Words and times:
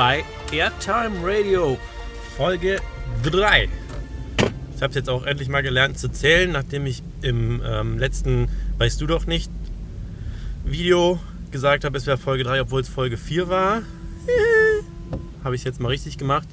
bei 0.00 0.24
Airtime 0.50 1.18
Radio 1.22 1.76
Folge 2.34 2.78
3. 3.22 3.68
Ich 4.74 4.80
habe 4.80 4.94
jetzt 4.94 5.10
auch 5.10 5.26
endlich 5.26 5.50
mal 5.50 5.62
gelernt 5.62 5.98
zu 5.98 6.08
zählen, 6.08 6.50
nachdem 6.50 6.86
ich 6.86 7.02
im 7.20 7.60
ähm, 7.62 7.98
letzten 7.98 8.48
Weißt 8.78 8.98
du 9.02 9.06
doch 9.06 9.26
nicht 9.26 9.50
Video 10.64 11.20
gesagt 11.50 11.84
habe, 11.84 11.98
es 11.98 12.06
wäre 12.06 12.16
Folge 12.16 12.44
3, 12.44 12.62
obwohl 12.62 12.80
es 12.80 12.88
Folge 12.88 13.18
4 13.18 13.50
war. 13.50 13.82
habe 15.44 15.54
ich 15.54 15.64
jetzt 15.64 15.80
mal 15.80 15.88
richtig 15.88 16.16
gemacht 16.16 16.48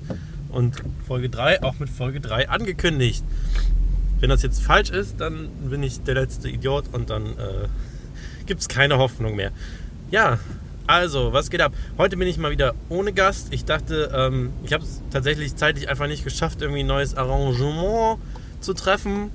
und 0.49 0.83
Folge 1.07 1.29
3 1.29 1.63
auch 1.63 1.79
mit 1.79 1.89
Folge 1.89 2.19
3 2.19 2.49
angekündigt. 2.49 3.23
Wenn 4.19 4.29
das 4.29 4.41
jetzt 4.41 4.61
falsch 4.61 4.89
ist, 4.89 5.21
dann 5.21 5.47
bin 5.69 5.83
ich 5.83 6.03
der 6.03 6.15
letzte 6.15 6.49
Idiot 6.49 6.83
und 6.91 7.09
dann 7.09 7.27
äh, 7.27 7.69
gibt 8.45 8.59
es 8.59 8.67
keine 8.67 8.97
Hoffnung 8.97 9.37
mehr. 9.37 9.53
Ja, 10.11 10.37
also, 10.87 11.33
was 11.33 11.49
geht 11.49 11.59
ab? 11.59 11.73
Heute 11.97 12.15
bin 12.15 12.29
ich 12.29 12.37
mal 12.37 12.49
wieder 12.49 12.73
ohne 12.87 13.11
Gast. 13.11 13.49
Ich 13.51 13.65
dachte, 13.65 14.09
ähm, 14.15 14.53
ich 14.63 14.71
habe 14.71 14.85
es 14.85 15.01
tatsächlich 15.11 15.53
zeitlich 15.57 15.89
einfach 15.89 16.07
nicht 16.07 16.23
geschafft, 16.23 16.61
irgendwie 16.61 16.79
ein 16.79 16.87
neues 16.87 17.15
Arrangement 17.15 18.19
zu 18.61 18.73
treffen. 18.73 19.29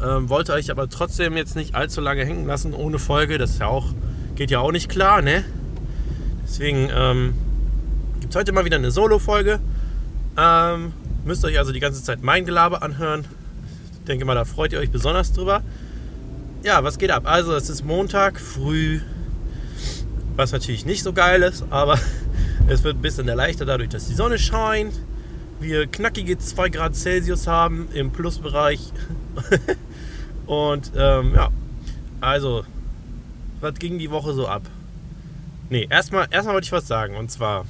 Ähm, 0.00 0.28
wollte 0.28 0.52
euch 0.52 0.70
aber 0.70 0.88
trotzdem 0.88 1.36
jetzt 1.36 1.56
nicht 1.56 1.74
allzu 1.74 2.00
lange 2.00 2.24
hängen 2.24 2.46
lassen 2.46 2.74
ohne 2.74 3.00
Folge. 3.00 3.38
Das 3.38 3.58
ja 3.58 3.66
auch, 3.66 3.86
geht 4.36 4.52
ja 4.52 4.60
auch 4.60 4.70
nicht 4.70 4.88
klar, 4.88 5.20
ne? 5.20 5.44
Deswegen 6.44 6.90
ähm, 6.94 7.34
gibt 8.20 8.32
es 8.32 8.38
heute 8.38 8.52
mal 8.52 8.64
wieder 8.64 8.76
eine 8.76 8.92
Solo-Folge. 8.92 9.58
Ähm, 10.38 10.92
müsst 11.24 11.44
euch 11.44 11.58
also 11.58 11.72
die 11.72 11.80
ganze 11.80 12.04
Zeit 12.04 12.22
mein 12.22 12.44
Gelaber 12.44 12.84
anhören. 12.84 13.24
Ich 13.94 14.04
denke 14.06 14.24
mal, 14.24 14.34
da 14.36 14.44
freut 14.44 14.72
ihr 14.72 14.78
euch 14.78 14.92
besonders 14.92 15.32
drüber. 15.32 15.62
Ja, 16.62 16.84
was 16.84 16.98
geht 16.98 17.10
ab? 17.10 17.24
Also, 17.26 17.52
es 17.54 17.68
ist 17.68 17.84
Montag 17.84 18.38
früh 18.38 19.00
was 20.36 20.52
natürlich 20.52 20.86
nicht 20.86 21.02
so 21.02 21.12
geil 21.12 21.42
ist, 21.42 21.64
aber 21.70 21.98
es 22.68 22.84
wird 22.84 22.98
ein 22.98 23.02
bisschen 23.02 23.28
erleichtert 23.28 23.68
dadurch, 23.68 23.88
dass 23.88 24.06
die 24.06 24.14
Sonne 24.14 24.38
scheint. 24.38 24.94
Wir 25.58 25.86
knackige 25.86 26.38
2 26.38 26.68
Grad 26.68 26.94
Celsius 26.94 27.46
haben 27.46 27.88
im 27.94 28.12
Plusbereich. 28.12 28.92
Und 30.46 30.92
ähm, 30.96 31.34
ja, 31.34 31.48
also, 32.20 32.64
was 33.60 33.74
ging 33.74 33.98
die 33.98 34.10
Woche 34.10 34.34
so 34.34 34.46
ab? 34.46 34.62
Ne, 35.70 35.86
erstmal, 35.90 36.28
erstmal 36.30 36.54
wollte 36.54 36.66
ich 36.66 36.72
was 36.72 36.86
sagen. 36.86 37.16
Und 37.16 37.30
zwar 37.30 37.64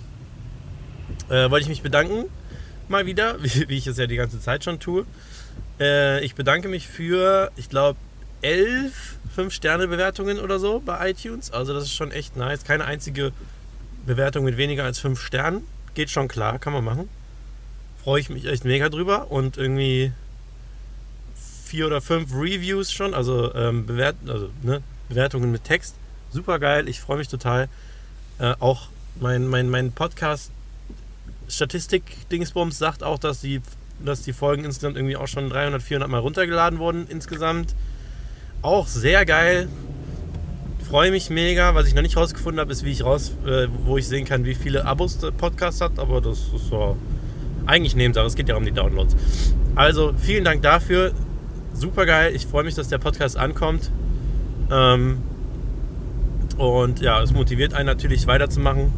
äh, 1.29 1.49
wollte 1.51 1.63
ich 1.63 1.69
mich 1.69 1.83
bedanken, 1.83 2.25
mal 2.89 3.07
wieder, 3.07 3.37
wie, 3.43 3.69
wie, 3.69 3.77
ich 3.77 3.87
es 3.87 3.97
ja 3.97 4.07
die 4.07 4.17
ganze 4.17 4.41
Zeit 4.41 4.65
schon 4.65 4.81
tue. 4.81 5.07
Äh, 5.79 6.25
ich 6.25 6.35
bedanke 6.35 6.69
mich 6.69 6.89
für, 6.89 7.51
ich 7.57 7.69
glaube, 7.69 7.99
elf 8.47 9.17
5-Sterne-Bewertungen 9.37 10.39
oder 10.39 10.59
so 10.59 10.81
bei 10.81 11.11
iTunes. 11.11 11.51
Also 11.51 11.75
das 11.75 11.85
ist 11.85 11.95
schon 11.95 12.13
echt 12.13 12.37
nice. 12.37 12.65
Keine 12.65 12.85
einzige 12.85 13.33
Bewertung 14.07 14.45
mit 14.45 14.57
weniger 14.57 14.85
als 14.85 15.01
5 15.01 15.21
Sternen. 15.21 15.67
Geht 15.95 16.11
schon 16.11 16.29
klar, 16.29 16.59
kann 16.59 16.73
man 16.73 16.85
machen. 16.85 17.09
Freue 18.03 18.21
ich 18.21 18.31
mich 18.31 18.47
echt 18.47 18.65
mega 18.65 18.89
drüber. 18.89 19.31
Und 19.31 19.57
irgendwie 19.57 20.13
vier 21.65 21.87
oder 21.89 22.01
fünf 22.01 22.33
Reviews 22.33 22.93
schon, 22.93 23.15
also, 23.15 23.53
ähm, 23.55 23.87
Bewert 23.87 24.15
also 24.29 24.51
ne, 24.63 24.81
Bewertungen 25.09 25.51
mit 25.51 25.65
Text. 25.65 25.97
Super 26.31 26.61
geil, 26.61 26.89
ich 26.89 27.01
freue 27.01 27.19
mich 27.19 27.29
total. 27.29 27.69
Äh, 28.39 28.55
auch 28.61 28.89
mein, 29.21 29.49
mein, 29.49 29.69
mein 29.69 29.91
Podcast 29.91 30.53
Statistik-Dingsbums 31.49 32.79
sagt 32.79 33.03
auch, 33.03 33.19
dass 33.19 33.41
die, 33.41 33.61
dass 34.05 34.23
die 34.23 34.33
Folgen 34.33 34.65
insgesamt 34.65 34.97
irgendwie 34.97 35.17
auch 35.17 35.27
schon 35.27 35.51
300, 35.51 35.83
400 35.83 36.09
Mal 36.09 36.19
runtergeladen 36.19 36.79
wurden 36.79 37.09
insgesamt. 37.09 37.75
Auch 38.63 38.87
sehr 38.87 39.25
geil. 39.25 39.69
Freue 40.89 41.11
mich 41.11 41.31
mega. 41.31 41.75
Was 41.75 41.89
ich 41.89 41.95
noch 41.95 42.03
nicht 42.03 42.17
rausgefunden 42.17 42.61
habe, 42.61 42.73
ist, 42.73 42.85
wie 42.85 42.93
ich 42.93 43.05
raus, 43.05 43.33
äh, 43.47 43.67
wo 43.85 43.97
ich 43.97 44.07
sehen 44.07 44.25
kann, 44.25 44.45
wie 44.45 44.55
viele 44.55 44.85
Abos 44.85 45.19
der 45.19 45.31
Podcast 45.31 45.81
hat. 45.81 45.99
Aber 45.99 46.21
das 46.21 46.39
ist 46.55 46.69
so 46.71 46.97
eigentlich 47.67 47.97
Nebensache. 47.97 48.27
Es 48.27 48.35
geht 48.35 48.49
ja 48.49 48.57
um 48.57 48.65
die 48.65 48.73
Downloads. 48.73 49.17
Also 49.75 50.13
vielen 50.17 50.45
Dank 50.45 50.63
dafür. 50.63 51.13
Super 51.75 52.07
geil. 52.07 52.35
Ich 52.35 52.47
freue 52.47 52.65
mich, 52.65 52.75
dass 52.75 52.89
der 52.89 52.99
Podcast 52.99 53.37
ankommt. 53.37 53.91
Ähm, 54.71 55.19
und 56.57 57.01
ja, 57.01 57.23
es 57.23 57.33
motiviert 57.33 57.75
einen 57.75 57.87
natürlich 57.87 58.27
weiterzumachen. 58.27 58.93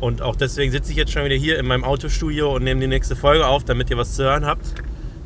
Und 0.00 0.22
auch 0.22 0.36
deswegen 0.36 0.72
sitze 0.72 0.90
ich 0.90 0.96
jetzt 0.96 1.12
schon 1.12 1.24
wieder 1.24 1.34
hier 1.34 1.58
in 1.58 1.66
meinem 1.66 1.84
Autostudio 1.84 2.54
und 2.54 2.64
nehme 2.64 2.80
die 2.80 2.86
nächste 2.86 3.16
Folge 3.16 3.46
auf, 3.46 3.64
damit 3.64 3.90
ihr 3.90 3.96
was 3.96 4.14
zu 4.14 4.24
hören 4.24 4.46
habt. 4.46 4.66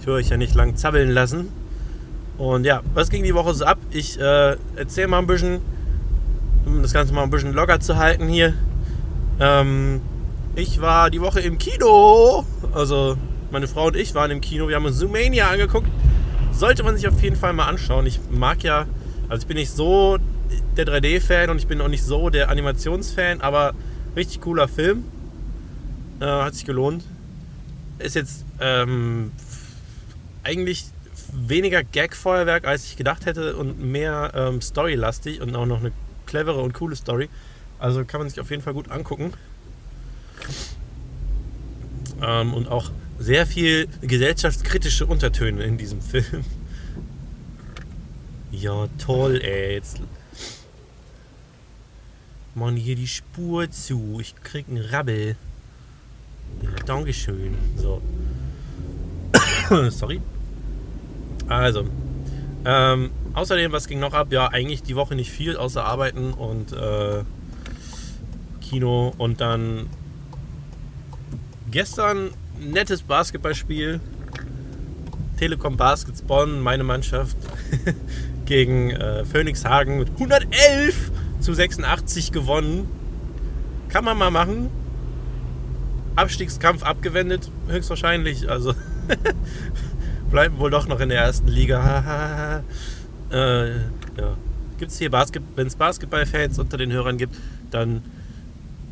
Ich 0.00 0.06
will 0.06 0.14
euch 0.14 0.28
ja 0.28 0.36
nicht 0.36 0.54
lang 0.54 0.76
zappeln 0.76 1.10
lassen. 1.10 1.48
Und 2.40 2.64
ja, 2.64 2.80
was 2.94 3.10
ging 3.10 3.22
die 3.22 3.34
Woche 3.34 3.52
so 3.52 3.66
ab? 3.66 3.76
Ich 3.90 4.18
äh, 4.18 4.56
erzähle 4.74 5.08
mal 5.08 5.18
ein 5.18 5.26
bisschen, 5.26 5.60
um 6.64 6.80
das 6.80 6.94
Ganze 6.94 7.12
mal 7.12 7.22
ein 7.22 7.28
bisschen 7.28 7.52
locker 7.52 7.80
zu 7.80 7.98
halten 7.98 8.28
hier. 8.28 8.54
Ähm, 9.38 10.00
ich 10.56 10.80
war 10.80 11.10
die 11.10 11.20
Woche 11.20 11.40
im 11.40 11.58
Kino. 11.58 12.46
Also 12.72 13.18
meine 13.50 13.68
Frau 13.68 13.88
und 13.88 13.96
ich 13.96 14.14
waren 14.14 14.30
im 14.30 14.40
Kino. 14.40 14.68
Wir 14.68 14.76
haben 14.76 14.86
uns 14.86 14.96
Zoomania 14.96 15.50
angeguckt. 15.50 15.90
Sollte 16.50 16.82
man 16.82 16.96
sich 16.96 17.06
auf 17.06 17.22
jeden 17.22 17.36
Fall 17.36 17.52
mal 17.52 17.66
anschauen. 17.66 18.06
Ich 18.06 18.18
mag 18.30 18.62
ja, 18.62 18.86
also 19.28 19.42
ich 19.42 19.46
bin 19.46 19.58
nicht 19.58 19.70
so 19.70 20.16
der 20.78 20.86
3D-Fan 20.86 21.50
und 21.50 21.58
ich 21.58 21.66
bin 21.66 21.78
auch 21.82 21.88
nicht 21.88 22.04
so 22.04 22.30
der 22.30 22.48
Animationsfan, 22.48 23.42
aber 23.42 23.74
richtig 24.16 24.40
cooler 24.40 24.66
Film. 24.66 25.04
Äh, 26.20 26.24
hat 26.24 26.54
sich 26.54 26.64
gelohnt. 26.64 27.04
Ist 27.98 28.14
jetzt 28.14 28.46
ähm, 28.60 29.30
eigentlich 30.42 30.86
weniger 31.32 31.82
Gag-Feuerwerk, 31.82 32.66
als 32.66 32.84
ich 32.86 32.96
gedacht 32.96 33.26
hätte 33.26 33.56
und 33.56 33.80
mehr 33.82 34.32
ähm, 34.34 34.60
storylastig 34.60 35.40
und 35.40 35.54
auch 35.56 35.66
noch 35.66 35.80
eine 35.80 35.92
clevere 36.26 36.60
und 36.60 36.72
coole 36.72 36.96
Story. 36.96 37.28
Also 37.78 38.04
kann 38.04 38.20
man 38.20 38.28
sich 38.28 38.40
auf 38.40 38.50
jeden 38.50 38.62
Fall 38.62 38.74
gut 38.74 38.90
angucken. 38.90 39.32
Ähm, 42.22 42.54
und 42.54 42.68
auch 42.68 42.90
sehr 43.18 43.46
viel 43.46 43.88
gesellschaftskritische 44.00 45.06
Untertöne 45.06 45.62
in 45.64 45.78
diesem 45.78 46.00
Film. 46.00 46.44
Ja, 48.52 48.88
toll, 48.98 49.40
ey. 49.44 49.74
Jetzt 49.74 50.00
machen 52.56 52.74
hier 52.74 52.96
die 52.96 53.06
Spur 53.06 53.70
zu. 53.70 54.18
Ich 54.20 54.34
krieg 54.42 54.66
einen 54.68 54.84
Rabbel. 54.84 55.36
Dankeschön. 56.84 57.56
So. 57.76 58.02
Sorry. 59.90 60.20
Also, 61.50 61.84
ähm, 62.64 63.10
außerdem, 63.34 63.72
was 63.72 63.88
ging 63.88 63.98
noch 63.98 64.14
ab? 64.14 64.28
Ja, 64.30 64.46
eigentlich 64.46 64.84
die 64.84 64.94
Woche 64.94 65.16
nicht 65.16 65.30
viel, 65.30 65.56
außer 65.56 65.84
Arbeiten 65.84 66.32
und 66.32 66.72
äh, 66.72 67.24
Kino 68.60 69.12
und 69.18 69.40
dann 69.40 69.88
gestern 71.70 72.30
nettes 72.60 73.02
Basketballspiel. 73.02 74.00
Telekom 75.38 75.76
Baskets 75.76 76.22
Bonn, 76.22 76.60
meine 76.60 76.84
Mannschaft, 76.84 77.36
gegen 78.44 78.90
äh, 78.90 79.24
Phoenix 79.24 79.64
Hagen 79.64 79.98
mit 79.98 80.10
111 80.10 81.10
zu 81.40 81.52
86 81.52 82.30
gewonnen. 82.30 82.86
Kann 83.88 84.04
man 84.04 84.16
mal 84.16 84.30
machen. 84.30 84.70
Abstiegskampf 86.14 86.84
abgewendet, 86.84 87.50
höchstwahrscheinlich. 87.66 88.48
Also 88.48 88.74
bleiben 90.30 90.58
wohl 90.58 90.70
doch 90.70 90.86
noch 90.86 91.00
in 91.00 91.08
der 91.08 91.20
ersten 91.20 91.48
Liga. 91.48 92.62
äh, 93.30 93.70
ja. 93.70 94.36
Gibt 94.78 94.92
es 94.92 94.98
hier 94.98 95.10
Basket 95.10 95.42
wenn 95.56 95.66
es 95.66 95.76
Basketballfans 95.76 96.58
unter 96.58 96.78
den 96.78 96.90
Hörern 96.92 97.18
gibt, 97.18 97.36
dann 97.70 98.02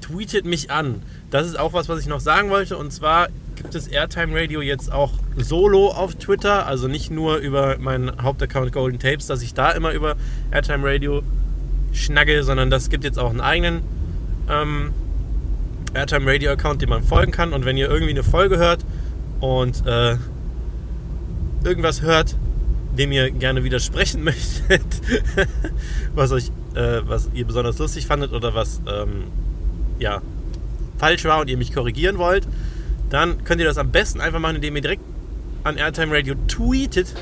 tweetet 0.01 0.45
mich 0.45 0.71
an. 0.71 1.03
Das 1.31 1.47
ist 1.47 1.59
auch 1.59 1.73
was, 1.73 1.89
was 1.89 2.01
ich 2.01 2.07
noch 2.07 2.21
sagen 2.21 2.51
wollte. 2.51 2.77
Und 2.77 2.93
zwar 2.93 3.29
gibt 3.57 3.75
es 3.75 3.89
Airtime 3.89 4.39
Radio 4.39 4.61
jetzt 4.61 4.93
auch 4.93 5.13
solo 5.37 5.89
auf 5.89 6.15
Twitter. 6.15 6.67
Also 6.67 6.89
nicht 6.89 7.11
nur 7.11 7.37
über 7.37 7.79
meinen 7.79 8.23
Hauptaccount 8.23 8.73
Golden 8.73 8.99
Tapes, 8.99 9.27
dass 9.27 9.43
ich 9.43 9.55
da 9.55 9.71
immer 9.71 9.93
über 9.93 10.17
Airtime 10.51 10.87
Radio 10.87 11.23
schnagge, 11.93 12.45
sondern 12.45 12.71
das 12.71 12.91
gibt 12.91 13.05
jetzt 13.05 13.19
auch 13.19 13.31
einen 13.31 13.41
eigenen 13.41 13.83
ähm, 14.51 14.93
Airtime 15.95 16.31
Radio 16.31 16.53
Account, 16.53 16.83
dem 16.83 16.91
man 16.91 17.03
folgen 17.03 17.33
kann. 17.33 17.53
Und 17.53 17.65
wenn 17.65 17.77
ihr 17.77 17.91
irgendwie 17.91 18.13
eine 18.13 18.23
Folge 18.23 18.59
hört 18.59 18.85
und 19.41 19.87
äh, 19.87 20.17
irgendwas 21.65 22.03
hört, 22.03 22.37
dem 22.97 23.13
ihr 23.13 23.31
gerne 23.31 23.65
widersprechen 23.65 24.23
möchtet, 24.25 24.83
was 26.15 26.33
euch, 26.33 26.51
äh, 26.75 27.01
was 27.05 27.29
ihr 27.35 27.47
besonders 27.47 27.79
lustig 27.79 28.07
fandet 28.07 28.33
oder 28.33 28.55
was 28.55 28.81
ähm, 28.87 29.25
ja 29.99 30.23
falsch 30.99 31.25
war 31.25 31.41
und 31.41 31.49
ihr 31.49 31.57
mich 31.57 31.73
korrigieren 31.73 32.19
wollt, 32.19 32.47
dann 33.11 33.45
könnt 33.45 33.61
ihr 33.61 33.67
das 33.67 33.79
am 33.79 33.91
besten 33.91 34.21
einfach 34.21 34.41
machen, 34.41 34.57
indem 34.57 34.77
ihr 34.77 34.83
direkt 34.83 35.03
an 35.65 35.77
Airtime 35.77 36.15
Radio 36.15 36.35
tweetet. 36.47 37.15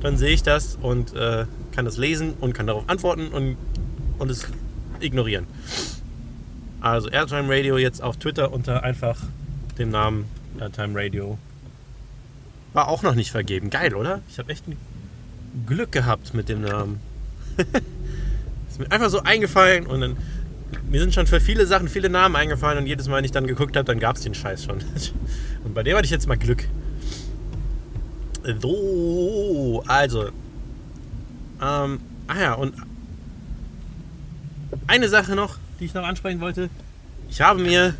Dann 0.00 0.16
sehe 0.16 0.34
ich 0.34 0.42
das 0.42 0.76
und 0.80 1.14
äh, 1.14 1.46
kann 1.72 1.84
das 1.84 1.96
lesen 1.96 2.34
und 2.40 2.52
kann 2.52 2.66
darauf 2.66 2.88
antworten 2.88 3.28
und, 3.28 3.56
und 4.18 4.30
es 4.30 4.46
ignorieren. 5.00 5.46
Also 6.80 7.08
Airtime 7.08 7.48
Radio 7.48 7.78
jetzt 7.78 8.02
auf 8.02 8.16
Twitter 8.18 8.52
unter 8.52 8.82
einfach 8.82 9.18
dem 9.78 9.90
Namen 9.90 10.26
Airtime 10.60 10.92
Radio 10.94 11.38
war 12.74 12.88
auch 12.88 13.02
noch 13.02 13.14
nicht 13.14 13.30
vergeben. 13.30 13.70
Geil, 13.70 13.94
oder? 13.94 14.20
Ich 14.28 14.38
habe 14.38 14.52
echt 14.52 14.64
Glück 15.66 15.92
gehabt 15.92 16.34
mit 16.34 16.50
dem 16.50 16.60
Namen. 16.60 17.00
Ist 18.68 18.78
mir 18.78 18.90
einfach 18.90 19.08
so 19.08 19.22
eingefallen 19.22 19.86
und 19.86 20.00
dann. 20.00 20.16
Mir 20.90 21.00
sind 21.00 21.14
schon 21.14 21.28
für 21.28 21.40
viele 21.40 21.66
Sachen 21.66 21.88
viele 21.88 22.10
Namen 22.10 22.34
eingefallen 22.34 22.78
und 22.78 22.86
jedes 22.86 23.06
Mal, 23.06 23.18
wenn 23.18 23.24
ich 23.24 23.30
dann 23.30 23.46
geguckt 23.46 23.76
habe, 23.76 23.86
dann 23.86 24.00
gab 24.00 24.16
es 24.16 24.22
den 24.22 24.34
Scheiß 24.34 24.64
schon. 24.64 24.78
Und 25.64 25.72
bei 25.72 25.84
dem 25.84 25.96
hatte 25.96 26.04
ich 26.04 26.10
jetzt 26.10 26.26
mal 26.26 26.36
Glück. 26.36 26.64
So, 28.60 29.84
also. 29.86 30.28
Ähm, 31.62 32.00
ah 32.26 32.40
ja, 32.40 32.54
und 32.54 32.74
eine 34.86 35.08
Sache 35.08 35.34
noch, 35.34 35.58
die 35.78 35.86
ich 35.86 35.94
noch 35.94 36.04
ansprechen 36.04 36.40
wollte. 36.40 36.68
Ich 37.30 37.40
habe 37.40 37.62
mir, 37.62 37.94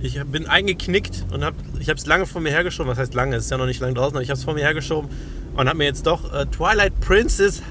ich 0.00 0.22
bin 0.24 0.46
eingeknickt 0.46 1.24
und 1.32 1.44
habe, 1.44 1.56
ich 1.80 1.88
habe 1.88 1.98
es 1.98 2.06
lange 2.06 2.26
vor 2.26 2.40
mir 2.40 2.50
hergeschoben. 2.50 2.90
Was 2.90 2.98
heißt 2.98 3.14
lange? 3.14 3.36
Es 3.36 3.44
ist 3.44 3.50
ja 3.50 3.58
noch 3.58 3.66
nicht 3.66 3.80
lange 3.80 3.94
draußen, 3.94 4.14
aber 4.14 4.22
ich 4.22 4.30
habe 4.30 4.38
es 4.38 4.44
vor 4.44 4.54
mir 4.54 4.62
hergeschoben 4.62 5.10
und 5.56 5.68
habe 5.68 5.78
mir 5.78 5.84
jetzt 5.84 6.06
doch 6.06 6.32
äh, 6.32 6.46
Twilight 6.46 6.98
Princess 7.00 7.62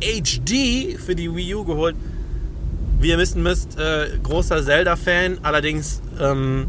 HD 0.00 0.98
für 0.98 1.14
die 1.14 1.34
Wii 1.34 1.54
U 1.56 1.64
geholt. 1.64 1.96
Wie 3.00 3.08
ihr 3.08 3.18
wissen 3.18 3.42
müsst, 3.42 3.78
äh, 3.78 4.08
großer 4.22 4.62
Zelda-Fan. 4.62 5.38
Allerdings 5.42 6.02
ähm, 6.20 6.66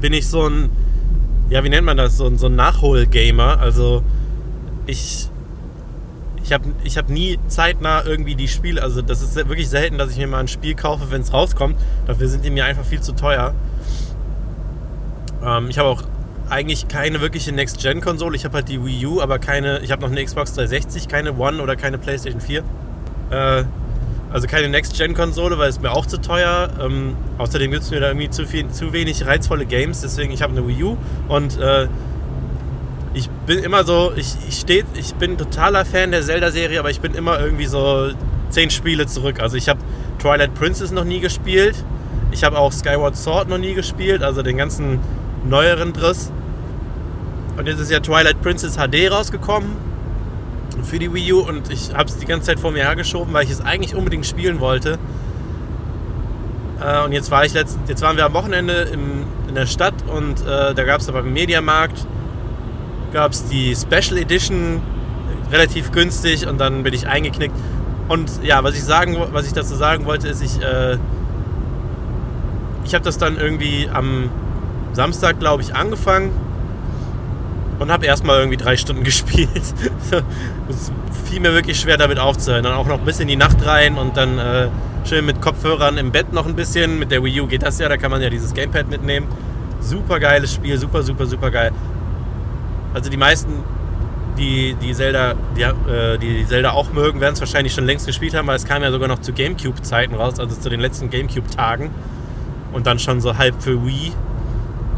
bin 0.00 0.12
ich 0.12 0.28
so 0.28 0.48
ein, 0.48 0.70
ja, 1.48 1.64
wie 1.64 1.68
nennt 1.68 1.86
man 1.86 1.96
das? 1.96 2.16
So, 2.16 2.26
ein, 2.26 2.38
so 2.38 2.46
ein 2.46 2.54
Nachhol-Gamer. 2.54 3.60
Also 3.60 4.02
ich 4.86 5.28
ich 6.44 6.52
habe 6.52 6.64
ich 6.84 6.98
hab 6.98 7.08
nie 7.08 7.38
zeitnah 7.46 8.04
irgendwie 8.04 8.34
die 8.34 8.48
Spiele, 8.48 8.82
also 8.82 9.00
das 9.00 9.22
ist 9.22 9.36
wirklich 9.36 9.68
selten, 9.68 9.96
dass 9.96 10.10
ich 10.10 10.18
mir 10.18 10.26
mal 10.26 10.40
ein 10.40 10.48
Spiel 10.48 10.74
kaufe, 10.74 11.10
wenn 11.10 11.22
es 11.22 11.32
rauskommt. 11.32 11.76
Dafür 12.06 12.28
sind 12.28 12.44
die 12.44 12.50
mir 12.50 12.64
einfach 12.64 12.84
viel 12.84 13.00
zu 13.00 13.12
teuer. 13.12 13.54
Ähm, 15.44 15.68
ich 15.68 15.78
habe 15.78 15.88
auch 15.88 16.02
eigentlich 16.48 16.88
keine 16.88 17.20
wirkliche 17.20 17.52
Next-Gen-Konsole. 17.52 18.36
Ich 18.36 18.44
habe 18.44 18.56
halt 18.56 18.68
die 18.68 18.84
Wii 18.84 19.06
U, 19.06 19.20
aber 19.20 19.38
keine, 19.38 19.80
ich 19.80 19.90
habe 19.90 20.02
noch 20.02 20.10
eine 20.10 20.22
Xbox 20.22 20.52
360, 20.54 21.08
keine 21.08 21.34
One 21.38 21.62
oder 21.62 21.76
keine 21.76 21.98
PlayStation 21.98 22.40
4. 22.40 22.62
Äh, 23.30 23.64
also 24.30 24.46
keine 24.46 24.68
Next-Gen-Konsole, 24.68 25.58
weil 25.58 25.68
es 25.68 25.80
mir 25.80 25.92
auch 25.92 26.06
zu 26.06 26.20
teuer. 26.20 26.70
Ähm, 26.80 27.16
außerdem 27.38 27.70
gibt 27.70 27.82
es 27.82 27.90
mir 27.90 28.00
da 28.00 28.08
irgendwie 28.08 28.30
zu, 28.30 28.46
viel, 28.46 28.68
zu 28.68 28.92
wenig 28.92 29.26
reizvolle 29.26 29.66
Games. 29.66 30.00
Deswegen, 30.00 30.32
ich 30.32 30.42
habe 30.42 30.52
eine 30.52 30.66
Wii 30.66 30.82
U 30.84 30.96
und 31.28 31.58
äh, 31.58 31.88
ich 33.14 33.28
bin 33.46 33.58
immer 33.58 33.84
so, 33.84 34.12
ich, 34.16 34.34
ich, 34.48 34.60
steh, 34.60 34.84
ich 34.94 35.14
bin 35.14 35.36
totaler 35.36 35.84
Fan 35.84 36.12
der 36.12 36.22
Zelda-Serie, 36.22 36.78
aber 36.78 36.90
ich 36.90 37.00
bin 37.00 37.14
immer 37.14 37.40
irgendwie 37.40 37.66
so 37.66 38.10
zehn 38.48 38.70
Spiele 38.70 39.06
zurück. 39.06 39.40
Also 39.40 39.56
ich 39.56 39.68
habe 39.68 39.80
Twilight 40.18 40.54
Princess 40.54 40.92
noch 40.92 41.04
nie 41.04 41.20
gespielt. 41.20 41.76
Ich 42.30 42.44
habe 42.44 42.58
auch 42.58 42.72
Skyward 42.72 43.16
Sword 43.16 43.48
noch 43.48 43.58
nie 43.58 43.74
gespielt, 43.74 44.22
also 44.22 44.42
den 44.42 44.56
ganzen 44.56 45.00
neueren 45.44 45.92
Driss. 45.92 46.30
Und 47.56 47.66
jetzt 47.66 47.80
ist 47.80 47.90
ja 47.90 48.00
Twilight 48.00 48.40
Princess 48.42 48.76
HD 48.76 49.10
rausgekommen 49.10 49.76
für 50.84 50.98
die 50.98 51.12
Wii 51.12 51.32
U 51.34 51.40
und 51.40 51.70
ich 51.70 51.94
habe 51.94 52.08
es 52.08 52.16
die 52.16 52.26
ganze 52.26 52.46
Zeit 52.46 52.60
vor 52.60 52.72
mir 52.72 52.82
hergeschoben, 52.82 53.32
weil 53.34 53.44
ich 53.44 53.50
es 53.50 53.60
eigentlich 53.60 53.94
unbedingt 53.94 54.26
spielen 54.26 54.60
wollte. 54.60 54.98
Äh, 56.80 57.04
und 57.04 57.12
jetzt, 57.12 57.30
war 57.30 57.44
ich 57.44 57.52
letzt, 57.52 57.78
jetzt 57.86 58.02
waren 58.02 58.16
wir 58.16 58.24
am 58.24 58.34
Wochenende 58.34 58.88
im, 58.92 59.24
in 59.48 59.54
der 59.54 59.66
Stadt 59.66 59.94
und 60.08 60.40
äh, 60.40 60.74
da 60.74 60.84
gab 60.84 61.00
es 61.00 61.08
aber 61.08 61.20
im 61.20 61.32
Mediamarkt 61.32 62.06
gab 63.12 63.32
es 63.32 63.46
die 63.46 63.76
Special 63.76 64.18
Edition 64.18 64.80
relativ 65.50 65.92
günstig 65.92 66.46
und 66.46 66.58
dann 66.58 66.82
bin 66.82 66.94
ich 66.94 67.06
eingeknickt. 67.06 67.54
Und 68.08 68.30
ja, 68.42 68.64
was 68.64 68.74
ich 68.74 68.82
sagen, 68.82 69.16
was 69.32 69.46
ich 69.46 69.52
dazu 69.52 69.74
sagen 69.74 70.06
wollte, 70.06 70.28
ist, 70.28 70.42
ich, 70.42 70.60
äh, 70.62 70.96
ich 72.84 72.94
habe 72.94 73.04
das 73.04 73.18
dann 73.18 73.36
irgendwie 73.36 73.88
am 73.92 74.30
Samstag, 74.92 75.38
glaube 75.38 75.62
ich, 75.62 75.74
angefangen 75.74 76.30
und 77.78 77.90
habe 77.90 78.06
erstmal 78.06 78.38
irgendwie 78.38 78.56
drei 78.56 78.76
Stunden 78.76 79.04
gespielt. 79.04 79.50
es 80.68 80.92
fiel 81.24 81.40
mir 81.40 81.52
wirklich 81.52 81.78
schwer, 81.80 81.96
damit 81.96 82.18
aufzuhören. 82.18 82.64
Dann 82.64 82.74
auch 82.74 82.86
noch 82.86 83.00
bis 83.00 83.20
in 83.20 83.28
die 83.28 83.36
Nacht 83.36 83.64
rein 83.66 83.96
und 83.96 84.16
dann 84.16 84.38
äh, 84.38 84.68
schön 85.04 85.26
mit 85.26 85.40
Kopfhörern 85.40 85.98
im 85.98 86.12
Bett 86.12 86.32
noch 86.32 86.46
ein 86.46 86.54
bisschen. 86.54 86.98
Mit 86.98 87.10
der 87.10 87.22
Wii 87.22 87.40
U 87.42 87.46
geht 87.46 87.62
das 87.62 87.78
ja, 87.78 87.88
da 87.88 87.96
kann 87.96 88.10
man 88.10 88.22
ja 88.22 88.30
dieses 88.30 88.54
Gamepad 88.54 88.88
mitnehmen. 88.88 89.26
Super 89.80 90.20
geiles 90.20 90.54
Spiel, 90.54 90.78
super, 90.78 91.02
super, 91.02 91.26
super 91.26 91.50
geil. 91.50 91.72
Also 92.94 93.10
die 93.10 93.16
meisten, 93.16 93.64
die, 94.38 94.74
die 94.80 94.94
Zelda, 94.94 95.34
die, 95.56 95.62
äh, 95.62 96.18
die 96.18 96.46
Zelda 96.46 96.70
auch 96.70 96.92
mögen, 96.92 97.20
werden 97.20 97.34
es 97.34 97.40
wahrscheinlich 97.40 97.74
schon 97.74 97.84
längst 97.84 98.06
gespielt 98.06 98.34
haben, 98.34 98.46
weil 98.46 98.56
es 98.56 98.64
kam 98.64 98.82
ja 98.82 98.92
sogar 98.92 99.08
noch 99.08 99.20
zu 99.20 99.32
Gamecube-Zeiten 99.32 100.14
raus, 100.14 100.38
also 100.38 100.54
zu 100.54 100.68
den 100.68 100.80
letzten 100.80 101.10
Gamecube-Tagen. 101.10 101.90
Und 102.72 102.86
dann 102.86 102.98
schon 102.98 103.20
so 103.20 103.36
halb 103.36 103.60
für 103.62 103.84
Wii. 103.84 104.12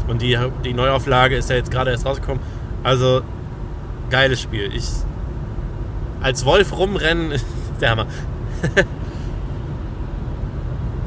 Und 0.07 0.21
die, 0.21 0.37
die 0.63 0.73
Neuauflage 0.73 1.35
ist 1.35 1.49
ja 1.49 1.55
jetzt 1.55 1.71
gerade 1.71 1.91
erst 1.91 2.05
rausgekommen. 2.05 2.41
Also, 2.83 3.21
geiles 4.09 4.41
Spiel. 4.41 4.71
Ich 4.73 4.89
als 6.21 6.45
Wolf 6.45 6.75
rumrennen 6.75 7.31
ist 7.33 7.45
der 7.81 7.91
Hammer. 7.91 8.07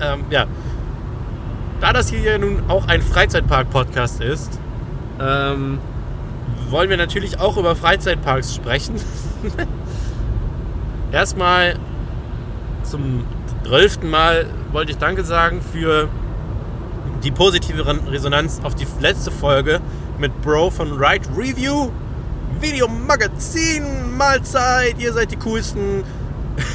ähm, 0.00 0.24
ja. 0.30 0.46
Da 1.80 1.92
das 1.92 2.08
hier 2.10 2.38
nun 2.38 2.62
auch 2.68 2.88
ein 2.88 3.02
Freizeitpark-Podcast 3.02 4.20
ist, 4.20 4.58
ähm, 5.20 5.78
wollen 6.70 6.90
wir 6.90 6.96
natürlich 6.96 7.38
auch 7.38 7.56
über 7.56 7.76
Freizeitparks 7.76 8.54
sprechen. 8.54 8.96
Erstmal 11.12 11.76
zum 12.82 13.24
zwölften 13.64 14.10
Mal 14.10 14.46
wollte 14.72 14.92
ich 14.92 14.98
Danke 14.98 15.24
sagen 15.24 15.60
für 15.60 16.08
die 17.22 17.30
positive 17.30 17.84
Resonanz 18.10 18.60
auf 18.62 18.74
die 18.74 18.86
letzte 19.00 19.30
Folge 19.30 19.80
mit 20.18 20.40
Bro 20.42 20.70
von 20.70 20.92
Right 20.98 21.22
Review. 21.36 21.90
Video 22.60 22.88
Magazin, 22.88 24.16
Mahlzeit, 24.16 24.96
ihr 24.98 25.12
seid 25.12 25.30
die 25.30 25.36
coolsten. 25.36 26.02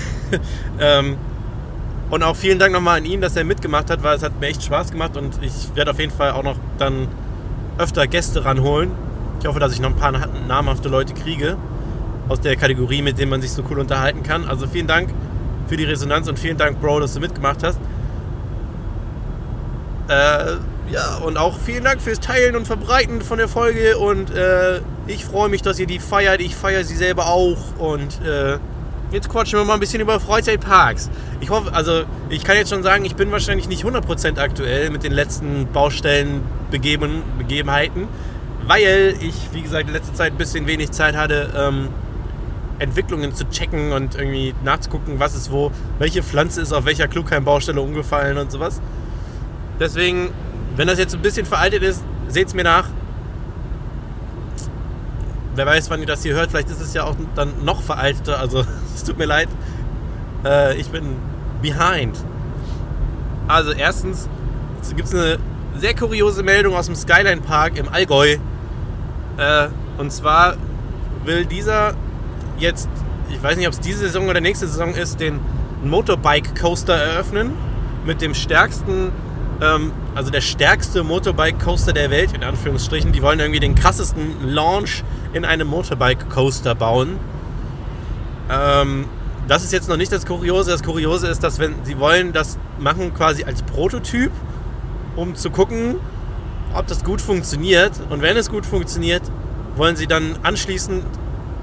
ähm, 0.79 1.17
und 2.09 2.23
auch 2.23 2.35
vielen 2.35 2.59
Dank 2.59 2.73
nochmal 2.73 2.99
an 2.99 3.05
ihn, 3.05 3.21
dass 3.21 3.35
er 3.35 3.43
mitgemacht 3.43 3.89
hat, 3.89 4.03
weil 4.03 4.15
es 4.15 4.23
hat 4.23 4.39
mir 4.39 4.47
echt 4.47 4.63
Spaß 4.63 4.91
gemacht 4.91 5.17
und 5.17 5.39
ich 5.41 5.75
werde 5.75 5.91
auf 5.91 5.99
jeden 5.99 6.11
Fall 6.11 6.31
auch 6.31 6.43
noch 6.43 6.57
dann 6.77 7.07
öfter 7.77 8.07
Gäste 8.07 8.45
ranholen. 8.45 8.91
Ich 9.39 9.47
hoffe, 9.47 9.59
dass 9.59 9.73
ich 9.73 9.81
noch 9.81 9.89
ein 9.89 9.95
paar 9.95 10.11
namhafte 10.47 10.89
Leute 10.89 11.13
kriege 11.13 11.57
aus 12.29 12.39
der 12.39 12.55
Kategorie, 12.55 13.01
mit 13.01 13.17
denen 13.17 13.31
man 13.31 13.41
sich 13.41 13.51
so 13.51 13.63
cool 13.69 13.79
unterhalten 13.79 14.23
kann. 14.23 14.47
Also 14.47 14.67
vielen 14.67 14.87
Dank 14.87 15.09
für 15.67 15.75
die 15.75 15.83
Resonanz 15.83 16.27
und 16.27 16.39
vielen 16.39 16.57
Dank, 16.57 16.79
Bro, 16.79 16.99
dass 17.01 17.13
du 17.13 17.19
mitgemacht 17.19 17.63
hast. 17.63 17.79
Äh, 20.07 20.57
ja, 20.91 21.17
und 21.23 21.37
auch 21.37 21.57
vielen 21.57 21.83
Dank 21.83 22.01
fürs 22.01 22.19
Teilen 22.19 22.55
und 22.55 22.67
Verbreiten 22.67 23.21
von 23.21 23.37
der 23.37 23.47
Folge. 23.47 23.97
Und 23.97 24.31
äh, 24.31 24.81
ich 25.07 25.25
freue 25.25 25.49
mich, 25.49 25.61
dass 25.61 25.79
ihr 25.79 25.87
die 25.87 25.99
feiert. 25.99 26.41
Ich 26.41 26.55
feiere 26.55 26.83
sie 26.83 26.95
selber 26.95 27.27
auch. 27.27 27.77
Und 27.77 28.21
äh, 28.25 28.57
jetzt 29.11 29.29
quatschen 29.29 29.59
wir 29.59 29.65
mal 29.65 29.75
ein 29.75 29.79
bisschen 29.79 30.01
über 30.01 30.19
Freizeitparks. 30.19 31.09
Ich 31.39 31.49
hoffe, 31.49 31.73
also 31.73 32.03
ich 32.29 32.43
kann 32.43 32.57
jetzt 32.57 32.69
schon 32.69 32.83
sagen, 32.83 33.05
ich 33.05 33.15
bin 33.15 33.31
wahrscheinlich 33.31 33.67
nicht 33.67 33.85
100% 33.85 34.39
aktuell 34.39 34.89
mit 34.89 35.03
den 35.03 35.13
letzten 35.13 35.67
Baustellen 35.71 36.43
Begeben, 36.69 37.21
Begebenheiten 37.37 38.07
weil 38.67 39.15
ich, 39.19 39.35
wie 39.51 39.61
gesagt, 39.61 39.87
in 39.87 39.93
letzter 39.93 40.13
Zeit 40.13 40.33
ein 40.33 40.37
bisschen 40.37 40.67
wenig 40.67 40.91
Zeit 40.91 41.15
hatte, 41.15 41.49
ähm, 41.55 41.89
Entwicklungen 42.79 43.33
zu 43.33 43.45
checken 43.49 43.91
und 43.91 44.15
irgendwie 44.15 44.53
nachzugucken, 44.63 45.19
was 45.19 45.35
ist 45.35 45.51
wo, 45.51 45.71
welche 45.99 46.23
Pflanze 46.23 46.61
ist 46.61 46.73
auf 46.73 46.85
welcher 46.85 47.07
Klugheim-Baustelle 47.07 47.79
umgefallen 47.79 48.37
und 48.37 48.51
sowas. 48.51 48.81
Deswegen, 49.83 50.29
wenn 50.77 50.87
das 50.87 50.97
jetzt 50.97 51.13
ein 51.13 51.21
bisschen 51.21 51.45
veraltet 51.45 51.83
ist, 51.83 52.01
seht 52.29 52.47
es 52.47 52.53
mir 52.53 52.63
nach. 52.63 52.87
Wer 55.55 55.65
weiß, 55.65 55.89
wann 55.89 55.99
ihr 55.99 56.05
das 56.05 56.23
hier 56.23 56.35
hört, 56.35 56.51
vielleicht 56.51 56.69
ist 56.69 56.79
es 56.79 56.93
ja 56.93 57.03
auch 57.03 57.15
dann 57.35 57.65
noch 57.65 57.81
veralteter, 57.81 58.39
also 58.39 58.63
es 58.95 59.03
tut 59.03 59.17
mir 59.17 59.25
leid. 59.25 59.49
Äh, 60.45 60.77
ich 60.77 60.87
bin 60.87 61.17
behind. 61.61 62.17
Also 63.49 63.73
erstens 63.73 64.29
gibt 64.95 65.09
es 65.09 65.13
eine 65.13 65.37
sehr 65.75 65.93
kuriose 65.93 66.43
Meldung 66.43 66.75
aus 66.75 66.85
dem 66.85 66.95
Skyline 66.95 67.41
Park 67.41 67.77
im 67.77 67.89
Allgäu. 67.89 68.37
Äh, 69.35 69.67
und 69.97 70.13
zwar 70.13 70.55
will 71.25 71.45
dieser 71.45 71.93
jetzt, 72.57 72.87
ich 73.29 73.43
weiß 73.43 73.57
nicht, 73.57 73.67
ob 73.67 73.73
es 73.73 73.81
diese 73.81 74.05
Saison 74.05 74.29
oder 74.29 74.39
nächste 74.39 74.65
Saison 74.65 74.93
ist, 74.93 75.19
den 75.19 75.41
Motorbike 75.83 76.57
Coaster 76.57 76.95
eröffnen. 76.95 77.51
Mit 78.05 78.21
dem 78.21 78.33
stärksten, 78.33 79.11
also 80.15 80.31
der 80.31 80.41
stärkste 80.41 81.03
Motorbike 81.03 81.59
Coaster 81.59 81.93
der 81.93 82.09
Welt, 82.09 82.33
in 82.33 82.43
Anführungsstrichen. 82.43 83.11
Die 83.11 83.21
wollen 83.21 83.39
irgendwie 83.39 83.59
den 83.59 83.75
krassesten 83.75 84.47
Launch 84.47 85.03
in 85.33 85.45
einem 85.45 85.67
Motorbike 85.67 86.29
Coaster 86.29 86.75
bauen. 86.75 87.17
Ähm, 88.49 89.05
das 89.47 89.63
ist 89.63 89.73
jetzt 89.73 89.89
noch 89.89 89.97
nicht 89.97 90.11
das 90.11 90.25
Kuriose. 90.25 90.71
Das 90.71 90.83
Kuriose 90.83 91.27
ist, 91.27 91.43
dass 91.43 91.59
wenn 91.59 91.75
sie 91.83 91.99
wollen 91.99 92.33
das 92.33 92.57
machen 92.79 93.13
quasi 93.13 93.43
als 93.43 93.61
Prototyp, 93.63 94.31
um 95.15 95.35
zu 95.35 95.49
gucken, 95.49 95.95
ob 96.73 96.87
das 96.87 97.03
gut 97.03 97.21
funktioniert. 97.21 97.91
Und 98.09 98.21
wenn 98.21 98.37
es 98.37 98.49
gut 98.49 98.65
funktioniert, 98.65 99.23
wollen 99.75 99.95
sie 99.95 100.07
dann 100.07 100.37
anschließend 100.43 101.03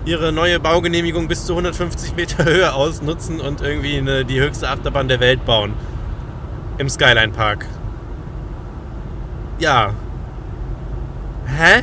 ihre 0.05 0.33
neue 0.33 0.59
Baugenehmigung 0.61 1.29
bis 1.29 1.45
zu 1.45 1.53
150 1.53 2.17
Meter 2.17 2.45
Höhe 2.47 2.73
ausnutzen 2.73 3.41
und 3.41 3.61
irgendwie 3.61 3.99
eine, 3.99 4.25
die 4.25 4.41
höchste 4.41 4.69
Achterbahn 4.69 5.09
der 5.09 5.21
Welt 5.21 5.45
bauen. 5.45 5.75
Im 6.79 6.89
Skyline 6.89 7.33
Park. 7.33 7.67
Ja. 9.61 9.93
Hä? 11.47 11.83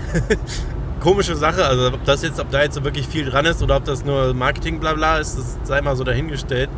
Komische 0.99 1.35
Sache, 1.35 1.63
also 1.63 1.87
ob 1.93 2.03
das 2.05 2.23
jetzt, 2.23 2.39
ob 2.39 2.49
da 2.49 2.63
jetzt 2.63 2.73
so 2.73 2.83
wirklich 2.83 3.07
viel 3.07 3.29
dran 3.29 3.45
ist 3.45 3.61
oder 3.61 3.77
ob 3.77 3.85
das 3.85 4.03
nur 4.03 4.33
Marketing 4.33 4.79
blabla 4.79 5.19
ist, 5.19 5.37
das 5.37 5.57
sei 5.63 5.81
mal 5.81 5.95
so 5.95 6.03
dahingestellt. 6.03 6.69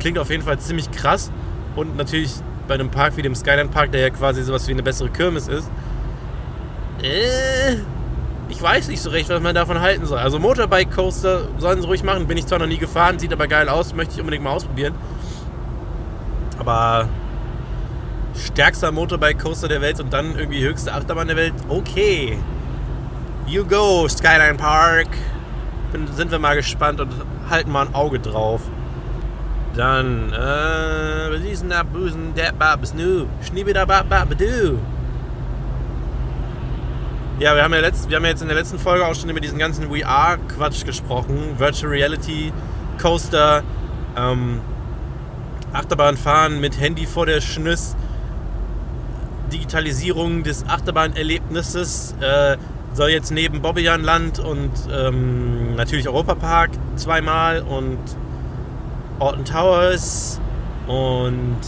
klingt 0.00 0.18
auf 0.18 0.30
jeden 0.30 0.42
Fall 0.42 0.58
ziemlich 0.58 0.90
krass. 0.90 1.30
Und 1.76 1.96
natürlich 1.96 2.32
bei 2.66 2.74
einem 2.74 2.90
Park 2.90 3.16
wie 3.16 3.22
dem 3.22 3.36
Skyline 3.36 3.68
Park, 3.68 3.92
der 3.92 4.00
ja 4.00 4.10
quasi 4.10 4.42
sowas 4.42 4.66
wie 4.66 4.72
eine 4.72 4.82
bessere 4.82 5.10
Kirmes 5.10 5.46
ist, 5.46 5.70
äh, 7.02 7.76
ich 8.48 8.60
weiß 8.60 8.88
nicht 8.88 9.00
so 9.00 9.10
recht, 9.10 9.28
was 9.30 9.40
man 9.40 9.54
davon 9.54 9.80
halten 9.80 10.06
soll. 10.06 10.18
Also 10.18 10.40
Motorbike 10.40 10.90
Coaster 10.90 11.48
sollen 11.58 11.80
sie 11.80 11.86
ruhig 11.86 12.02
machen. 12.02 12.26
Bin 12.26 12.36
ich 12.36 12.46
zwar 12.46 12.58
noch 12.58 12.66
nie 12.66 12.78
gefahren, 12.78 13.18
sieht 13.18 13.32
aber 13.32 13.46
geil 13.46 13.68
aus, 13.68 13.94
möchte 13.94 14.14
ich 14.14 14.20
unbedingt 14.20 14.42
mal 14.44 14.50
ausprobieren. 14.50 14.94
Aber 16.58 17.08
stärkster 18.36 18.92
Motorbike 18.92 19.38
Coaster 19.38 19.68
der 19.68 19.80
Welt 19.80 20.00
und 20.00 20.12
dann 20.12 20.36
irgendwie 20.36 20.62
höchste 20.62 20.92
Achterbahn 20.92 21.28
der 21.28 21.36
Welt, 21.36 21.54
okay. 21.68 22.38
You 23.46 23.64
go, 23.64 24.08
Skyline 24.08 24.56
Park. 24.56 25.08
Bin, 25.92 26.06
sind 26.12 26.30
wir 26.30 26.38
mal 26.38 26.56
gespannt 26.56 27.00
und 27.00 27.12
halten 27.50 27.70
mal 27.70 27.86
ein 27.86 27.94
Auge 27.94 28.18
drauf. 28.18 28.62
Dann, 29.74 30.32
äh, 30.32 31.50
ist 31.50 31.62
denn 31.62 31.70
da? 31.70 31.82
Busen, 31.82 32.34
der 32.34 32.52
Babes, 32.52 32.94
nu, 32.94 33.26
Schniebidabababadu. 33.42 34.78
Ja, 37.38 37.56
wir 37.56 37.64
haben 37.64 37.72
ja, 37.72 37.80
letzt, 37.80 38.08
wir 38.08 38.16
haben 38.16 38.24
ja 38.24 38.30
jetzt 38.30 38.42
in 38.42 38.48
der 38.48 38.56
letzten 38.56 38.78
Folge 38.78 39.04
auch 39.06 39.14
schon 39.14 39.30
über 39.30 39.40
diesen 39.40 39.58
ganzen 39.58 39.88
VR-Quatsch 39.88 40.84
gesprochen. 40.84 41.58
Virtual 41.58 41.90
Reality, 41.90 42.52
Coaster, 43.00 43.62
ähm, 44.16 44.60
Achterbahnfahren 45.72 46.60
mit 46.60 46.78
Handy 46.78 47.06
vor 47.06 47.26
der 47.26 47.40
Schnüss, 47.40 47.96
Digitalisierung 49.52 50.42
des 50.42 50.66
Achterbahnerlebnisses 50.66 52.14
äh, 52.20 52.56
soll 52.94 53.10
jetzt 53.10 53.30
neben 53.30 53.62
Bobbejaanland 53.62 54.38
und 54.38 54.70
ähm, 54.90 55.76
natürlich 55.76 56.08
Europapark 56.08 56.70
zweimal 56.96 57.62
und 57.62 57.98
Alton 59.20 59.44
Towers 59.44 60.40
und 60.86 61.58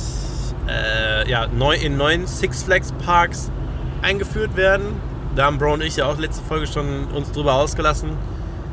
äh, 0.68 1.30
ja, 1.30 1.46
neu, 1.46 1.76
in 1.76 1.96
neuen 1.96 2.26
Six 2.26 2.64
Flags 2.64 2.92
Parks 3.04 3.50
eingeführt 4.02 4.56
werden. 4.56 5.00
Da 5.36 5.46
haben 5.46 5.58
Bro 5.58 5.74
und 5.74 5.82
ich 5.82 5.96
ja 5.96 6.06
auch 6.06 6.18
letzte 6.18 6.42
Folge 6.44 6.66
schon 6.66 7.06
uns 7.14 7.32
drüber 7.32 7.54
ausgelassen, 7.54 8.10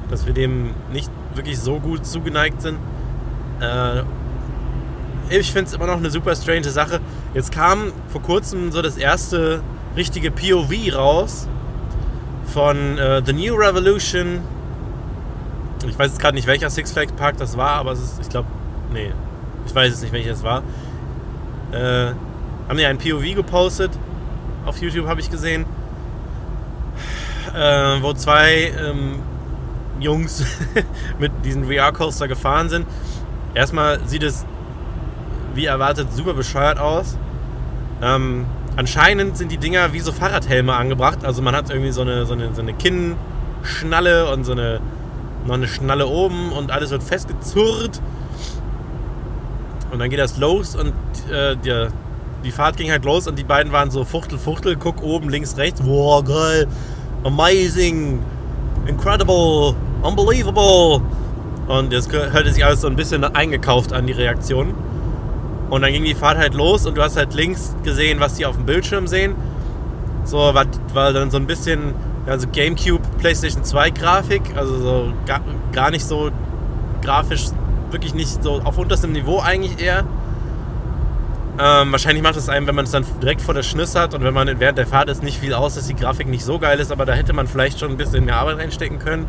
dass 0.09 0.25
wir 0.25 0.33
dem 0.33 0.73
nicht 0.91 1.11
wirklich 1.35 1.59
so 1.59 1.79
gut 1.79 2.05
zugeneigt 2.05 2.61
sind. 2.61 2.77
Äh, 3.59 4.03
ich 5.29 5.51
finde 5.51 5.69
es 5.69 5.73
immer 5.73 5.87
noch 5.87 5.97
eine 5.97 6.11
super 6.11 6.35
strange 6.35 6.69
Sache. 6.69 6.99
Jetzt 7.33 7.53
kam 7.53 7.93
vor 8.09 8.21
kurzem 8.21 8.71
so 8.71 8.81
das 8.81 8.97
erste 8.97 9.61
richtige 9.95 10.31
POV 10.31 10.93
raus 10.93 11.47
von 12.47 12.97
äh, 12.97 13.21
The 13.25 13.31
New 13.31 13.55
Revolution. 13.55 14.41
Ich 15.88 15.97
weiß 15.97 16.11
jetzt 16.11 16.19
gerade 16.19 16.35
nicht, 16.35 16.45
welcher 16.45 16.69
Six 16.69 16.91
Flags 16.91 17.13
Park 17.13 17.38
das 17.38 17.55
war, 17.55 17.75
aber 17.75 17.93
es 17.93 18.01
ist, 18.01 18.19
ich 18.21 18.29
glaube, 18.29 18.50
nee, 18.91 19.11
ich 19.65 19.73
weiß 19.73 19.89
jetzt 19.89 20.01
nicht, 20.01 20.11
welcher 20.11 20.31
es 20.31 20.43
war. 20.43 20.61
Äh, 21.71 22.13
haben 22.67 22.77
die 22.77 22.85
ein 22.85 22.97
POV 22.97 23.35
gepostet. 23.35 23.91
Auf 24.65 24.81
YouTube 24.81 25.07
habe 25.07 25.21
ich 25.21 25.31
gesehen. 25.31 25.65
Äh, 27.55 28.01
wo 28.01 28.13
zwei 28.13 28.73
ähm, 28.77 29.19
Jungs 30.01 30.43
mit 31.19 31.31
diesem 31.45 31.63
VR-Coaster 31.63 32.27
gefahren 32.27 32.67
sind. 32.67 32.85
Erstmal 33.53 34.05
sieht 34.05 34.23
es 34.23 34.45
wie 35.53 35.65
erwartet 35.65 36.13
super 36.13 36.33
bescheuert 36.33 36.79
aus. 36.79 37.17
Ähm, 38.01 38.46
anscheinend 38.75 39.38
sind 39.38 39.51
die 39.51 39.58
Dinger 39.58 39.93
wie 39.93 40.00
so 40.00 40.12
Fahrradhelme 40.12 40.74
angebracht. 40.74 41.24
Also 41.24 41.41
man 41.41 41.55
hat 41.55 41.70
irgendwie 41.70 41.91
so 41.91 42.01
eine, 42.01 42.25
so 42.25 42.34
eine, 42.34 42.53
so 42.53 42.62
eine 42.62 42.74
Kinnschnalle 42.74 44.31
und 44.31 44.43
so 44.43 44.53
eine, 44.53 44.79
noch 45.46 45.55
eine 45.55 45.67
Schnalle 45.67 46.08
oben 46.08 46.51
und 46.51 46.72
alles 46.72 46.91
wird 46.91 47.03
festgezurrt. 47.03 48.01
Und 49.91 50.00
dann 50.00 50.10
geht 50.10 50.20
das 50.20 50.38
los 50.38 50.75
und 50.75 50.93
äh, 51.31 51.55
die, 51.58 51.88
die 52.43 52.51
Fahrt 52.51 52.77
ging 52.77 52.89
halt 52.89 53.05
los 53.05 53.27
und 53.27 53.38
die 53.38 53.43
beiden 53.43 53.72
waren 53.72 53.91
so 53.91 54.05
Fuchtel, 54.05 54.39
Fuchtel, 54.39 54.77
guck 54.77 55.03
oben, 55.03 55.29
links, 55.29 55.58
rechts. 55.58 55.81
Wow, 55.84 56.24
geil, 56.24 56.67
amazing, 57.24 58.20
incredible, 58.88 59.75
unbelievable. 60.01 61.01
Und 61.67 61.93
das 61.93 62.12
hörte 62.12 62.51
sich 62.51 62.65
alles 62.65 62.81
so 62.81 62.88
ein 62.88 62.96
bisschen 62.96 63.24
eingekauft 63.24 63.93
an 63.93 64.08
die 64.08 64.13
Reaktion. 64.13 64.74
Und 65.71 65.83
dann 65.83 65.93
ging 65.93 66.03
die 66.03 66.15
Fahrt 66.15 66.37
halt 66.37 66.53
los 66.53 66.85
und 66.85 66.97
du 66.97 67.01
hast 67.01 67.15
halt 67.15 67.33
links 67.33 67.73
gesehen, 67.83 68.19
was 68.19 68.33
die 68.33 68.45
auf 68.45 68.57
dem 68.57 68.65
Bildschirm 68.65 69.07
sehen. 69.07 69.35
So 70.25 70.37
war, 70.37 70.65
war 70.93 71.13
dann 71.13 71.31
so 71.31 71.37
ein 71.37 71.47
bisschen 71.47 71.93
also 72.27 72.45
GameCube, 72.51 73.01
PlayStation 73.19 73.63
2 73.63 73.91
Grafik, 73.91 74.41
also 74.57 74.77
so 74.77 75.13
gar, 75.25 75.39
gar 75.71 75.89
nicht 75.89 76.05
so 76.05 76.29
grafisch, 77.01 77.45
wirklich 77.89 78.13
nicht 78.13 78.43
so 78.43 78.61
auf 78.65 78.77
unterstem 78.77 79.13
Niveau 79.13 79.39
eigentlich 79.39 79.81
eher. 79.81 80.03
Ähm, 81.57 81.91
wahrscheinlich 81.93 82.21
macht 82.21 82.35
es 82.35 82.49
einem, 82.49 82.67
wenn 82.67 82.75
man 82.75 82.83
es 82.83 82.91
dann 82.91 83.05
direkt 83.21 83.41
vor 83.41 83.53
der 83.53 83.63
Schniss 83.63 83.95
hat 83.95 84.13
und 84.13 84.25
wenn 84.25 84.33
man 84.33 84.59
während 84.59 84.77
der 84.77 84.87
Fahrt 84.87 85.09
ist, 85.09 85.23
nicht 85.23 85.39
viel 85.39 85.53
aus, 85.53 85.75
dass 85.75 85.87
die 85.87 85.95
Grafik 85.95 86.27
nicht 86.27 86.43
so 86.43 86.59
geil 86.59 86.81
ist, 86.81 86.91
aber 86.91 87.05
da 87.05 87.13
hätte 87.13 87.31
man 87.31 87.47
vielleicht 87.47 87.79
schon 87.79 87.91
ein 87.91 87.97
bisschen 87.97 88.25
mehr 88.25 88.35
Arbeit 88.35 88.57
reinstecken 88.57 88.99
können. 88.99 89.25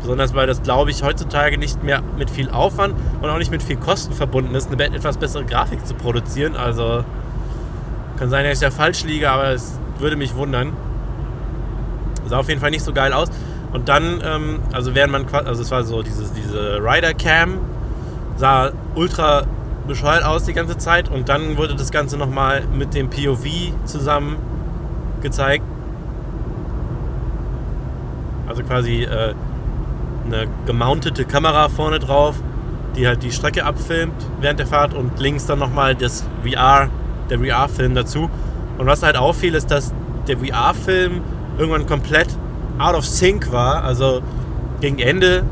Besonders 0.00 0.34
weil 0.34 0.46
das, 0.46 0.62
glaube 0.62 0.90
ich, 0.90 1.02
heutzutage 1.02 1.58
nicht 1.58 1.82
mehr 1.82 2.02
mit 2.16 2.30
viel 2.30 2.50
Aufwand 2.50 2.94
und 3.20 3.28
auch 3.28 3.38
nicht 3.38 3.50
mit 3.50 3.62
viel 3.62 3.76
Kosten 3.76 4.14
verbunden 4.14 4.54
ist, 4.54 4.72
eine 4.72 4.82
etwas 4.84 5.18
bessere 5.18 5.44
Grafik 5.44 5.86
zu 5.86 5.94
produzieren. 5.94 6.56
Also 6.56 7.04
kann 8.18 8.30
sein, 8.30 8.44
dass 8.44 8.54
ich 8.54 8.60
da 8.60 8.70
falsch 8.70 9.04
liege, 9.04 9.30
aber 9.30 9.48
es 9.48 9.78
würde 9.98 10.16
mich 10.16 10.34
wundern. 10.34 10.72
Sah 12.26 12.38
auf 12.38 12.48
jeden 12.48 12.60
Fall 12.60 12.70
nicht 12.70 12.84
so 12.84 12.92
geil 12.92 13.12
aus. 13.12 13.28
Und 13.72 13.88
dann, 13.88 14.20
ähm, 14.24 14.60
also 14.72 14.94
während 14.94 15.12
man, 15.12 15.26
also 15.46 15.62
es 15.62 15.70
war 15.70 15.84
so 15.84 16.02
dieses, 16.02 16.32
diese 16.32 16.78
Rider 16.82 17.14
Cam, 17.14 17.58
sah 18.36 18.72
ultra 18.94 19.44
bescheuert 19.86 20.24
aus 20.24 20.44
die 20.44 20.52
ganze 20.52 20.76
Zeit. 20.78 21.08
Und 21.08 21.28
dann 21.28 21.56
wurde 21.56 21.74
das 21.74 21.90
Ganze 21.90 22.16
nochmal 22.16 22.62
mit 22.72 22.94
dem 22.94 23.10
POV 23.10 23.46
zusammen 23.84 24.36
gezeigt. 25.20 25.64
Also 28.48 28.62
quasi 28.62 29.04
äh, 29.04 29.34
eine 30.32 30.48
gemountete 30.66 31.24
Kamera 31.24 31.68
vorne 31.68 31.98
drauf, 31.98 32.36
die 32.96 33.06
halt 33.06 33.22
die 33.22 33.32
Strecke 33.32 33.64
abfilmt 33.64 34.14
während 34.40 34.58
der 34.58 34.66
Fahrt 34.66 34.94
und 34.94 35.18
links 35.20 35.46
dann 35.46 35.58
nochmal 35.58 35.94
das 35.94 36.24
VR, 36.44 36.88
der 37.28 37.38
VR-Film 37.38 37.94
dazu. 37.94 38.30
Und 38.78 38.86
was 38.86 39.02
halt 39.02 39.16
auffiel, 39.16 39.54
ist, 39.54 39.70
dass 39.70 39.92
der 40.26 40.38
VR-Film 40.38 41.20
irgendwann 41.58 41.86
komplett 41.86 42.28
out 42.78 42.94
of 42.94 43.06
sync 43.06 43.52
war. 43.52 43.84
Also 43.84 44.22
gegen 44.80 44.98
Ende 44.98 45.44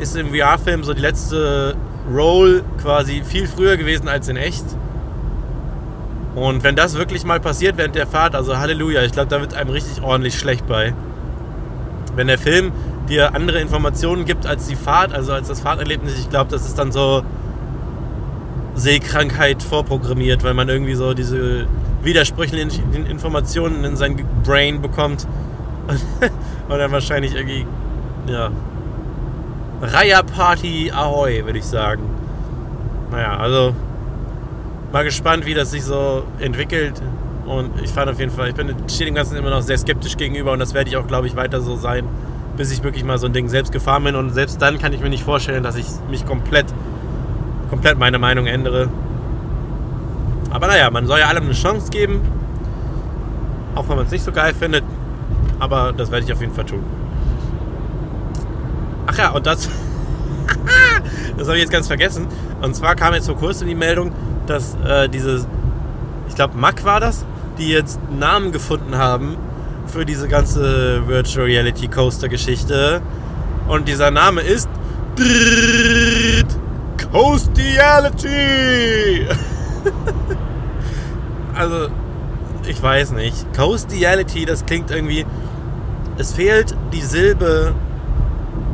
ist 0.00 0.16
im 0.16 0.34
VR-Film 0.34 0.84
so 0.84 0.94
die 0.94 1.00
letzte 1.00 1.76
Roll 2.12 2.62
quasi 2.80 3.22
viel 3.24 3.46
früher 3.46 3.76
gewesen 3.76 4.08
als 4.08 4.28
in 4.28 4.36
echt. 4.36 4.64
Und 6.34 6.62
wenn 6.62 6.76
das 6.76 6.96
wirklich 6.96 7.24
mal 7.24 7.40
passiert 7.40 7.76
während 7.76 7.94
der 7.94 8.06
Fahrt, 8.06 8.34
also 8.34 8.56
Halleluja, 8.56 9.02
ich 9.02 9.12
glaube, 9.12 9.28
da 9.28 9.40
wird 9.40 9.54
einem 9.54 9.70
richtig 9.70 10.02
ordentlich 10.02 10.38
schlecht 10.38 10.66
bei. 10.66 10.94
Wenn 12.14 12.28
der 12.28 12.38
Film 12.38 12.72
dir 13.10 13.34
andere 13.34 13.60
Informationen 13.60 14.24
gibt 14.24 14.46
als 14.46 14.66
die 14.66 14.76
Fahrt, 14.76 15.12
also 15.12 15.32
als 15.32 15.48
das 15.48 15.60
Fahrterlebnis. 15.60 16.18
Ich 16.18 16.30
glaube, 16.30 16.50
das 16.50 16.64
ist 16.64 16.78
dann 16.78 16.92
so 16.92 17.22
Sehkrankheit 18.74 19.62
vorprogrammiert, 19.62 20.42
weil 20.44 20.54
man 20.54 20.68
irgendwie 20.68 20.94
so 20.94 21.12
diese 21.12 21.66
widersprüchlichen 22.02 22.70
Informationen 23.06 23.84
in 23.84 23.96
sein 23.96 24.24
Brain 24.44 24.80
bekommt. 24.80 25.26
Und 26.68 26.78
dann 26.78 26.92
wahrscheinlich 26.92 27.34
irgendwie, 27.34 27.66
ja, 28.28 28.50
Raya 29.82 30.22
Party 30.22 30.92
Ahoy, 30.94 31.44
würde 31.44 31.58
ich 31.58 31.64
sagen. 31.64 32.02
Naja, 33.10 33.36
also 33.36 33.74
mal 34.92 35.04
gespannt, 35.04 35.46
wie 35.46 35.54
das 35.54 35.72
sich 35.72 35.84
so 35.84 36.22
entwickelt. 36.38 37.02
Und 37.44 37.70
ich 37.82 37.90
fand 37.90 38.08
auf 38.08 38.20
jeden 38.20 38.30
Fall, 38.30 38.50
ich 38.50 38.54
bin 38.54 38.72
stehe 38.88 39.06
dem 39.06 39.14
Ganzen 39.16 39.36
immer 39.36 39.50
noch 39.50 39.62
sehr 39.62 39.78
skeptisch 39.78 40.16
gegenüber 40.16 40.52
und 40.52 40.60
das 40.60 40.74
werde 40.74 40.90
ich 40.90 40.96
auch, 40.96 41.06
glaube 41.08 41.26
ich, 41.26 41.34
weiter 41.34 41.60
so 41.60 41.74
sein 41.74 42.04
bis 42.56 42.70
ich 42.72 42.82
wirklich 42.82 43.04
mal 43.04 43.18
so 43.18 43.26
ein 43.26 43.32
Ding 43.32 43.48
selbst 43.48 43.72
gefahren 43.72 44.04
bin. 44.04 44.16
Und 44.16 44.30
selbst 44.30 44.60
dann 44.60 44.78
kann 44.78 44.92
ich 44.92 45.00
mir 45.00 45.10
nicht 45.10 45.24
vorstellen, 45.24 45.62
dass 45.62 45.76
ich 45.76 45.86
mich 46.10 46.26
komplett, 46.26 46.66
komplett 47.68 47.98
meine 47.98 48.18
Meinung 48.18 48.46
ändere. 48.46 48.88
Aber 50.50 50.66
naja, 50.66 50.90
man 50.90 51.06
soll 51.06 51.20
ja 51.20 51.26
allem 51.26 51.44
eine 51.44 51.52
Chance 51.52 51.90
geben. 51.90 52.20
Auch 53.74 53.88
wenn 53.88 53.96
man 53.96 54.06
es 54.06 54.12
nicht 54.12 54.24
so 54.24 54.32
geil 54.32 54.52
findet. 54.52 54.84
Aber 55.58 55.92
das 55.92 56.10
werde 56.10 56.26
ich 56.26 56.32
auf 56.32 56.40
jeden 56.40 56.54
Fall 56.54 56.64
tun. 56.64 56.82
Ach 59.06 59.16
ja, 59.16 59.30
und 59.30 59.46
das. 59.46 59.68
das 61.36 61.46
habe 61.46 61.56
ich 61.56 61.62
jetzt 61.62 61.72
ganz 61.72 61.86
vergessen. 61.86 62.26
Und 62.62 62.74
zwar 62.74 62.96
kam 62.96 63.14
jetzt 63.14 63.26
vor 63.26 63.36
kurzem 63.36 63.68
die 63.68 63.74
Meldung, 63.74 64.12
dass 64.46 64.76
äh, 64.86 65.08
diese. 65.08 65.46
Ich 66.28 66.34
glaube, 66.34 66.56
Mack 66.56 66.84
war 66.84 67.00
das, 67.00 67.24
die 67.58 67.68
jetzt 67.68 68.00
Namen 68.10 68.52
gefunden 68.52 68.96
haben 68.96 69.36
für 69.90 70.06
diese 70.06 70.28
ganze 70.28 71.06
Virtual 71.06 71.46
Reality 71.46 71.88
Coaster 71.88 72.28
Geschichte. 72.28 73.02
Und 73.68 73.88
dieser 73.88 74.10
Name 74.10 74.40
ist 74.40 74.68
Coastiality. 77.12 79.24
also, 81.54 81.88
ich 82.66 82.82
weiß 82.82 83.12
nicht. 83.12 83.52
Coastiality, 83.54 84.44
das 84.44 84.64
klingt 84.64 84.90
irgendwie. 84.90 85.26
Es 86.16 86.32
fehlt 86.32 86.74
die 86.92 87.02
Silbe 87.02 87.74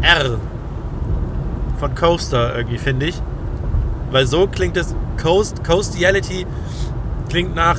R 0.02 0.38
von 1.78 1.94
Coaster 1.94 2.56
irgendwie, 2.56 2.78
finde 2.78 3.06
ich. 3.06 3.20
Weil 4.10 4.26
so 4.26 4.46
klingt 4.46 4.76
es, 4.76 4.94
Coast, 5.20 5.64
Coastiality 5.64 6.46
klingt 7.28 7.54
nach 7.54 7.78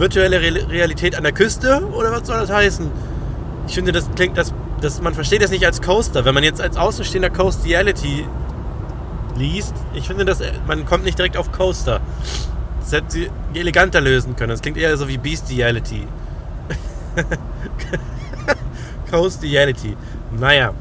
virtuelle 0.00 0.40
Realität 0.40 1.14
an 1.14 1.22
der 1.22 1.32
Küste 1.32 1.86
oder 1.92 2.10
was 2.10 2.26
soll 2.26 2.40
das 2.40 2.50
heißen? 2.50 2.90
Ich 3.68 3.74
finde, 3.74 3.92
das 3.92 4.10
klingt, 4.16 4.36
das, 4.36 4.52
das, 4.80 5.00
man 5.00 5.14
versteht 5.14 5.42
das 5.42 5.50
nicht 5.50 5.64
als 5.64 5.80
Coaster. 5.80 6.24
Wenn 6.24 6.34
man 6.34 6.42
jetzt 6.42 6.60
als 6.60 6.76
Außenstehender 6.76 7.30
Coastiality 7.30 8.26
liest, 9.36 9.74
ich 9.94 10.06
finde, 10.06 10.24
das, 10.24 10.40
man 10.66 10.86
kommt 10.86 11.04
nicht 11.04 11.18
direkt 11.18 11.36
auf 11.36 11.52
Coaster. 11.52 12.00
Das 12.80 12.92
hätten 12.92 13.10
sie 13.10 13.30
eleganter 13.54 14.00
lösen 14.00 14.34
können. 14.34 14.50
Das 14.50 14.62
klingt 14.62 14.78
eher 14.78 14.96
so 14.96 15.06
wie 15.06 15.18
Bestiality. 15.18 16.08
Coastiality. 19.10 19.96
Naja. 20.36 20.72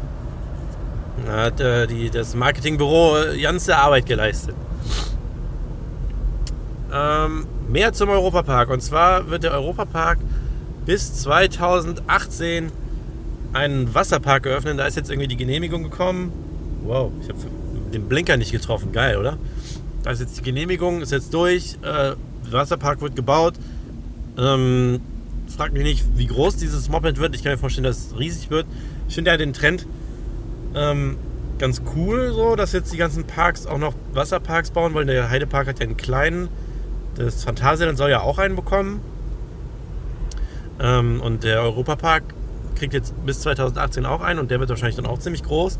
Da 1.26 1.38
hat 1.44 1.60
äh, 1.60 1.86
die, 1.86 2.10
das 2.10 2.34
Marketingbüro 2.34 3.18
äh, 3.18 3.42
ganze 3.42 3.76
Arbeit 3.76 4.06
geleistet. 4.06 4.56
Ähm, 6.92 7.46
mehr 7.70 7.94
zum 7.94 8.10
Europapark. 8.10 8.70
Und 8.70 8.82
zwar 8.82 9.30
wird 9.30 9.44
der 9.44 9.52
Europapark 9.52 10.20
bis 10.86 11.14
2018 11.22 12.72
einen 13.54 13.94
Wasserpark 13.94 14.46
eröffnen. 14.46 14.78
Da 14.78 14.86
ist 14.86 14.98
jetzt 14.98 15.10
irgendwie 15.10 15.28
die 15.28 15.38
Genehmigung 15.38 15.84
gekommen. 15.84 16.32
Wow, 16.84 17.12
ich 17.22 17.30
habe 17.30 17.40
den 17.94 18.08
Blinker 18.08 18.38
nicht 18.38 18.52
getroffen. 18.52 18.92
Geil, 18.92 19.18
oder? 19.18 19.38
Da 20.04 20.12
ist 20.12 20.20
jetzt 20.20 20.38
die 20.38 20.44
Genehmigung, 20.44 21.02
ist 21.02 21.12
jetzt 21.12 21.34
durch. 21.34 21.78
Äh, 21.82 22.14
Wasserpark 22.50 23.02
wird 23.02 23.16
gebaut. 23.16 23.56
Ähm, 24.38 25.02
frag 25.56 25.74
mich 25.74 25.84
nicht, 25.84 26.06
wie 26.16 26.28
groß 26.28 26.56
dieses 26.58 26.90
Moped 26.90 27.18
wird. 27.18 27.36
Ich 27.36 27.44
kann 27.44 27.52
mir 27.52 27.58
vorstellen, 27.58 27.84
dass 27.84 28.08
es 28.08 28.20
riesig 28.20 28.50
wird. 28.50 28.66
Ich 29.08 29.16
finde 29.16 29.32
ja 29.32 29.38
den 29.38 29.54
Trend 29.54 29.86
ähm, 30.76 31.18
ganz 31.58 31.82
cool, 31.96 32.32
so, 32.34 32.56
dass 32.56 32.72
jetzt 32.72 32.94
die 32.94 32.98
ganzen 32.98 33.26
Parks 33.26 33.66
auch 33.66 33.78
noch 33.78 33.94
Wasserparks 34.14 34.72
bauen 34.72 34.94
wollen. 34.94 35.08
Der 35.08 35.30
Heidepark 35.30 35.68
hat 35.68 35.80
ja 35.80 35.86
einen 35.86 35.98
kleinen. 35.98 36.48
Das 37.20 37.44
Phantasialand 37.44 37.98
soll 37.98 38.10
ja 38.10 38.22
auch 38.22 38.38
einen 38.38 38.56
bekommen. 38.56 39.02
Ähm, 40.80 41.20
und 41.22 41.44
der 41.44 41.62
Europapark 41.62 42.24
kriegt 42.76 42.94
jetzt 42.94 43.14
bis 43.26 43.42
2018 43.42 44.06
auch 44.06 44.22
einen 44.22 44.40
und 44.40 44.50
der 44.52 44.62
wird 44.62 44.70
wahrscheinlich 44.70 44.96
dann 44.96 45.06
auch 45.06 45.20
ziemlich 45.20 45.44
groß. 45.44 45.78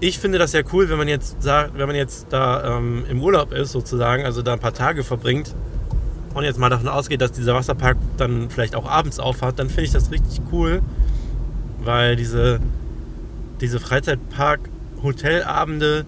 Ich 0.00 0.18
finde 0.18 0.36
das 0.38 0.52
ja 0.52 0.60
cool, 0.72 0.90
wenn 0.90 0.98
man 0.98 1.08
jetzt 1.08 1.42
sagt, 1.42 1.72
wenn 1.76 1.86
man 1.86 1.96
jetzt 1.96 2.26
da 2.30 2.76
ähm, 2.76 3.04
im 3.08 3.22
Urlaub 3.22 3.52
ist 3.52 3.72
sozusagen, 3.72 4.24
also 4.24 4.42
da 4.42 4.52
ein 4.52 4.60
paar 4.60 4.74
Tage 4.74 5.02
verbringt 5.02 5.54
und 6.34 6.44
jetzt 6.44 6.58
mal 6.58 6.68
davon 6.68 6.88
ausgeht, 6.88 7.22
dass 7.22 7.32
dieser 7.32 7.54
Wasserpark 7.54 7.96
dann 8.18 8.50
vielleicht 8.50 8.76
auch 8.76 8.86
abends 8.88 9.18
aufhat, 9.18 9.58
dann 9.58 9.68
finde 9.68 9.84
ich 9.84 9.92
das 9.92 10.10
richtig 10.10 10.42
cool, 10.52 10.82
weil 11.80 12.14
diese, 12.14 12.60
diese 13.62 13.80
Freizeitpark-Hotelabende 13.80 16.04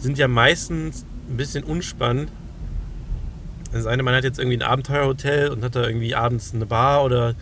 sind 0.00 0.18
ja 0.18 0.26
meistens 0.26 1.06
ein 1.30 1.36
bisschen 1.36 1.62
unspannend. 1.62 2.32
Das 3.74 3.86
eine, 3.86 4.04
man 4.04 4.14
hat 4.14 4.22
jetzt 4.22 4.38
irgendwie 4.38 4.56
ein 4.56 4.62
Abenteuerhotel 4.62 5.48
und 5.48 5.64
hat 5.64 5.74
da 5.74 5.84
irgendwie 5.84 6.14
abends 6.14 6.54
eine 6.54 6.64
Bar 6.64 7.02
oder 7.02 7.34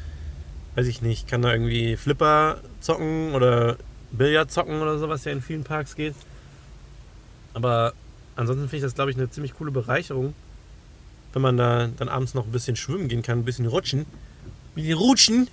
weiß 0.76 0.86
ich 0.86 1.02
nicht, 1.02 1.28
kann 1.28 1.42
da 1.42 1.52
irgendwie 1.52 1.94
Flipper 1.96 2.56
zocken 2.80 3.34
oder 3.34 3.76
Billard 4.12 4.50
zocken 4.50 4.80
oder 4.80 4.96
so, 4.96 5.10
was 5.10 5.26
ja 5.26 5.32
in 5.32 5.42
vielen 5.42 5.62
Parks 5.62 5.94
geht. 5.94 6.14
Aber 7.52 7.92
ansonsten 8.34 8.62
finde 8.62 8.76
ich 8.76 8.82
das, 8.82 8.94
glaube 8.94 9.10
ich, 9.10 9.18
eine 9.18 9.28
ziemlich 9.28 9.52
coole 9.52 9.72
Bereicherung, 9.72 10.32
wenn 11.34 11.42
man 11.42 11.58
da 11.58 11.88
dann 11.98 12.08
abends 12.08 12.32
noch 12.32 12.46
ein 12.46 12.52
bisschen 12.52 12.76
schwimmen 12.76 13.08
gehen 13.08 13.20
kann, 13.20 13.40
ein 13.40 13.44
bisschen 13.44 13.66
rutschen. 13.66 14.00
Ein 14.00 14.06
bisschen 14.74 14.96
rutschen. 14.96 15.48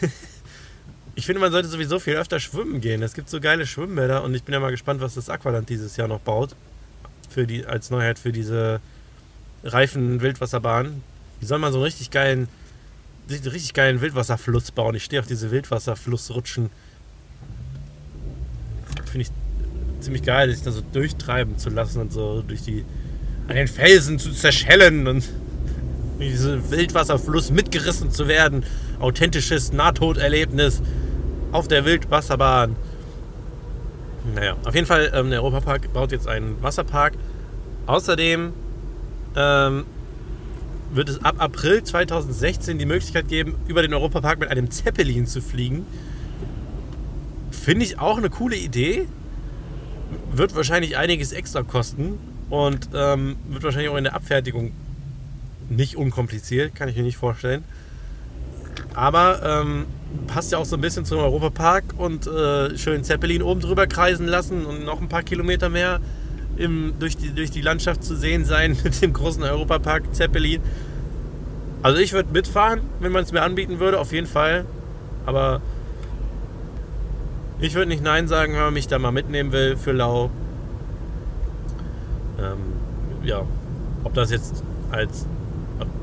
ich 1.14 1.26
finde, 1.26 1.40
man 1.40 1.52
sollte 1.52 1.68
sowieso 1.68 2.00
viel 2.00 2.16
öfter 2.16 2.40
schwimmen 2.40 2.80
gehen. 2.80 3.04
Es 3.04 3.14
gibt 3.14 3.30
so 3.30 3.38
geile 3.38 3.64
Schwimmbäder 3.64 4.24
und 4.24 4.34
ich 4.34 4.42
bin 4.42 4.52
ja 4.52 4.58
mal 4.58 4.72
gespannt, 4.72 5.00
was 5.00 5.14
das 5.14 5.30
Aqualand 5.30 5.68
dieses 5.68 5.96
Jahr 5.96 6.08
noch 6.08 6.18
baut. 6.18 6.56
Für 7.30 7.46
die, 7.46 7.64
als 7.66 7.90
Neuheit 7.90 8.18
für 8.18 8.32
diese 8.32 8.80
reifen 9.66 10.20
Wildwasserbahn. 10.20 11.02
Die 11.40 11.46
soll 11.46 11.58
mal 11.58 11.72
so 11.72 11.78
einen 11.78 11.84
richtig 11.84 12.10
geilen, 12.10 12.48
richtig 13.28 13.74
geilen 13.74 14.00
Wildwasserfluss 14.00 14.70
bauen. 14.70 14.94
Ich 14.94 15.04
stehe 15.04 15.20
auf 15.20 15.26
diese 15.26 15.50
Wildwasserflussrutschen 15.50 16.70
finde 19.16 19.30
ich 19.30 20.02
ziemlich 20.02 20.22
geil, 20.22 20.52
sich 20.52 20.62
da 20.62 20.70
so 20.70 20.82
durchtreiben 20.92 21.58
zu 21.58 21.70
lassen 21.70 22.00
und 22.00 22.12
so 22.12 22.42
durch 22.42 22.62
die 22.62 22.84
an 23.48 23.56
den 23.56 23.68
Felsen 23.68 24.18
zu 24.18 24.32
zerschellen 24.32 25.06
und 25.06 25.24
diesen 26.20 26.70
Wildwasserfluss 26.70 27.50
mitgerissen 27.50 28.10
zu 28.10 28.28
werden. 28.28 28.64
Authentisches 28.98 29.72
Nahtoderlebnis 29.72 30.82
auf 31.52 31.68
der 31.68 31.84
Wildwasserbahn. 31.84 32.76
Naja, 34.34 34.56
auf 34.64 34.74
jeden 34.74 34.86
Fall, 34.86 35.12
ähm, 35.14 35.30
der 35.30 35.40
Europapark 35.40 35.92
baut 35.92 36.12
jetzt 36.12 36.26
einen 36.26 36.60
Wasserpark. 36.62 37.14
Außerdem 37.86 38.52
ähm, 39.36 39.84
wird 40.92 41.08
es 41.08 41.24
ab 41.24 41.36
April 41.38 41.82
2016 41.82 42.78
die 42.78 42.86
Möglichkeit 42.86 43.28
geben, 43.28 43.56
über 43.66 43.82
den 43.82 43.92
Europapark 43.92 44.40
mit 44.40 44.50
einem 44.50 44.70
Zeppelin 44.70 45.26
zu 45.26 45.40
fliegen. 45.40 45.86
Finde 47.50 47.84
ich 47.84 47.98
auch 47.98 48.18
eine 48.18 48.30
coole 48.30 48.56
Idee. 48.56 49.06
Wird 50.32 50.54
wahrscheinlich 50.54 50.96
einiges 50.96 51.32
extra 51.32 51.62
kosten 51.62 52.18
und 52.48 52.88
ähm, 52.94 53.36
wird 53.48 53.64
wahrscheinlich 53.64 53.90
auch 53.90 53.96
in 53.96 54.04
der 54.04 54.14
Abfertigung 54.14 54.72
nicht 55.68 55.96
unkompliziert, 55.96 56.74
kann 56.74 56.88
ich 56.88 56.96
mir 56.96 57.02
nicht 57.02 57.16
vorstellen. 57.16 57.64
Aber 58.94 59.42
ähm, 59.42 59.86
passt 60.26 60.52
ja 60.52 60.58
auch 60.58 60.64
so 60.64 60.76
ein 60.76 60.80
bisschen 60.80 61.04
zum 61.04 61.18
Europapark 61.18 61.84
und 61.98 62.26
äh, 62.26 62.76
schön 62.78 63.04
Zeppelin 63.04 63.42
oben 63.42 63.60
drüber 63.60 63.86
kreisen 63.86 64.26
lassen 64.26 64.64
und 64.64 64.84
noch 64.84 65.00
ein 65.00 65.08
paar 65.08 65.22
Kilometer 65.22 65.68
mehr 65.68 66.00
im, 66.56 66.94
durch, 66.98 67.16
die, 67.16 67.30
durch 67.30 67.50
die 67.50 67.60
Landschaft 67.60 68.02
zu 68.04 68.16
sehen 68.16 68.44
sein 68.44 68.76
mit 68.84 69.00
dem 69.02 69.12
großen 69.12 69.42
Europapark 69.42 70.14
Zeppelin. 70.14 70.60
Also 71.82 71.98
ich 71.98 72.12
würde 72.12 72.32
mitfahren, 72.32 72.80
wenn 73.00 73.12
man 73.12 73.22
es 73.22 73.32
mir 73.32 73.42
anbieten 73.42 73.78
würde, 73.78 74.00
auf 74.00 74.12
jeden 74.12 74.26
Fall. 74.26 74.64
Aber 75.24 75.60
ich 77.60 77.74
würde 77.74 77.88
nicht 77.88 78.02
Nein 78.02 78.28
sagen, 78.28 78.54
wenn 78.54 78.60
man 78.60 78.74
mich 78.74 78.88
da 78.88 78.98
mal 78.98 79.12
mitnehmen 79.12 79.52
will 79.52 79.76
für 79.76 79.92
Lau. 79.92 80.30
Ähm, 82.38 82.58
ja, 83.22 83.42
ob 84.04 84.14
das 84.14 84.30
jetzt 84.30 84.62
als. 84.90 85.26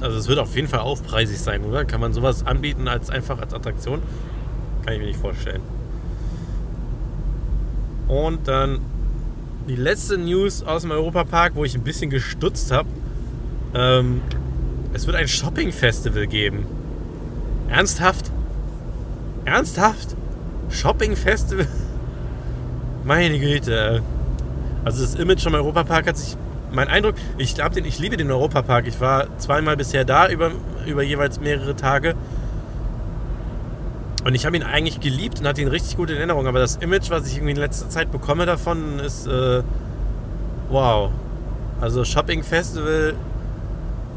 Also 0.02 0.18
es 0.18 0.28
wird 0.28 0.40
auf 0.40 0.56
jeden 0.56 0.68
Fall 0.68 0.82
aufpreisig 0.82 1.40
sein, 1.40 1.64
oder? 1.64 1.86
Kann 1.86 2.00
man 2.00 2.14
sowas 2.14 2.46
anbieten 2.46 2.88
als 2.88 3.10
einfach 3.10 3.40
als 3.40 3.54
Attraktion? 3.54 4.02
Kann 4.86 4.94
ich 4.94 5.00
mir 5.00 5.08
nicht 5.08 5.20
vorstellen. 5.20 5.62
Und 8.08 8.48
dann 8.48 8.80
die 9.68 9.76
letzte 9.76 10.18
News 10.18 10.64
aus 10.64 10.82
dem 10.82 10.92
Europapark, 10.92 11.56
wo 11.56 11.64
ich 11.64 11.76
ein 11.76 11.84
bisschen 11.84 12.10
gestutzt 12.10 12.72
habe. 12.72 12.90
Ähm, 13.74 14.22
es 14.94 15.08
wird 15.08 15.16
ein 15.16 15.28
Shopping-Festival 15.28 16.28
geben. 16.28 16.66
Ernsthaft? 17.70 18.32
Ernsthaft? 19.46 20.16
Shopping 20.70 21.16
Festival. 21.16 21.68
Meine 23.04 23.40
Güte. 23.40 24.04
Also 24.86 25.04
das 25.04 25.16
Image 25.16 25.42
vom 25.44 25.56
Europapark 25.56 26.08
hat 26.08 26.18
sich. 26.18 26.38
Mein 26.72 26.88
Eindruck, 26.88 27.16
ich 27.38 27.54
glaube, 27.54 27.80
ich 27.82 28.00
liebe 28.00 28.18
den 28.18 28.32
Europapark. 28.32 28.88
Ich 28.88 29.00
war 29.00 29.38
zweimal 29.38 29.78
bisher 29.78 30.06
da 30.06 30.28
über, 30.28 30.52
über 30.88 31.04
jeweils 31.04 31.40
mehrere 31.40 31.76
Tage. 31.76 32.16
Und 34.24 34.36
ich 34.36 34.46
habe 34.46 34.56
ihn 34.56 34.64
eigentlich 34.64 35.00
geliebt 35.00 35.40
und 35.40 35.48
hatte 35.48 35.62
ihn 35.62 35.68
richtig 35.68 35.98
gut 35.98 36.10
in 36.10 36.18
Erinnerung. 36.18 36.48
Aber 36.48 36.60
das 36.60 36.78
Image, 36.78 37.10
was 37.10 37.28
ich 37.28 37.36
irgendwie 37.36 37.52
in 37.52 37.58
letzter 37.58 37.90
Zeit 37.90 38.12
bekomme 38.12 38.46
davon, 38.46 39.00
ist 39.00 39.28
äh, 39.28 39.64
wow. 40.70 41.12
Also 41.82 42.06
Shopping 42.06 42.44
Festival, 42.44 43.16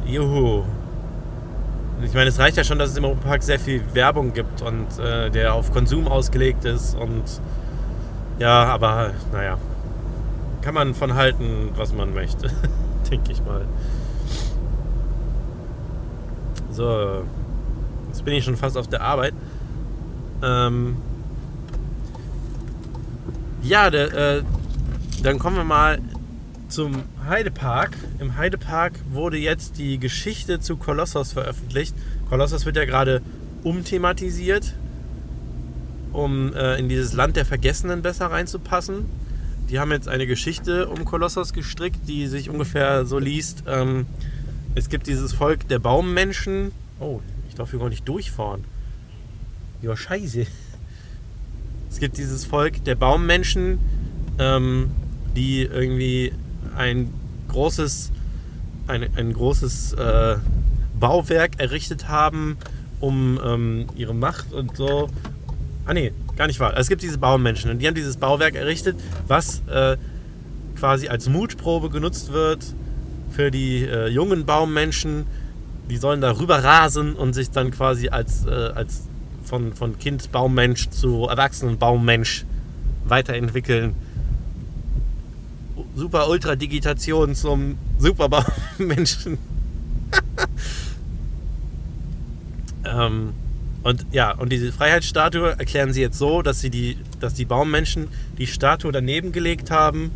juhu. 0.07 0.63
Ich 2.03 2.15
meine, 2.15 2.29
es 2.29 2.39
reicht 2.39 2.57
ja 2.57 2.63
schon, 2.63 2.79
dass 2.79 2.91
es 2.91 2.97
im 2.97 3.05
Europapark 3.05 3.43
sehr 3.43 3.59
viel 3.59 3.83
Werbung 3.95 4.33
gibt 4.33 4.63
und 4.63 4.99
äh, 4.99 5.31
der 5.31 5.55
auf 5.55 5.73
Konsum 5.73 6.07
ausgelegt 6.07 6.65
ist 6.65 6.95
und 6.95 7.25
ja, 8.39 8.65
aber 8.65 9.13
naja, 9.33 9.57
kann 10.61 10.75
man 10.75 10.95
von 10.95 11.15
halten, 11.15 11.71
was 11.75 11.95
man 11.95 12.13
möchte, 12.13 12.51
denke 13.11 13.33
ich 13.33 13.43
mal. 13.43 13.65
So, 16.71 17.23
jetzt 18.09 18.25
bin 18.27 18.35
ich 18.35 18.45
schon 18.45 18.57
fast 18.57 18.77
auf 18.77 18.89
der 18.89 19.01
Arbeit. 19.01 19.33
Ähm, 20.43 20.97
ja, 23.63 23.91
der, 23.91 24.13
äh, 24.15 24.43
dann 25.23 25.39
kommen 25.39 25.57
wir 25.57 25.65
mal 25.65 25.99
zum 26.69 27.03
Heidepark. 27.29 27.97
Im 28.19 28.37
Heidepark 28.37 29.01
wurde 29.11 29.39
jetzt 29.39 29.79
die 29.79 29.99
Geschichte 29.99 30.61
zu 30.61 30.77
Kolossos 30.77 31.33
veröffentlicht. 31.33 31.95
Kolossos 32.29 32.67
wird 32.67 32.77
ja 32.77 32.85
gerade 32.85 33.23
umthematisiert, 33.63 34.75
um 36.13 36.55
äh, 36.55 36.79
in 36.79 36.89
dieses 36.89 37.13
Land 37.13 37.37
der 37.37 37.45
Vergessenen 37.45 38.03
besser 38.03 38.27
reinzupassen. 38.27 39.07
Die 39.69 39.81
haben 39.81 39.91
jetzt 39.91 40.09
eine 40.09 40.27
Geschichte 40.27 40.89
um 40.89 41.05
Kolossos 41.05 41.53
gestrickt, 41.53 42.09
die 42.09 42.29
sich 42.29 42.49
ungefähr 42.51 43.05
so 43.05 43.19
liest. 43.19 43.65
Ähm, 43.67 44.07
es 44.77 44.89
gibt 44.89 45.07
dieses 45.09 45.33
Volk 45.33 45.67
der 45.69 45.79
Baummenschen. 45.79 46.71
Oh, 47.01 47.21
ich 47.49 47.57
darf 47.57 47.71
hier 47.71 47.81
gar 47.81 47.89
nicht 47.89 48.09
durchfahren. 48.09 48.65
Ja, 49.83 49.97
scheiße. 49.97 50.47
Es 51.91 52.01
gibt 52.01 52.17
dieses 52.17 52.45
Volk 52.45 52.85
der 52.85 52.95
Baummenschen, 52.95 53.79
ähm, 54.39 54.91
die 55.35 55.63
irgendwie 55.63 56.33
ein 56.77 57.13
großes, 57.49 58.11
ein, 58.87 59.07
ein 59.17 59.33
großes 59.33 59.93
äh, 59.95 60.37
Bauwerk 60.99 61.61
errichtet 61.61 62.09
haben, 62.09 62.57
um 63.01 63.39
ähm, 63.45 63.87
ihre 63.97 64.15
Macht 64.15 64.53
und 64.53 64.77
so. 64.77 65.11
Ah 65.85 65.93
nee, 65.93 66.13
gar 66.37 66.47
nicht 66.47 66.59
wahr. 66.59 66.77
Es 66.77 66.89
gibt 66.89 67.03
diese 67.03 67.19
Baumenschen 67.19 67.71
und 67.71 67.79
die 67.79 67.87
haben 67.87 67.95
dieses 67.95 68.17
Bauwerk 68.17 68.55
errichtet, 68.55 68.97
was 69.27 69.63
äh, 69.69 69.97
quasi 70.79 71.09
als 71.09 71.29
Mutprobe 71.29 71.91
genutzt 71.91 72.33
wird 72.33 72.65
für 73.31 73.51
die 73.51 73.85
äh, 73.85 74.09
jungen 74.09 74.47
Baummenschen. 74.47 75.27
Die 75.91 75.99
sollen 75.99 76.21
da 76.21 76.39
rüber 76.39 76.65
rasen 76.65 77.15
und 77.15 77.35
sich 77.35 77.51
dann 77.51 77.71
quasi 77.71 78.09
als, 78.09 78.47
äh, 78.47 78.51
als 78.51 79.06
von, 79.47 79.75
von 79.75 79.99
Kind 79.99 80.33
Baummensch 80.33 80.91
zu 80.91 81.27
erwachsenen 81.27 81.79
Baummensch 81.79 82.45
weiterentwickeln. 83.05 83.95
Super 85.95 86.29
Ultra 86.29 86.57
Digitation 86.57 87.35
zum 87.35 87.79
Super 87.99 88.29
Baummenschen. 88.29 89.39
ähm, 92.85 93.33
und 93.83 94.07
ja, 94.11 94.33
und 94.33 94.51
diese 94.51 94.73
Freiheitsstatue 94.73 95.59
erklären 95.59 95.93
sie 95.93 96.01
jetzt 96.01 96.19
so, 96.19 96.43
dass 96.43 96.61
sie 96.61 96.71
die, 96.71 96.99
dass 97.21 97.35
die 97.35 97.45
Baummenschen 97.45 98.09
die 98.37 98.47
Statue 98.47 98.91
daneben 98.91 99.33
gelegt 99.33 99.71
haben, 99.71 100.11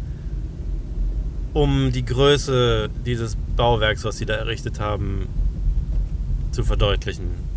um 1.53 1.93
die 1.93 2.05
Größe 2.05 2.91
dieses 3.07 3.37
Bauwerks, 3.57 4.05
was 4.05 4.19
sie 4.19 4.27
da 4.27 4.35
errichtet 4.35 4.81
haben, 4.81 5.29
zu 6.51 6.65
verdeutlichen. 6.65 7.50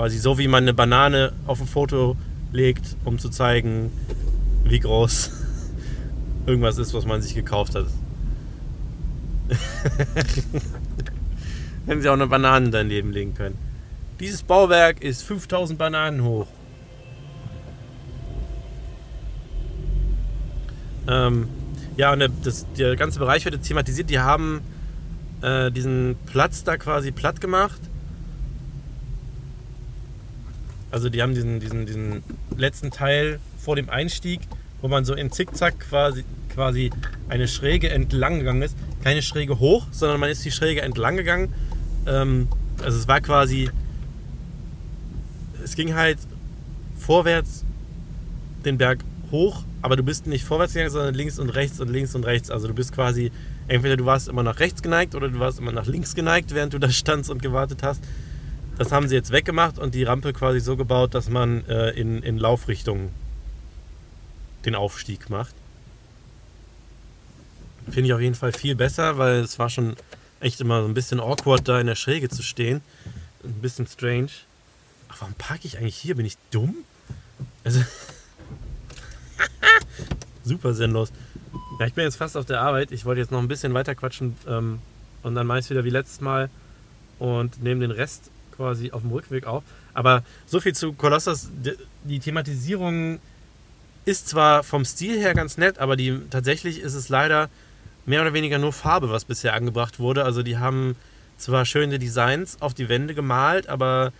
Quasi 0.00 0.16
so 0.16 0.38
wie 0.38 0.48
man 0.48 0.64
eine 0.64 0.72
Banane 0.72 1.34
auf 1.46 1.60
ein 1.60 1.66
Foto 1.66 2.16
legt, 2.52 2.96
um 3.04 3.18
zu 3.18 3.28
zeigen, 3.28 3.92
wie 4.64 4.80
groß 4.80 5.30
irgendwas 6.46 6.78
ist, 6.78 6.94
was 6.94 7.04
man 7.04 7.20
sich 7.20 7.34
gekauft 7.34 7.74
hat. 7.74 7.84
Wenn 11.84 12.00
sie 12.00 12.08
auch 12.08 12.14
eine 12.14 12.28
Banane 12.28 12.70
daneben 12.70 13.12
legen 13.12 13.34
können. 13.34 13.58
Dieses 14.20 14.42
Bauwerk 14.42 15.04
ist 15.04 15.22
5000 15.22 15.78
Bananen 15.78 16.24
hoch. 16.24 16.46
Ähm, 21.08 21.46
ja, 21.98 22.14
und 22.14 22.26
das, 22.42 22.64
der 22.78 22.96
ganze 22.96 23.18
Bereich 23.18 23.44
wird 23.44 23.56
jetzt 23.56 23.68
thematisiert. 23.68 24.08
Die 24.08 24.18
haben 24.18 24.62
äh, 25.42 25.70
diesen 25.70 26.16
Platz 26.24 26.64
da 26.64 26.78
quasi 26.78 27.12
platt 27.12 27.42
gemacht 27.42 27.89
also 30.90 31.08
die 31.08 31.22
haben 31.22 31.34
diesen, 31.34 31.60
diesen, 31.60 31.86
diesen 31.86 32.22
letzten 32.56 32.90
Teil 32.90 33.38
vor 33.58 33.76
dem 33.76 33.88
Einstieg, 33.90 34.40
wo 34.80 34.88
man 34.88 35.04
so 35.04 35.14
in 35.14 35.30
Zickzack 35.30 35.78
quasi, 35.80 36.24
quasi 36.52 36.90
eine 37.28 37.46
Schräge 37.48 37.90
entlang 37.90 38.38
gegangen 38.38 38.62
ist. 38.62 38.76
Keine 39.02 39.22
Schräge 39.22 39.58
hoch, 39.58 39.86
sondern 39.90 40.20
man 40.20 40.30
ist 40.30 40.44
die 40.44 40.50
Schräge 40.50 40.82
entlang 40.82 41.16
gegangen. 41.16 41.52
Ähm, 42.06 42.48
also 42.82 42.98
es 42.98 43.06
war 43.06 43.20
quasi, 43.20 43.70
es 45.62 45.76
ging 45.76 45.94
halt 45.94 46.18
vorwärts 46.98 47.64
den 48.64 48.78
Berg 48.78 49.00
hoch, 49.30 49.64
aber 49.82 49.96
du 49.96 50.02
bist 50.02 50.26
nicht 50.26 50.44
vorwärts 50.44 50.72
gegangen, 50.72 50.90
sondern 50.90 51.14
links 51.14 51.38
und 51.38 51.50
rechts 51.50 51.80
und 51.80 51.88
links 51.88 52.14
und 52.14 52.24
rechts. 52.24 52.50
Also 52.50 52.68
du 52.68 52.74
bist 52.74 52.92
quasi, 52.92 53.30
entweder 53.68 53.96
du 53.96 54.06
warst 54.06 54.28
immer 54.28 54.42
nach 54.42 54.58
rechts 54.58 54.82
geneigt 54.82 55.14
oder 55.14 55.28
du 55.28 55.38
warst 55.38 55.58
immer 55.58 55.72
nach 55.72 55.86
links 55.86 56.14
geneigt, 56.14 56.52
während 56.54 56.72
du 56.72 56.78
da 56.78 56.90
standst 56.90 57.30
und 57.30 57.42
gewartet 57.42 57.82
hast. 57.82 58.02
Das 58.80 58.92
haben 58.92 59.08
sie 59.08 59.14
jetzt 59.14 59.30
weggemacht 59.30 59.78
und 59.78 59.94
die 59.94 60.04
Rampe 60.04 60.32
quasi 60.32 60.58
so 60.58 60.74
gebaut, 60.74 61.12
dass 61.12 61.28
man 61.28 61.66
äh, 61.66 61.90
in, 61.90 62.22
in 62.22 62.38
Laufrichtung 62.38 63.10
den 64.64 64.74
Aufstieg 64.74 65.28
macht. 65.28 65.54
Finde 67.90 68.06
ich 68.06 68.14
auf 68.14 68.22
jeden 68.22 68.34
Fall 68.34 68.54
viel 68.54 68.74
besser, 68.74 69.18
weil 69.18 69.40
es 69.40 69.58
war 69.58 69.68
schon 69.68 69.96
echt 70.40 70.62
immer 70.62 70.80
so 70.80 70.88
ein 70.88 70.94
bisschen 70.94 71.20
awkward, 71.20 71.68
da 71.68 71.78
in 71.78 71.88
der 71.88 71.94
Schräge 71.94 72.30
zu 72.30 72.42
stehen. 72.42 72.80
Ein 73.44 73.60
bisschen 73.60 73.86
strange. 73.86 74.30
Ach, 75.10 75.16
warum 75.20 75.34
parke 75.34 75.66
ich 75.66 75.76
eigentlich 75.76 75.96
hier? 75.96 76.14
Bin 76.14 76.24
ich 76.24 76.38
dumm? 76.50 76.74
Also. 77.64 77.84
Super 80.42 80.72
sinnlos. 80.72 81.12
Ja, 81.78 81.86
ich 81.86 81.92
bin 81.92 82.04
jetzt 82.04 82.16
fast 82.16 82.34
auf 82.34 82.46
der 82.46 82.62
Arbeit. 82.62 82.92
Ich 82.92 83.04
wollte 83.04 83.20
jetzt 83.20 83.30
noch 83.30 83.40
ein 83.40 83.48
bisschen 83.48 83.74
weiter 83.74 83.94
quatschen 83.94 84.38
ähm, 84.48 84.78
und 85.22 85.34
dann 85.34 85.46
mache 85.46 85.58
ich 85.58 85.66
es 85.66 85.70
wieder 85.70 85.84
wie 85.84 85.90
letztes 85.90 86.22
Mal 86.22 86.48
und 87.18 87.62
nehme 87.62 87.82
den 87.82 87.90
Rest 87.90 88.30
quasi 88.60 88.92
auf 88.92 89.00
dem 89.00 89.10
Rückweg 89.10 89.46
auf. 89.46 89.64
Aber 89.94 90.22
so 90.46 90.60
viel 90.60 90.74
zu 90.74 90.92
Colossus. 90.92 91.48
Die 92.04 92.18
Thematisierung 92.18 93.18
ist 94.04 94.28
zwar 94.28 94.62
vom 94.62 94.84
Stil 94.84 95.18
her 95.18 95.32
ganz 95.32 95.56
nett, 95.56 95.78
aber 95.78 95.96
die, 95.96 96.18
tatsächlich 96.28 96.80
ist 96.80 96.94
es 96.94 97.08
leider 97.08 97.48
mehr 98.04 98.20
oder 98.20 98.34
weniger 98.34 98.58
nur 98.58 98.74
Farbe, 98.74 99.08
was 99.10 99.24
bisher 99.24 99.54
angebracht 99.54 99.98
wurde. 99.98 100.24
Also 100.24 100.42
die 100.42 100.58
haben 100.58 100.94
zwar 101.38 101.64
schöne 101.64 101.98
Designs 101.98 102.60
auf 102.60 102.74
die 102.74 102.90
Wände 102.90 103.14
gemalt, 103.14 103.68
aber 103.68 104.12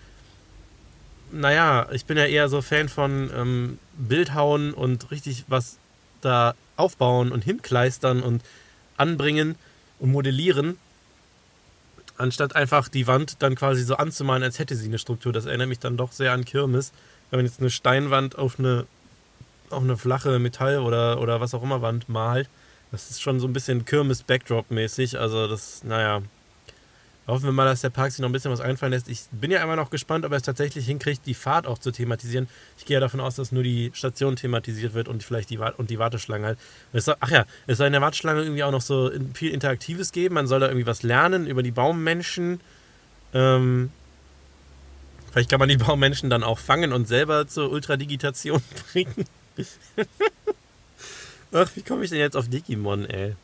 naja, 1.33 1.87
ich 1.92 2.07
bin 2.07 2.16
ja 2.16 2.24
eher 2.24 2.48
so 2.48 2.62
Fan 2.62 2.88
von 2.88 3.31
ähm, 3.37 3.79
Bildhauen 3.98 4.72
und 4.72 5.11
richtig 5.11 5.44
was 5.48 5.76
da 6.22 6.55
aufbauen 6.76 7.31
und 7.31 7.44
hinkleistern 7.44 8.22
und 8.22 8.42
anbringen 8.96 9.55
und 9.98 10.12
modellieren 10.12 10.79
anstatt 12.20 12.54
einfach 12.54 12.88
die 12.88 13.06
Wand 13.06 13.42
dann 13.42 13.54
quasi 13.54 13.83
so 13.83 13.96
anzumalen, 13.96 14.42
als 14.42 14.59
hätte 14.59 14.76
sie 14.76 14.87
eine 14.87 14.98
Struktur. 14.98 15.33
Das 15.33 15.46
erinnert 15.46 15.68
mich 15.68 15.78
dann 15.78 15.96
doch 15.96 16.12
sehr 16.12 16.33
an 16.33 16.44
Kirmes. 16.44 16.92
Wenn 17.30 17.38
man 17.38 17.46
jetzt 17.46 17.61
eine 17.61 17.70
Steinwand 17.70 18.38
auf 18.38 18.59
eine, 18.59 18.87
auf 19.70 19.83
eine 19.83 19.96
flache 19.96 20.38
Metall- 20.38 20.80
oder, 20.80 21.20
oder 21.20 21.40
was 21.40 21.54
auch 21.54 21.62
immer 21.62 21.83
Wand 21.83 22.09
malt, 22.09 22.48
das 22.92 23.11
ist 23.11 23.22
schon 23.22 23.40
so 23.40 23.46
ein 23.46 23.52
bisschen 23.52 23.85
Kirmes-Backdrop-mäßig. 23.85 25.18
Also 25.18 25.46
das, 25.46 25.85
naja, 25.85 26.22
Hoffen 27.26 27.44
wir 27.44 27.52
mal, 27.52 27.64
dass 27.64 27.83
der 27.83 27.90
Park 27.90 28.11
sich 28.11 28.20
noch 28.20 28.28
ein 28.28 28.33
bisschen 28.33 28.50
was 28.50 28.61
einfallen 28.61 28.92
lässt. 28.92 29.09
Ich 29.09 29.22
bin 29.30 29.50
ja 29.50 29.62
immer 29.62 29.76
noch 29.76 29.90
gespannt, 29.90 30.24
ob 30.24 30.33
er 30.33 30.38
es 30.38 30.42
tatsächlich 30.42 30.87
hinkriegt, 30.87 31.26
die 31.26 31.35
Fahrt 31.35 31.66
auch 31.66 31.78
zu 31.78 31.92
thematisieren. 31.92 32.48
Ich 32.76 32.87
gehe 32.87 32.94
ja 32.94 33.00
davon 33.00 33.20
aus, 33.20 33.37
dass 33.37 33.52
nur 33.52 33.62
die 33.62 33.92
Station 33.94 34.37
thematisiert 34.37 34.94
wird 34.94 35.06
und 35.06 35.22
vielleicht 35.22 35.50
die, 35.50 35.59
und 35.59 35.90
die 35.90 35.98
Warteschlange 35.98 36.46
halt. 36.46 36.59
Ach 37.20 37.30
ja, 37.30 37.44
es 37.66 37.78
soll 37.78 37.87
in 37.87 37.92
der 37.92 38.02
Warteschlange 38.02 38.42
irgendwie 38.42 38.64
auch 38.64 38.72
noch 38.72 38.80
so 38.80 39.11
viel 39.35 39.52
Interaktives 39.52 40.12
geben. 40.12 40.35
Man 40.35 40.46
soll 40.46 40.61
da 40.61 40.66
irgendwie 40.66 40.87
was 40.87 41.02
lernen 41.02 41.46
über 41.46 41.62
die 41.62 41.70
Baummenschen. 41.70 42.61
Ähm, 43.33 43.92
vielleicht 45.30 45.50
kann 45.50 45.61
man 45.61 45.68
die 45.68 45.76
Baummenschen 45.76 46.30
dann 46.30 46.42
auch 46.42 46.59
fangen 46.59 46.92
und 46.92 47.06
selber 47.06 47.46
zur 47.46 47.70
Ultradigitation 47.70 48.61
bringen. 48.92 49.26
ach, 51.52 51.70
wie 51.76 51.83
komme 51.83 52.02
ich 52.02 52.11
denn 52.11 52.18
jetzt 52.18 52.37
auf 52.37 52.48
Digimon, 52.48 53.04
ey? 53.04 53.37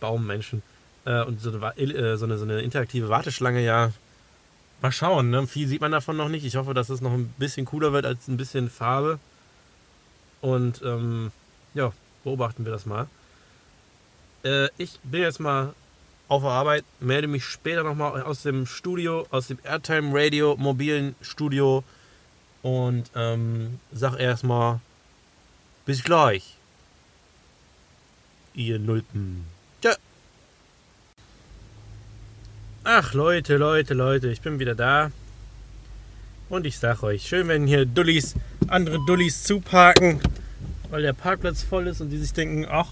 Baummenschen. 0.00 0.62
Äh, 1.04 1.22
und 1.24 1.40
so 1.40 1.50
eine, 1.50 1.76
äh, 1.76 2.16
so, 2.16 2.24
eine, 2.24 2.38
so 2.38 2.44
eine 2.44 2.60
interaktive 2.60 3.08
Warteschlange, 3.08 3.64
ja, 3.64 3.92
mal 4.80 4.92
schauen. 4.92 5.30
Ne? 5.30 5.46
Viel 5.46 5.68
sieht 5.68 5.80
man 5.80 5.92
davon 5.92 6.16
noch 6.16 6.28
nicht. 6.28 6.44
Ich 6.44 6.56
hoffe, 6.56 6.74
dass 6.74 6.90
es 6.90 7.00
noch 7.00 7.12
ein 7.12 7.32
bisschen 7.38 7.66
cooler 7.66 7.92
wird 7.92 8.06
als 8.06 8.28
ein 8.28 8.36
bisschen 8.36 8.70
Farbe. 8.70 9.18
Und 10.40 10.82
ähm, 10.82 11.32
ja, 11.74 11.92
beobachten 12.24 12.64
wir 12.64 12.72
das 12.72 12.86
mal. 12.86 13.08
Äh, 14.44 14.68
ich 14.76 14.98
bin 15.02 15.22
jetzt 15.22 15.40
mal 15.40 15.74
auf 16.28 16.42
der 16.42 16.50
Arbeit, 16.50 16.84
melde 17.00 17.28
mich 17.28 17.44
später 17.44 17.84
nochmal 17.84 18.22
aus 18.22 18.42
dem 18.42 18.66
Studio, 18.66 19.26
aus 19.30 19.48
dem 19.48 19.58
Airtime 19.64 20.10
Radio 20.12 20.56
mobilen 20.56 21.14
Studio 21.20 21.84
und 22.62 23.10
ähm, 23.14 23.78
sag 23.92 24.18
erstmal 24.18 24.80
bis 25.84 26.02
gleich. 26.02 26.56
Ihr 28.54 28.78
Nulpen. 28.78 29.44
Ach 32.84 33.14
Leute, 33.14 33.58
Leute, 33.58 33.94
Leute, 33.94 34.28
ich 34.32 34.40
bin 34.40 34.58
wieder 34.58 34.74
da. 34.74 35.12
Und 36.48 36.66
ich 36.66 36.78
sag 36.78 37.04
euch, 37.04 37.28
schön, 37.28 37.46
wenn 37.46 37.68
hier 37.68 37.86
Dullis, 37.86 38.34
andere 38.66 38.98
Dullis 39.06 39.44
zuparken, 39.44 40.18
weil 40.90 41.02
der 41.02 41.12
Parkplatz 41.12 41.62
voll 41.62 41.86
ist 41.86 42.00
und 42.00 42.10
die 42.10 42.18
sich 42.18 42.32
denken, 42.32 42.66
ach, 42.68 42.88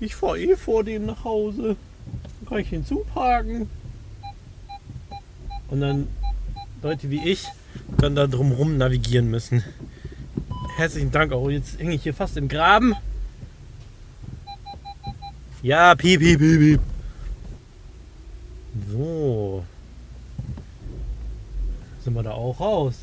ich 0.00 0.14
fahre 0.14 0.40
eh 0.40 0.56
vor 0.56 0.84
denen 0.84 1.04
nach 1.04 1.22
Hause. 1.22 1.76
Dann 2.40 2.48
kann 2.48 2.58
ich 2.60 2.70
hinzuparken. 2.70 3.68
Und 5.68 5.80
dann 5.82 6.08
Leute 6.80 7.10
wie 7.10 7.28
ich 7.28 7.44
dann 7.98 8.14
da 8.14 8.26
drumrum 8.26 8.78
navigieren 8.78 9.30
müssen. 9.30 9.62
Herzlichen 10.78 11.10
Dank 11.10 11.32
auch. 11.32 11.50
Jetzt 11.50 11.78
hänge 11.78 11.94
ich 11.94 12.04
hier 12.04 12.14
fast 12.14 12.38
im 12.38 12.48
Graben. 12.48 12.94
Ja, 15.62 15.94
piep, 15.94 16.20
piep, 16.20 16.38
piep, 16.38 16.58
piep. 16.58 16.80
So. 18.90 19.64
Sind 22.04 22.14
wir 22.14 22.22
da 22.22 22.32
auch 22.32 22.60
raus. 22.60 22.94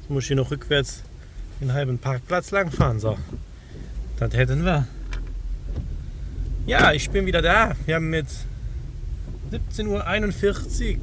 Jetzt 0.00 0.10
muss 0.10 0.24
ich 0.24 0.28
hier 0.28 0.36
noch 0.36 0.50
rückwärts 0.50 1.02
den 1.60 1.72
halben 1.72 1.98
Parkplatz 1.98 2.50
lang 2.50 2.70
fahren. 2.70 3.00
So. 3.00 3.16
Das 4.18 4.32
hätten 4.34 4.64
wir. 4.64 4.86
Ja, 6.66 6.92
ich 6.92 7.10
bin 7.10 7.26
wieder 7.26 7.42
da. 7.42 7.74
Wir 7.86 7.96
haben 7.96 8.12
jetzt 8.12 8.44
17.41 9.52 10.96
Uhr. 10.96 11.00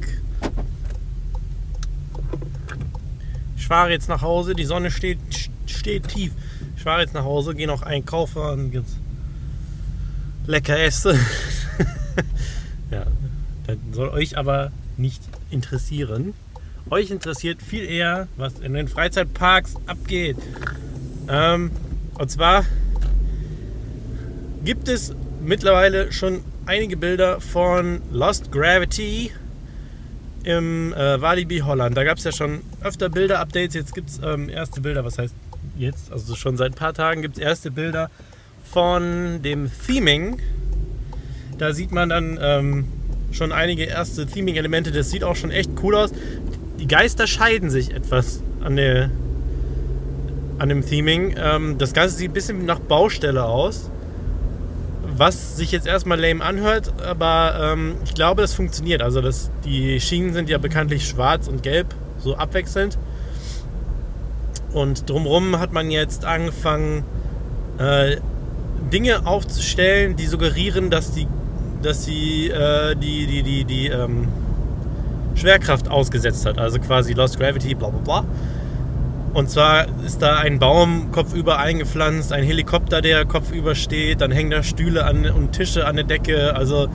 Ich 3.56 3.68
fahre 3.68 3.92
jetzt 3.92 4.10
nach 4.10 4.22
Hause. 4.22 4.56
Die 4.56 4.66
Sonne 4.66 4.92
steht, 4.92 5.20
steht 5.66 6.10
tief. 6.10 6.34
Ich 6.76 6.84
fahre 6.84 7.02
jetzt 7.02 7.14
nach 7.14 7.24
Hause, 7.24 7.56
gehe 7.56 7.66
noch 7.68 7.82
einkaufen 7.82 8.42
und 8.42 8.74
jetzt 8.74 8.98
lecker 10.48 10.78
esse. 10.78 11.18
ja, 12.92 13.06
das 13.68 13.78
soll 13.92 14.10
euch 14.10 14.38
aber 14.38 14.72
nicht 14.98 15.22
interessieren. 15.50 16.34
Euch 16.90 17.12
interessiert 17.12 17.62
viel 17.62 17.86
eher, 17.86 18.28
was 18.36 18.60
in 18.60 18.74
den 18.74 18.88
Freizeitparks 18.88 19.76
abgeht. 19.88 20.38
Ähm, 21.30 21.72
und 22.16 22.30
zwar 22.30 22.66
gibt 24.64 24.88
es 24.88 25.16
mittlerweile 25.42 26.12
schon 26.12 26.42
einige 26.66 26.98
Bilder 26.98 27.40
von 27.42 28.02
Lost 28.12 28.52
Gravity 28.52 29.32
im 30.44 30.94
äh, 30.94 31.22
Walibi 31.22 31.60
Holland. 31.60 31.96
Da 31.96 32.04
gab 32.04 32.18
es 32.18 32.24
ja 32.26 32.32
schon 32.32 32.62
öfter 32.82 33.10
Bilder-Updates. 33.10 33.76
Jetzt 33.76 33.96
gibt 33.96 34.10
es 34.10 34.20
ähm, 34.24 34.50
erste 34.50 34.82
Bilder, 34.82 35.06
was 35.06 35.18
heißt 35.18 35.34
jetzt? 35.78 36.12
Also 36.12 36.36
schon 36.36 36.58
seit 36.58 36.74
ein 36.74 36.76
paar 36.76 36.94
Tagen 36.94 37.22
gibt 37.22 37.38
es 37.38 37.44
erste 37.44 37.72
Bilder 37.72 38.10
von 38.66 39.42
dem 39.42 39.72
Theming. 39.86 40.40
Da 41.58 41.74
sieht 41.74 41.92
man 41.92 42.10
dann 42.10 42.40
ähm, 42.42 42.88
schon 43.34 43.52
einige 43.52 43.84
erste 43.84 44.26
Theming-Elemente. 44.26 44.92
Das 44.92 45.10
sieht 45.10 45.24
auch 45.24 45.36
schon 45.36 45.52
echt 45.52 45.72
cool 45.82 45.96
aus. 45.96 46.12
Die 46.80 46.88
Geister 46.88 47.28
scheiden 47.28 47.70
sich 47.70 47.94
etwas 47.94 48.42
an, 48.64 48.76
der, 48.76 49.10
an 50.60 50.70
dem 50.70 50.86
Theming. 50.86 51.36
Ähm, 51.38 51.78
das 51.78 51.94
Ganze 51.94 52.16
sieht 52.16 52.32
ein 52.32 52.34
bisschen 52.34 52.66
nach 52.66 52.80
Baustelle 52.80 53.46
aus 53.46 53.90
was 55.18 55.58
sich 55.58 55.72
jetzt 55.72 55.88
erstmal 55.88 56.20
lame 56.20 56.44
anhört, 56.44 56.94
aber 57.04 57.74
ähm, 57.74 57.96
ich 58.04 58.14
glaube, 58.14 58.42
das 58.42 58.54
funktioniert. 58.54 59.02
Also 59.02 59.22
das, 59.22 59.52
die 59.64 60.00
Schienen 60.00 60.34
sind 60.34 60.50
ja 60.50 60.58
bekanntlich 60.58 61.08
schwarz 61.08 61.48
und 61.48 61.64
gelb, 61.64 61.94
so 62.18 62.36
abwechselnd. 62.36 62.98
Und 64.72 65.10
drumherum 65.10 65.60
hat 65.60 65.72
man 65.72 65.92
jetzt 65.92 66.26
angefangen, 66.26 67.04
äh, 67.78 68.18
Dinge 68.92 69.26
aufzustellen, 69.26 70.16
die 70.16 70.26
suggerieren, 70.26 70.90
dass 70.90 71.12
die, 71.12 71.28
dass 71.84 72.06
sie 72.06 72.50
äh, 72.50 72.96
die, 72.96 73.28
die, 73.28 73.44
die, 73.44 73.66
die 73.66 73.88
ähm, 73.88 74.28
Schwerkraft 75.36 75.90
ausgesetzt 75.90 76.46
hat. 76.46 76.58
Also 76.58 76.80
quasi 76.80 77.14
Lost 77.14 77.40
Gravity, 77.40 77.76
bla 77.76 77.90
bla 77.90 78.00
bla. 78.00 78.26
Und 79.34 79.50
zwar 79.50 79.88
ist 80.06 80.22
da 80.22 80.38
ein 80.38 80.60
Baum 80.60 81.12
kopfüber 81.12 81.58
eingepflanzt, 81.58 82.32
ein 82.32 82.44
Helikopter, 82.44 83.02
der 83.02 83.26
kopfüber 83.26 83.74
steht, 83.74 84.22
dann 84.22 84.32
hängen 84.32 84.52
da 84.52 84.62
Stühle 84.62 85.06
an, 85.06 85.26
und 85.26 85.54
Tische 85.54 85.88
an 85.88 85.96
der 85.96 86.06
Decke. 86.06 86.56
Also 86.56 86.88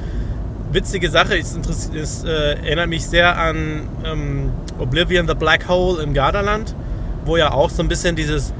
witzige 0.72 1.10
Sache, 1.10 1.36
es, 1.36 1.58
es 1.92 2.24
äh, 2.24 2.54
erinnert 2.64 2.88
mich 2.88 3.06
sehr 3.06 3.36
an 3.36 3.88
ähm, 4.04 4.50
Oblivion 4.78 5.26
the 5.26 5.34
Black 5.34 5.68
Hole 5.68 6.00
im 6.00 6.14
Gardaland, 6.14 6.76
wo 7.24 7.36
ja 7.36 7.52
auch 7.52 7.70
so 7.70 7.82
ein 7.82 7.88
bisschen 7.88 8.14
dieses 8.14 8.52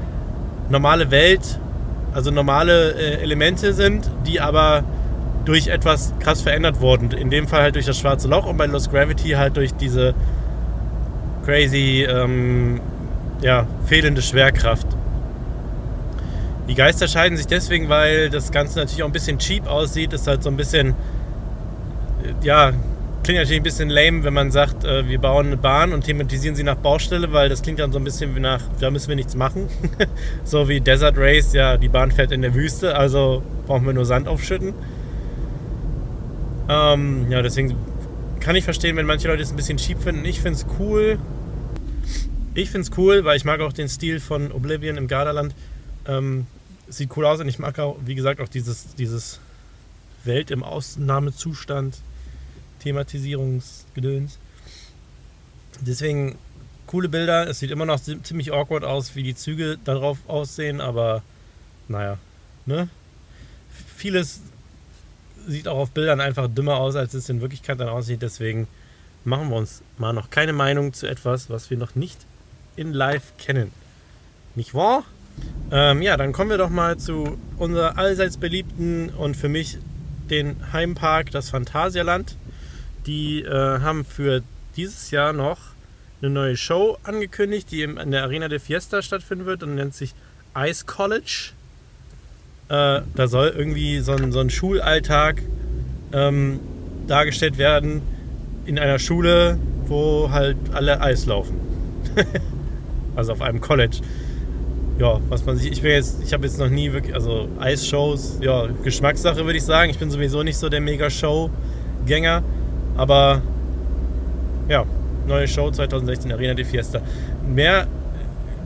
normale 0.69 1.09
Welt, 1.09 1.57
also 2.13 2.31
normale 2.31 2.95
äh, 2.95 3.21
Elemente 3.21 3.71
sind, 3.71 4.11
die 4.27 4.41
aber 4.41 4.83
durch 5.45 5.67
etwas 5.67 6.13
krass 6.19 6.41
verändert 6.41 6.81
wurden. 6.81 7.11
In 7.11 7.29
dem 7.29 7.47
Fall 7.47 7.61
halt 7.61 7.75
durch 7.75 7.85
das 7.85 7.97
schwarze 7.97 8.27
Loch 8.27 8.45
und 8.45 8.57
bei 8.57 8.65
Lost 8.65 8.91
Gravity 8.91 9.29
halt 9.31 9.57
durch 9.57 9.73
diese 9.73 10.13
crazy 11.45 12.05
ähm, 12.09 12.79
ja, 13.41 13.65
fehlende 13.85 14.21
Schwerkraft. 14.21 14.87
Die 16.67 16.75
Geister 16.75 17.07
scheiden 17.07 17.35
sich 17.35 17.47
deswegen, 17.47 17.89
weil 17.89 18.29
das 18.29 18.51
Ganze 18.51 18.77
natürlich 18.77 19.01
auch 19.01 19.07
ein 19.07 19.11
bisschen 19.13 19.39
cheap 19.39 19.67
aussieht. 19.67 20.13
Ist 20.13 20.27
halt 20.27 20.43
so 20.43 20.49
ein 20.49 20.57
bisschen, 20.57 20.93
ja, 22.43 22.73
klingt 23.23 23.39
natürlich 23.39 23.59
ein 23.59 23.63
bisschen 23.63 23.89
lame, 23.89 24.23
wenn 24.23 24.33
man 24.33 24.51
sagt, 24.51 24.83
äh, 24.83 25.07
wir 25.07 25.19
bauen 25.19 25.47
eine 25.47 25.57
Bahn 25.57 25.93
und 25.93 26.03
thematisieren 26.03 26.55
sie 26.55 26.63
nach 26.63 26.75
Baustelle, 26.75 27.33
weil 27.33 27.49
das 27.49 27.63
klingt 27.63 27.79
dann 27.79 27.91
so 27.91 27.97
ein 27.97 28.03
bisschen 28.03 28.35
wie 28.35 28.39
nach, 28.39 28.61
da 28.79 28.91
müssen 28.91 29.09
wir 29.09 29.15
nichts 29.15 29.35
machen. 29.35 29.67
so 30.43 30.69
wie 30.69 30.79
Desert 30.79 31.15
Race, 31.17 31.53
ja, 31.53 31.77
die 31.77 31.89
Bahn 31.89 32.11
fährt 32.11 32.31
in 32.31 32.43
der 32.43 32.53
Wüste, 32.53 32.95
also 32.95 33.41
brauchen 33.65 33.85
wir 33.87 33.93
nur 33.93 34.05
Sand 34.05 34.27
aufschütten. 34.27 34.73
Ähm, 36.69 37.31
ja, 37.31 37.41
deswegen 37.41 37.75
kann 38.39 38.55
ich 38.55 38.63
verstehen, 38.63 38.95
wenn 38.95 39.07
manche 39.07 39.27
Leute 39.27 39.41
es 39.41 39.49
ein 39.49 39.55
bisschen 39.55 39.77
cheap 39.77 40.01
finden. 40.01 40.23
Ich 40.23 40.39
finde 40.39 40.59
es 40.59 40.65
cool. 40.79 41.19
Ich 42.53 42.69
finde 42.69 42.89
es 42.89 42.97
cool, 42.97 43.25
weil 43.25 43.37
ich 43.37 43.45
mag 43.45 43.59
auch 43.61 43.73
den 43.73 43.89
Stil 43.89 44.19
von 44.19 44.51
Oblivion 44.51 44.97
im 44.97 45.07
Gardaland. 45.07 45.55
Ähm, 46.05 46.45
sieht 46.87 47.15
cool 47.17 47.25
aus 47.25 47.39
und 47.39 47.47
ich 47.47 47.59
mag 47.59 47.77
auch, 47.79 47.97
wie 48.05 48.15
gesagt, 48.15 48.39
auch 48.39 48.47
dieses, 48.47 48.95
dieses 48.95 49.39
Welt 50.23 50.51
im 50.51 50.63
Ausnahmezustand, 50.63 51.97
Thematisierungsgedöns. 52.79 54.37
Deswegen 55.81 56.37
coole 56.87 57.09
Bilder. 57.09 57.47
Es 57.47 57.59
sieht 57.59 57.71
immer 57.71 57.85
noch 57.85 57.99
ziemlich 57.99 58.51
awkward 58.51 58.83
aus, 58.83 59.15
wie 59.15 59.23
die 59.23 59.35
Züge 59.35 59.77
darauf 59.83 60.17
aussehen, 60.27 60.81
aber 60.81 61.23
naja, 61.87 62.17
ne? 62.65 62.89
Vieles 63.95 64.41
sieht 65.49 65.67
auch 65.67 65.77
auf 65.77 65.91
Bildern 65.91 66.21
einfach 66.21 66.47
dümmer 66.47 66.77
aus, 66.77 66.95
als 66.95 67.13
es 67.13 67.29
in 67.29 67.41
Wirklichkeit 67.41 67.79
dann 67.79 67.89
aussieht. 67.89 68.21
Deswegen 68.21 68.67
machen 69.23 69.49
wir 69.49 69.57
uns 69.57 69.81
mal 69.97 70.13
noch 70.13 70.29
keine 70.29 70.53
Meinung 70.53 70.93
zu 70.93 71.07
etwas, 71.07 71.49
was 71.49 71.69
wir 71.69 71.77
noch 71.77 71.95
nicht 71.95 72.19
in 72.75 72.93
Live 72.93 73.33
kennen. 73.37 73.71
Nicht 74.55 74.73
wahr? 74.73 75.03
Ähm, 75.71 76.01
ja, 76.01 76.17
dann 76.17 76.33
kommen 76.33 76.49
wir 76.49 76.57
doch 76.57 76.69
mal 76.69 76.97
zu 76.97 77.37
unserer 77.57 77.97
allseits 77.97 78.37
beliebten 78.37 79.09
und 79.09 79.35
für 79.37 79.49
mich 79.49 79.77
den 80.29 80.71
Heimpark, 80.73 81.31
das 81.31 81.49
Phantasialand. 81.49 82.35
Die 83.05 83.41
äh, 83.41 83.79
haben 83.79 84.05
für 84.05 84.43
dieses 84.75 85.11
Jahr 85.11 85.33
noch 85.33 85.59
eine 86.21 86.31
neue 86.31 86.57
Show 86.57 86.97
angekündigt, 87.03 87.71
die 87.71 87.83
in 87.83 88.11
der 88.11 88.23
Arena 88.23 88.47
de 88.47 88.59
Fiesta 88.59 89.01
stattfinden 89.01 89.45
wird 89.45 89.63
und 89.63 89.75
nennt 89.75 89.93
sich 89.93 90.13
Ice 90.57 90.85
College. 90.85 91.51
Äh, 92.69 93.01
da 93.15 93.27
soll 93.27 93.51
irgendwie 93.57 93.99
so 93.99 94.11
ein, 94.11 94.31
so 94.31 94.39
ein 94.39 94.51
Schulalltag 94.51 95.41
ähm, 96.13 96.59
dargestellt 97.07 97.57
werden 97.57 98.03
in 98.65 98.77
einer 98.77 98.99
Schule, 98.99 99.57
wo 99.87 100.29
halt 100.31 100.55
alle 100.73 101.01
Eis 101.01 101.25
laufen. 101.25 101.59
also 103.15 103.31
auf 103.31 103.41
einem 103.41 103.59
College. 103.59 103.97
Ja, 104.99 105.19
was 105.29 105.45
man 105.45 105.57
sich, 105.57 105.71
ich 105.71 105.81
bin 105.81 105.91
jetzt, 105.91 106.21
ich 106.23 106.31
habe 106.31 106.45
jetzt 106.45 106.59
noch 106.59 106.69
nie 106.69 106.93
wirklich, 106.93 107.15
also 107.15 107.47
Eisshows, 107.59 108.37
ja, 108.41 108.67
Geschmackssache 108.83 109.45
würde 109.45 109.57
ich 109.57 109.63
sagen. 109.63 109.89
Ich 109.89 109.97
bin 109.97 110.11
sowieso 110.11 110.43
nicht 110.43 110.57
so 110.57 110.69
der 110.69 110.81
Mega-Show-Gänger, 110.81 112.43
aber 112.97 113.41
ja, 114.67 114.85
neue 115.27 115.47
Show 115.47 115.71
2016 115.71 116.31
Arena 116.31 116.53
de 116.53 116.65
Fiesta. 116.65 117.01
Mehr 117.47 117.87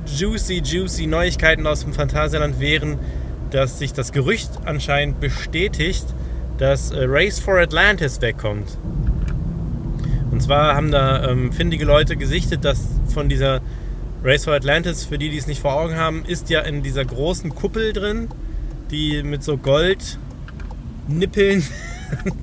juicy, 0.08 0.62
juicy 0.62 1.08
Neuigkeiten 1.08 1.66
aus 1.66 1.86
dem 1.86 1.94
Phantasialand 1.94 2.60
wären, 2.60 2.98
dass 3.54 3.78
sich 3.78 3.94
das 3.94 4.12
Gerücht 4.12 4.50
anscheinend 4.66 5.20
bestätigt, 5.20 6.06
dass 6.58 6.92
äh, 6.92 7.06
Race 7.06 7.40
for 7.40 7.60
Atlantis 7.60 8.20
wegkommt. 8.22 8.78
Und 10.32 10.42
zwar 10.42 10.76
haben 10.76 10.92
da 10.92 11.30
ähm, 11.30 11.54
findige 11.54 11.86
Leute 11.86 12.18
gesichtet, 12.18 12.66
dass 12.66 12.80
von 13.14 13.30
dieser 13.30 13.62
Race 14.24 14.46
for 14.46 14.54
Atlantis, 14.54 15.06
für 15.06 15.20
die, 15.20 15.30
die 15.30 15.38
es 15.38 15.46
nicht 15.46 15.62
vor 15.62 15.74
Augen 15.74 15.96
haben, 15.96 16.26
ist 16.26 16.50
ja 16.50 16.62
in 16.62 16.82
dieser 16.82 17.06
großen 17.06 17.54
Kuppel 17.54 17.94
drin, 17.94 18.30
die 18.90 19.22
mit 19.22 19.44
so 19.44 19.58
Goldnippeln 19.58 21.64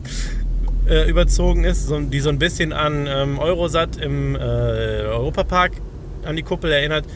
äh, 0.89 1.11
überzogen 1.11 1.65
ist, 1.65 1.91
die 1.91 2.21
so 2.21 2.29
ein 2.29 2.39
bisschen 2.39 2.73
an 2.73 3.09
ähm, 3.09 3.39
Eurosat 3.41 3.97
im 3.97 4.37
äh, 4.37 4.39
Europapark 4.39 5.73
an 6.25 6.37
die 6.37 6.43
Kuppel 6.43 6.71
erinnert. 6.71 7.07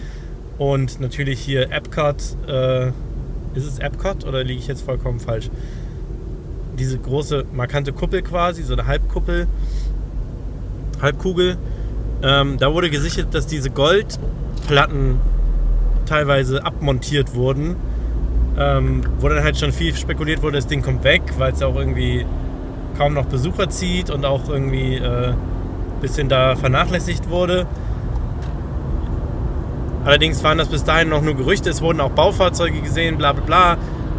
Und 0.58 1.00
natürlich 1.00 1.40
hier 1.40 1.70
Epcot. 1.70 2.16
Äh, 2.48 2.92
ist 3.54 3.66
es 3.66 3.78
Epcot 3.78 4.24
oder 4.24 4.44
liege 4.44 4.60
ich 4.60 4.66
jetzt 4.66 4.82
vollkommen 4.82 5.20
falsch? 5.20 5.50
Diese 6.78 6.98
große 6.98 7.44
markante 7.52 7.92
Kuppel 7.92 8.22
quasi, 8.22 8.62
so 8.62 8.72
eine 8.72 8.86
Halbkuppel, 8.86 9.46
Halbkugel. 11.00 11.56
Ähm, 12.22 12.56
da 12.58 12.72
wurde 12.72 12.90
gesichert, 12.90 13.34
dass 13.34 13.46
diese 13.46 13.70
Gold 13.70 14.18
Platten 14.66 15.20
teilweise 16.06 16.64
abmontiert 16.64 17.34
wurden, 17.34 17.76
ähm, 18.58 19.02
wo 19.20 19.28
dann 19.28 19.42
halt 19.42 19.58
schon 19.58 19.72
viel 19.72 19.94
spekuliert 19.94 20.42
wurde, 20.42 20.56
das 20.56 20.66
Ding 20.66 20.82
kommt 20.82 21.04
weg, 21.04 21.22
weil 21.38 21.52
es 21.52 21.62
auch 21.62 21.76
irgendwie 21.76 22.24
kaum 22.96 23.14
noch 23.14 23.26
Besucher 23.26 23.68
zieht 23.68 24.10
und 24.10 24.24
auch 24.24 24.48
irgendwie 24.48 24.96
ein 24.96 25.04
äh, 25.04 25.34
bisschen 26.00 26.28
da 26.28 26.56
vernachlässigt 26.56 27.28
wurde. 27.28 27.66
Allerdings 30.04 30.44
waren 30.44 30.58
das 30.58 30.68
bis 30.68 30.84
dahin 30.84 31.08
noch 31.08 31.22
nur 31.22 31.34
Gerüchte, 31.34 31.70
es 31.70 31.80
wurden 31.80 32.00
auch 32.00 32.10
Baufahrzeuge 32.10 32.80
gesehen, 32.80 33.16
bla 33.16 33.32
bla 33.32 33.44
bla. 33.44 33.76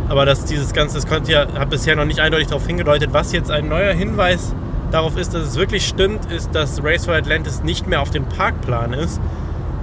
Aber 0.10 0.26
dass 0.26 0.46
dieses 0.46 0.74
Ganze, 0.74 0.96
das 0.96 1.08
konnte 1.08 1.32
ja, 1.32 1.48
hat 1.58 1.70
bisher 1.70 1.96
noch 1.96 2.06
nicht 2.06 2.20
eindeutig 2.20 2.48
darauf 2.48 2.66
hingedeutet, 2.68 3.10
was 3.12 3.32
jetzt 3.32 3.52
ein 3.52 3.68
neuer 3.68 3.94
Hinweis 3.94 4.54
darauf 4.92 5.18
ist, 5.18 5.34
dass 5.34 5.44
es 5.44 5.56
wirklich 5.56 5.86
stimmt, 5.86 6.32
ist, 6.32 6.54
dass 6.54 6.84
Race 6.84 7.06
for 7.06 7.16
Atlantis 7.16 7.64
nicht 7.64 7.88
mehr 7.88 8.02
auf 8.02 8.12
dem 8.12 8.26
Parkplan 8.26 8.94
ist, 8.94 9.20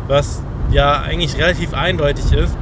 was 0.08 0.42
ja 0.70 1.00
eigentlich 1.00 1.36
relativ 1.36 1.74
eindeutig 1.74 2.32
ist. 2.32 2.56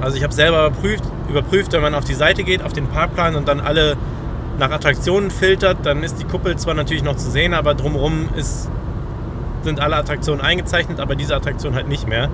Also 0.00 0.16
ich 0.16 0.22
habe 0.22 0.32
selber 0.32 0.66
überprüft, 0.66 1.04
überprüft, 1.28 1.72
wenn 1.72 1.82
man 1.82 1.94
auf 1.94 2.04
die 2.04 2.14
Seite 2.14 2.42
geht, 2.42 2.62
auf 2.62 2.72
den 2.72 2.86
Parkplan 2.86 3.36
und 3.36 3.48
dann 3.48 3.60
alle 3.60 3.96
nach 4.58 4.70
Attraktionen 4.70 5.30
filtert, 5.30 5.78
dann 5.84 6.02
ist 6.02 6.20
die 6.20 6.24
Kuppel 6.24 6.56
zwar 6.56 6.74
natürlich 6.74 7.02
noch 7.02 7.16
zu 7.16 7.30
sehen, 7.30 7.54
aber 7.54 7.74
drumherum 7.74 8.28
ist, 8.36 8.70
sind 9.62 9.80
alle 9.80 9.96
Attraktionen 9.96 10.40
eingezeichnet, 10.40 11.00
aber 11.00 11.14
diese 11.14 11.34
Attraktion 11.34 11.74
halt 11.74 11.88
nicht 11.88 12.08
mehr. 12.08 12.28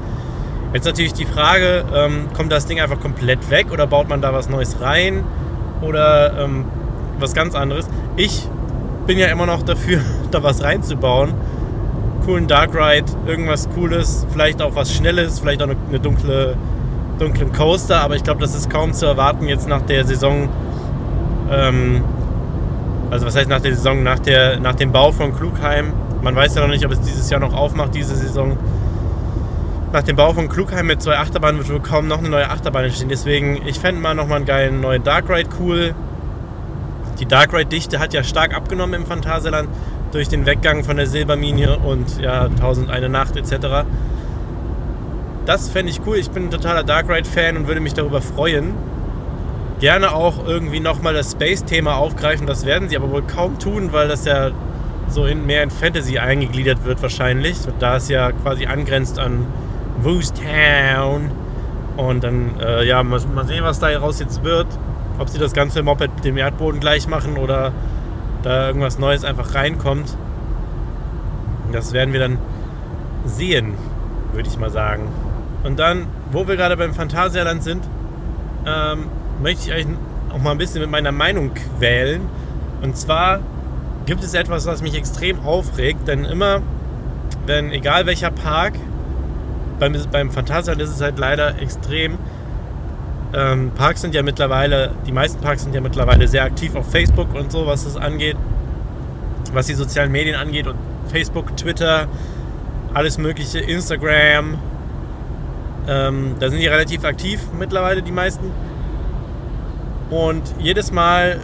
Jetzt 0.73 0.85
natürlich 0.85 1.15
die 1.15 1.25
Frage, 1.25 1.85
ähm, 1.95 2.29
kommt 2.35 2.53
das 2.53 2.67
Ding 2.67 2.81
einfach 2.81 3.01
komplett 3.01 3.51
weg 3.51 3.73
oder 3.73 3.87
baut 3.87 4.09
man 4.09 4.21
da 4.21 4.33
was 4.33 4.49
Neues 4.49 4.81
rein? 4.81 5.25
oder 5.81 6.45
ähm, 6.45 6.65
was 7.19 7.35
ganz 7.35 7.55
anderes. 7.55 7.89
Ich 8.17 8.49
bin 9.07 9.19
ja 9.19 9.27
immer 9.29 9.47
noch 9.47 9.63
dafür, 9.63 10.01
da 10.31 10.43
was 10.43 10.63
reinzubauen. 10.63 11.35
Coolen 12.25 12.49
Dark 12.49 12.75
Ride, 12.75 13.13
irgendwas 13.27 13.69
Cooles, 13.71 14.27
vielleicht 14.33 14.61
auch 14.61 14.75
was 14.75 14.93
Schnelles, 14.93 15.39
vielleicht 15.39 15.63
auch 15.63 15.69
eine, 15.69 16.01
dunkle, 16.01 16.57
dunklen 17.19 17.53
Coaster, 17.53 18.01
aber 18.01 18.17
ich 18.17 18.25
glaube, 18.25 18.41
das 18.41 18.55
ist 18.55 18.69
kaum 18.69 18.93
zu 18.93 19.07
erwarten 19.07 19.47
jetzt 19.47 19.69
nach 19.69 19.83
der 19.83 20.05
Saison. 20.05 20.49
Ähm, 21.51 22.03
also 23.11 23.27
was 23.27 23.37
heißt 23.37 23.49
nach 23.49 23.61
der 23.61 23.77
Saison, 23.77 24.03
nach, 24.03 24.19
der, 24.19 24.59
nach 24.59 24.75
dem 24.75 24.91
Bau 24.91 25.13
von 25.13 25.37
Klugheim. 25.37 25.93
Man 26.27 26.35
weiß 26.35 26.57
ja 26.57 26.63
noch 26.63 26.69
nicht, 26.69 26.85
ob 26.85 26.91
es 26.91 27.01
dieses 27.03 27.31
Jahr 27.31 27.39
noch 27.39 27.55
aufmacht, 27.55 27.95
diese 27.95 28.17
Saison. 28.17 28.59
Nach 29.93 30.03
dem 30.03 30.17
Bau 30.17 30.33
von 30.33 30.49
Klugheim 30.49 30.89
mit 30.89 31.01
zwei 31.01 31.19
Achterbahnen 31.19 31.59
wird 31.59 31.71
wohl 31.71 31.79
kaum 31.79 32.09
noch 32.09 32.19
eine 32.19 32.29
neue 32.29 32.51
Achterbahn 32.51 32.87
entstehen. 32.87 33.09
Deswegen, 33.09 33.65
ich 33.65 33.79
fände 33.79 34.01
mal 34.01 34.17
nochmal 34.17 34.39
einen 34.39 34.45
geilen 34.45 34.81
neuen 34.81 35.05
Dark 35.05 35.31
Ride 35.31 35.49
cool. 35.61 35.95
Die 37.21 37.27
Dark 37.27 37.55
Ride-Dichte 37.55 38.01
hat 38.01 38.13
ja 38.13 38.25
stark 38.25 38.57
abgenommen 38.57 39.03
im 39.03 39.07
Phantasialand 39.07 39.69
durch 40.11 40.29
den 40.29 40.47
Weggang 40.47 40.83
von 40.83 40.97
der 40.97 41.07
Silbermine 41.07 41.79
und 41.79 42.21
ja, 42.21 42.47
1001 42.47 43.09
Nacht 43.09 43.37
etc. 43.37 43.87
Das 45.45 45.69
fände 45.69 45.93
ich 45.93 46.01
cool. 46.09 46.17
Ich 46.17 46.31
bin 46.33 46.47
ein 46.47 46.51
totaler 46.51 46.83
Dark 46.83 47.09
Ride-Fan 47.09 47.57
und 47.57 47.69
würde 47.69 47.81
mich 47.81 47.95
darüber 47.95 48.21
freuen. 48.21 48.75
Gerne 49.79 50.13
auch 50.13 50.45
irgendwie 50.45 50.81
nochmal 50.81 51.15
das 51.15 51.31
Space-Thema 51.31 51.95
aufgreifen. 51.95 52.49
Das 52.49 52.67
werden 52.67 52.89
sie 52.89 52.97
aber 52.97 53.13
wohl 53.13 53.23
kaum 53.23 53.61
tun, 53.61 53.93
weil 53.93 54.09
das 54.09 54.25
ja 54.25 54.51
so 55.09 55.27
in, 55.27 55.47
mehr 55.47 55.63
in 55.63 55.71
Fantasy 55.71 56.19
eingegliedert 56.19 56.85
wird 56.85 57.03
wahrscheinlich. 57.03 57.59
Da 57.79 57.97
es 57.97 58.09
ja 58.09 58.33
quasi 58.33 58.67
angrenzt 58.67 59.19
an 59.19 59.47
Woostown. 60.01 61.31
Und 61.97 62.25
dann, 62.25 62.61
äh, 62.61 62.85
ja, 62.85 63.03
mal, 63.03 63.21
mal 63.35 63.47
sehen, 63.47 63.65
was 63.65 63.79
da 63.79 63.89
raus 63.99 64.21
jetzt 64.21 64.45
wird 64.45 64.67
ob 65.19 65.29
sie 65.29 65.39
das 65.39 65.53
ganze 65.53 65.83
Moped 65.83 66.25
dem 66.25 66.37
Erdboden 66.37 66.81
gleich 66.81 67.09
machen 67.09 67.37
oder 67.37 67.73
da 68.43 68.69
irgendwas 68.69 68.99
Neues 68.99 69.25
einfach 69.25 69.55
reinkommt. 69.55 70.17
Das 71.73 71.93
werden 71.93 72.13
wir 72.13 72.21
dann 72.21 72.39
sehen, 73.25 73.75
würde 74.33 74.49
ich 74.49 74.59
mal 74.59 74.71
sagen. 74.71 75.09
Und 75.65 75.79
dann, 75.79 76.07
wo 76.31 76.47
wir 76.47 76.57
gerade 76.57 76.77
beim 76.77 76.95
Phantasialand 76.95 77.63
sind, 77.63 77.85
ähm, 78.67 79.07
möchte 79.43 79.71
ich 79.71 79.77
euch 79.77 79.87
auch 80.33 80.39
mal 80.39 80.53
ein 80.53 80.59
bisschen 80.59 80.81
mit 80.81 80.91
meiner 80.91 81.13
Meinung 81.13 81.53
quälen. 81.55 82.23
Und 82.83 82.97
zwar 82.97 83.41
gibt 84.07 84.25
es 84.25 84.35
etwas, 84.35 84.67
was 84.67 84.83
mich 84.83 84.95
extrem 84.95 85.41
aufregt, 85.41 86.09
denn 86.09 86.25
immer, 86.25 86.63
wenn, 87.45 87.73
egal 87.73 88.07
welcher 88.07 88.31
Park, 88.31 88.75
beim, 89.79 89.95
beim 90.11 90.31
Phantasialand 90.31 90.81
ist 90.81 90.91
es 90.91 91.01
halt 91.01 91.19
leider 91.19 91.61
extrem, 91.61 92.19
ähm, 93.35 93.73
Parks 93.75 94.01
sind 94.01 94.15
ja 94.15 94.23
mittlerweile, 94.23 94.93
die 95.07 95.13
meisten 95.13 95.41
Parks 95.41 95.65
sind 95.65 95.75
ja 95.75 95.81
mittlerweile 95.81 96.29
sehr 96.29 96.45
aktiv 96.45 96.75
auf 96.77 96.91
Facebook 96.91 97.35
und 97.35 97.51
so, 97.51 97.67
was 97.67 97.85
das 97.85 97.97
angeht, 97.97 98.37
was 99.53 99.67
die 99.67 99.75
sozialen 99.75 100.13
Medien 100.13 100.37
angeht 100.37 100.67
und 100.67 100.77
Facebook, 101.09 101.57
Twitter, 101.57 102.07
alles 102.95 103.19
mögliche, 103.19 103.59
Instagram. 103.59 104.59
Ähm, 105.89 106.37
da 106.39 106.49
sind 106.49 106.61
die 106.61 106.67
relativ 106.67 107.05
aktiv 107.05 107.41
mittlerweile, 107.59 108.03
die 108.03 108.13
meisten. 108.13 108.51
Und 110.11 110.43
jedes 110.59 110.93
Mal, 110.93 111.41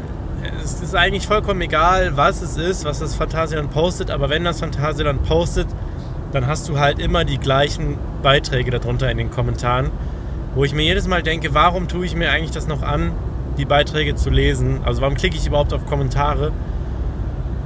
es 0.63 0.81
ist 0.81 0.95
eigentlich 0.95 1.27
vollkommen 1.27 1.61
egal, 1.61 2.17
was 2.17 2.43
es 2.43 2.57
ist, 2.57 2.85
was 2.85 3.01
das 3.01 3.15
Phantasialand 3.15 3.71
postet, 3.71 4.11
aber 4.11 4.31
wenn 4.31 4.45
das 4.45 4.61
Phantasialand 4.61 5.23
postet, 5.25 5.67
dann 6.33 6.47
hast 6.47 6.69
du 6.69 6.79
halt 6.79 6.99
immer 6.99 7.25
die 7.25 7.39
gleichen 7.39 7.99
Beiträge 8.23 8.71
darunter 8.71 9.11
in 9.11 9.19
den 9.19 9.31
Kommentaren 9.31 9.91
wo 10.55 10.65
ich 10.65 10.75
mir 10.75 10.83
jedes 10.83 11.09
Mal 11.09 11.23
denke, 11.23 11.55
warum 11.55 11.89
tue 11.89 12.05
ich 12.05 12.15
mir 12.15 12.31
eigentlich 12.31 12.51
das 12.51 12.67
noch 12.67 12.83
an, 12.83 13.13
die 13.59 13.65
Beiträge 13.65 14.15
zu 14.15 14.31
lesen? 14.31 14.81
Also 14.85 15.01
warum 15.01 15.17
klicke 15.17 15.37
ich 15.37 15.47
überhaupt 15.47 15.73
auf 15.73 15.87
Kommentare? 15.87 16.53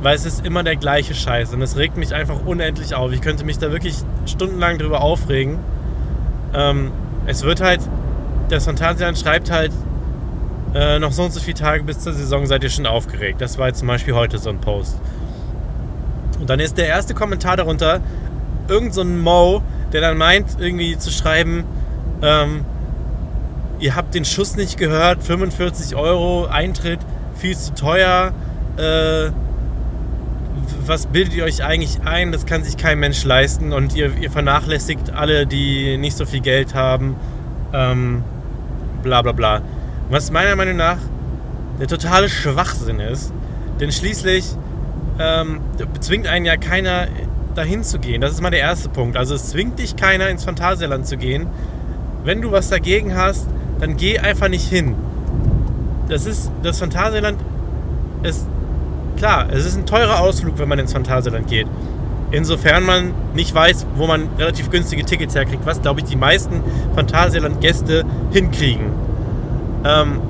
Weil 0.03 0.15
es 0.15 0.25
ist 0.25 0.47
immer 0.47 0.63
der 0.63 0.77
gleiche 0.77 1.15
Scheiß 1.15 1.53
und 1.53 1.63
es 1.63 1.77
regt 1.77 1.97
mich 1.97 2.15
einfach 2.15 2.45
unendlich 2.45 2.95
auf. 2.95 3.13
Ich 3.13 3.23
könnte 3.23 3.45
mich 3.45 3.59
da 3.59 3.73
wirklich 3.73 3.97
stundenlang 4.27 4.79
drüber 4.79 5.01
aufregen. 5.01 5.59
Ähm, 6.55 6.93
es 7.27 7.43
wird 7.43 7.61
halt, 7.61 7.81
der 8.51 8.61
Phantasialand 8.61 9.19
schreibt 9.19 9.51
halt, 9.51 9.73
äh, 10.75 10.99
noch 10.99 11.13
so 11.13 11.25
und 11.25 11.33
so 11.33 11.41
viele 11.41 11.57
Tage 11.57 11.85
bis 11.85 12.01
zur 12.01 12.13
Saison 12.13 12.47
seid 12.47 12.63
ihr 12.63 12.71
schon 12.71 12.87
aufgeregt. 12.87 13.41
Das 13.41 13.59
war 13.59 13.69
jetzt 13.69 13.79
zum 13.79 13.89
Beispiel 13.89 14.15
heute 14.15 14.39
so 14.39 14.51
ein 14.51 14.61
Post. 14.61 15.01
Und 16.41 16.51
dann 16.51 16.61
ist 16.61 16.77
der 16.77 16.87
erste 16.87 17.15
Kommentar 17.15 17.57
darunter 17.57 18.01
irgend 18.69 18.95
so 18.95 19.01
ein 19.01 19.21
Mo, 19.21 19.63
der 19.93 20.01
dann 20.01 20.19
meint, 20.19 20.57
irgendwie 20.59 20.99
zu 20.99 21.11
schreiben, 21.11 21.65
ähm, 22.23 22.65
ihr 23.79 23.95
habt 23.95 24.15
den 24.15 24.25
Schuss 24.25 24.57
nicht 24.57 24.79
gehört, 24.79 25.23
45 25.23 25.97
Euro 25.97 26.47
Eintritt, 26.47 27.01
viel 27.37 27.57
zu 27.57 27.75
teuer. 27.75 28.33
Äh, 28.77 29.31
was 30.87 31.07
bildet 31.07 31.35
ihr 31.35 31.45
euch 31.45 31.65
eigentlich 31.65 32.01
ein? 32.05 32.33
Das 32.33 32.47
kann 32.47 32.65
sich 32.65 32.77
kein 32.77 32.99
Mensch 32.99 33.25
leisten 33.25 33.73
und 33.73 33.95
ihr, 33.95 34.13
ihr 34.21 34.31
vernachlässigt 34.31 35.11
alle, 35.15 35.47
die 35.47 35.97
nicht 35.99 36.17
so 36.17 36.27
viel 36.27 36.41
Geld 36.41 36.75
haben. 36.75 37.17
Ähm, 37.73 38.25
bla 39.03 39.23
bla 39.23 39.33
bla. 39.33 39.63
Was 40.09 40.31
meiner 40.31 40.55
Meinung 40.55 40.77
nach 40.77 40.99
der 41.81 41.89
totale 41.89 42.29
Schwachsinn 42.29 43.01
ist, 43.01 43.33
denn 43.81 43.91
schließlich 43.91 44.45
ähm, 45.19 45.61
zwingt 46.01 46.27
einen 46.27 46.45
ja 46.45 46.57
keiner 46.57 47.09
dahin 47.55 47.83
zu 47.83 47.99
gehen. 47.99 48.21
Das 48.21 48.33
ist 48.33 48.41
mal 48.41 48.51
der 48.51 48.61
erste 48.61 48.89
Punkt. 48.89 49.17
Also 49.17 49.35
es 49.35 49.51
zwingt 49.51 49.79
dich 49.79 49.97
keiner 49.97 50.29
ins 50.29 50.45
Phantasialand 50.45 51.07
zu 51.07 51.17
gehen. 51.17 51.49
Wenn 52.25 52.43
du 52.43 52.53
was 52.53 52.69
dagegen 52.69 53.17
hast, 53.17 53.49
dann 53.81 53.97
geh 53.97 54.19
einfach 54.19 54.49
nicht 54.49 54.69
hin. 54.69 54.95
Das 56.09 56.27
ist, 56.27 56.51
das 56.63 56.79
Phantasialand 56.79 57.39
ist, 58.23 58.47
klar, 59.17 59.49
es 59.51 59.67
ist 59.67 59.77
ein 59.77 59.87
teurer 59.87 60.21
Ausflug, 60.21 60.59
wenn 60.59 60.69
man 60.69 60.79
ins 60.79 60.93
Phantasialand 60.93 61.49
geht. 61.49 61.67
Insofern 62.31 62.85
man 62.85 63.13
nicht 63.35 63.55
weiß, 63.55 63.87
wo 63.97 64.07
man 64.07 64.29
relativ 64.39 64.71
günstige 64.71 65.05
Tickets 65.05 65.35
herkriegt, 65.35 65.65
was, 65.65 65.81
glaube 65.81 66.01
ich, 66.01 66.07
die 66.07 66.17
meisten 66.17 66.63
Phantasialand-Gäste 66.95 68.05
hinkriegen. 68.33 69.06
Ähm, 69.87 70.21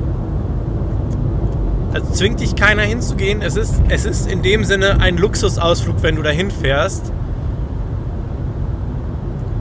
also 1.94 2.12
zwingt 2.12 2.40
dich 2.40 2.56
keiner 2.56 2.82
hinzugehen. 2.82 3.40
Es 3.40 3.56
ist, 3.56 3.74
es 3.88 4.04
ist 4.04 4.30
in 4.30 4.42
dem 4.42 4.64
Sinne 4.64 5.00
ein 5.00 5.16
Luxusausflug, 5.16 6.02
wenn 6.02 6.16
du 6.16 6.22
da 6.22 6.30
hinfährst. 6.30 7.10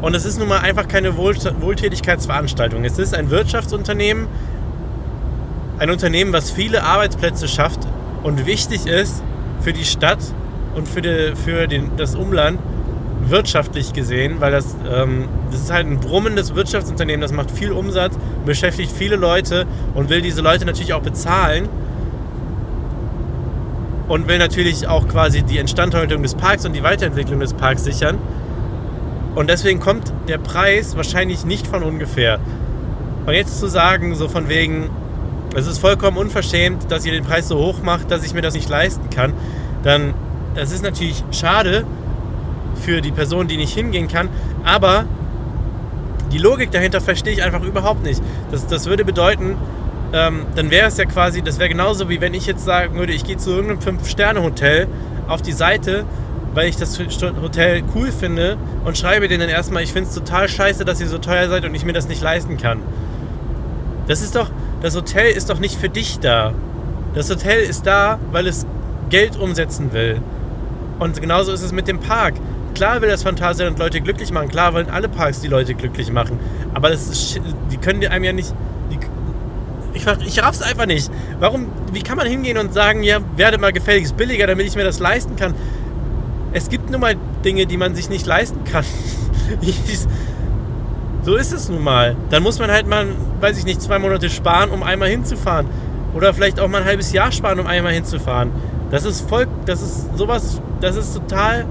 Und 0.02 0.16
es 0.16 0.26
ist 0.26 0.38
nun 0.38 0.50
mal 0.50 0.60
einfach 0.60 0.88
keine 0.88 1.18
Wohl 1.18 1.36
Wohltätigkeitsveranstaltung. 1.36 2.84
Es 2.84 3.00
ist 3.00 3.16
ein 3.16 3.30
Wirtschaftsunternehmen, 3.30 4.28
ein 5.80 5.90
Unternehmen, 5.90 6.34
was 6.34 6.52
viele 6.52 6.84
Arbeitsplätze 6.84 7.48
schafft 7.48 7.80
und 8.24 8.46
wichtig 8.46 8.86
ist 8.86 9.24
für 9.62 9.74
die 9.74 9.86
Stadt 9.86 10.20
und 10.76 10.88
für, 10.88 11.02
die, 11.02 11.34
für 11.36 11.68
den, 11.68 11.92
das 11.98 12.16
Umland 12.16 12.60
wirtschaftlich 13.30 13.94
gesehen, 13.94 14.36
weil 14.40 14.52
das, 14.52 14.76
ähm, 14.92 15.28
das 15.52 15.62
ist 15.62 15.72
halt 15.72 15.88
ein 15.88 16.00
brummendes 16.00 16.56
Wirtschaftsunternehmen, 16.56 17.22
das 17.22 17.32
macht 17.32 17.52
viel 17.52 17.72
Umsatz, 17.72 18.18
beschäftigt 18.46 18.92
viele 18.92 19.16
Leute 19.16 19.66
und 19.94 20.10
will 20.10 20.22
diese 20.22 20.42
Leute 20.42 20.66
natürlich 20.66 20.94
auch 20.94 21.02
bezahlen 21.02 21.68
und 24.08 24.28
will 24.28 24.38
natürlich 24.38 24.88
auch 24.88 25.08
quasi 25.08 25.42
die 25.44 25.58
Instandhaltung 25.58 26.22
des 26.22 26.36
Parks 26.36 26.66
und 26.66 26.74
die 26.74 26.84
Weiterentwicklung 26.84 27.40
des 27.40 27.54
Parks 27.54 27.84
sichern. 27.84 28.18
Und 29.34 29.50
deswegen 29.50 29.80
kommt 29.80 30.14
der 30.28 30.38
Preis 30.38 30.96
wahrscheinlich 30.96 31.46
nicht 31.46 31.68
von 31.68 31.84
ungefähr. 31.84 32.40
Und 33.26 33.34
jetzt 33.34 33.60
zu 33.60 33.68
sagen, 33.68 34.16
so 34.16 34.28
von 34.28 34.48
wegen, 34.48 34.90
es 35.56 35.68
ist 35.68 35.80
vollkommen 35.80 36.18
unverschämt, 36.18 36.92
dass 36.92 37.06
ihr 37.06 37.12
den 37.12 37.24
Preis 37.24 37.48
so 37.48 37.58
hoch 37.58 37.82
macht, 37.82 38.12
dass 38.12 38.24
ich 38.24 38.34
mir 38.34 38.42
das 38.42 38.54
nicht 38.54 38.70
leisten 38.70 39.10
kann, 39.10 39.34
dann 39.84 40.14
das 40.54 40.72
ist 40.72 40.84
natürlich 40.84 41.24
schade 41.32 41.86
für 42.86 43.02
die 43.02 43.12
Person, 43.12 43.48
die 43.48 43.58
nicht 43.58 43.74
hingehen 43.74 44.08
kann, 44.08 44.30
aber 44.64 45.06
die 46.32 46.38
Logik 46.38 46.72
dahinter 46.72 47.02
verstehe 47.02 47.34
ich 47.34 47.44
einfach 47.44 47.64
überhaupt 47.64 48.04
nicht. 48.04 48.22
Das, 48.52 48.68
das 48.68 48.86
würde 48.86 49.04
bedeuten, 49.04 49.56
ähm, 50.14 50.46
dann 50.56 50.70
wäre 50.70 50.88
es 50.88 50.98
ja 50.98 51.06
quasi, 51.06 51.42
das 51.42 51.60
wäre 51.60 51.70
genauso 51.70 52.10
wie 52.10 52.22
wenn 52.22 52.34
ich 52.34 52.46
jetzt 52.46 52.64
sagen 52.64 52.98
würde, 52.98 53.14
ich 53.14 53.24
gehe 53.24 53.38
zu 53.38 53.52
irgendeinem 53.52 53.82
Fünf-Sterne-Hotel 53.82 54.88
auf 55.28 55.42
die 55.42 55.54
Seite 55.54 56.06
weil 56.56 56.70
ich 56.70 56.78
das 56.78 56.98
Hotel 56.98 57.84
cool 57.94 58.12
finde 58.12 58.58
und 58.86 58.98
schreibe 58.98 59.28
denen 59.28 59.50
erstmal, 59.50 59.84
ich 59.84 59.92
finde 59.92 60.10
es 60.10 60.16
total 60.16 60.48
scheiße, 60.48 60.86
dass 60.86 61.02
ihr 61.02 61.08
so 61.08 61.18
teuer 61.18 61.50
seid 61.50 61.66
und 61.66 61.76
ich 61.76 61.86
mir 61.86 61.92
das 61.92 62.08
nicht 62.08 62.22
leisten 62.22 62.58
kann. 62.58 62.80
Das 64.08 64.22
ist 64.22 64.36
doch, 64.36 64.50
das 64.82 64.96
Hotel 64.96 65.32
ist 65.32 65.50
doch 65.50 65.60
nicht 65.60 65.78
für 65.78 65.90
dich 65.90 66.20
da. 66.20 66.54
Das 67.14 67.30
Hotel 67.30 67.60
ist 67.60 67.86
da, 67.86 68.20
weil 68.32 68.48
es 68.48 68.66
Geld 69.10 69.38
umsetzen 69.38 69.92
will. 69.92 70.22
Und 70.98 71.22
genauso 71.22 71.52
ist 71.52 71.62
es 71.62 71.74
mit 71.74 71.90
dem 71.90 72.00
Park. 72.00 72.36
Klar 72.76 73.02
will 73.02 73.10
das 73.10 73.24
Phantasialand 73.24 73.80
Leute 73.80 74.02
glücklich 74.02 74.32
machen. 74.32 74.50
Klar 74.50 74.74
wollen 74.74 74.90
alle 74.90 75.10
Parks 75.10 75.42
die 75.42 75.48
Leute 75.48 75.74
glücklich 75.74 76.12
machen. 76.12 76.40
Aber 76.74 76.90
das 76.90 77.08
ist, 77.08 77.42
die 77.72 77.78
können 77.78 78.06
einem 78.06 78.24
ja 78.24 78.34
nicht. 78.34 78.54
Die, 78.92 79.00
ich, 79.94 80.06
ich 80.28 80.44
raff's 80.44 80.62
einfach 80.62 80.86
nicht. 80.86 81.10
Warum, 81.40 81.68
wie 81.92 82.04
kann 82.04 82.18
man 82.18 82.28
hingehen 82.28 82.58
und 82.58 82.74
sagen, 82.74 83.02
ja, 83.02 83.20
werde 83.36 83.58
mal 83.58 83.74
gefälligst 83.74 84.16
billiger, 84.16 84.46
damit 84.46 84.68
ich 84.68 84.76
mir 84.76 84.84
das 84.84 85.00
leisten 85.00 85.36
kann? 85.36 85.56
es 86.56 86.70
gibt 86.70 86.90
nun 86.90 87.02
mal 87.02 87.16
Dinge, 87.44 87.66
die 87.66 87.76
man 87.76 87.96
sich 87.96 88.10
nicht 88.10 88.26
leisten 88.26 88.64
kann. 88.64 88.86
so 91.22 91.36
ist 91.36 91.52
es 91.52 91.68
nun 91.68 91.84
mal. 91.84 92.16
Dann 92.30 92.44
muss 92.44 92.60
man 92.60 92.72
halt 92.72 92.88
mal, 92.88 93.08
weiß 93.42 93.58
ich 93.58 93.66
nicht, 93.66 93.82
zwei 93.82 94.00
Monate 94.00 94.30
sparen, 94.30 94.70
um 94.70 94.82
einmal 94.82 95.10
hinzufahren. 95.10 95.68
Oder 96.14 96.34
vielleicht 96.34 96.62
auch 96.62 96.70
mal 96.70 96.80
ein 96.80 96.88
halbes 96.88 97.12
Jahr 97.12 97.34
sparen, 97.34 97.60
um 97.60 97.68
einmal 97.68 97.92
hinzufahren. 97.92 98.52
Das 98.90 99.04
ist 99.04 99.28
voll, 99.28 99.48
das 99.66 99.82
ist 99.82 100.18
sowas, 100.18 100.62
das 100.80 100.96
ist 100.96 101.14
total 101.14 101.66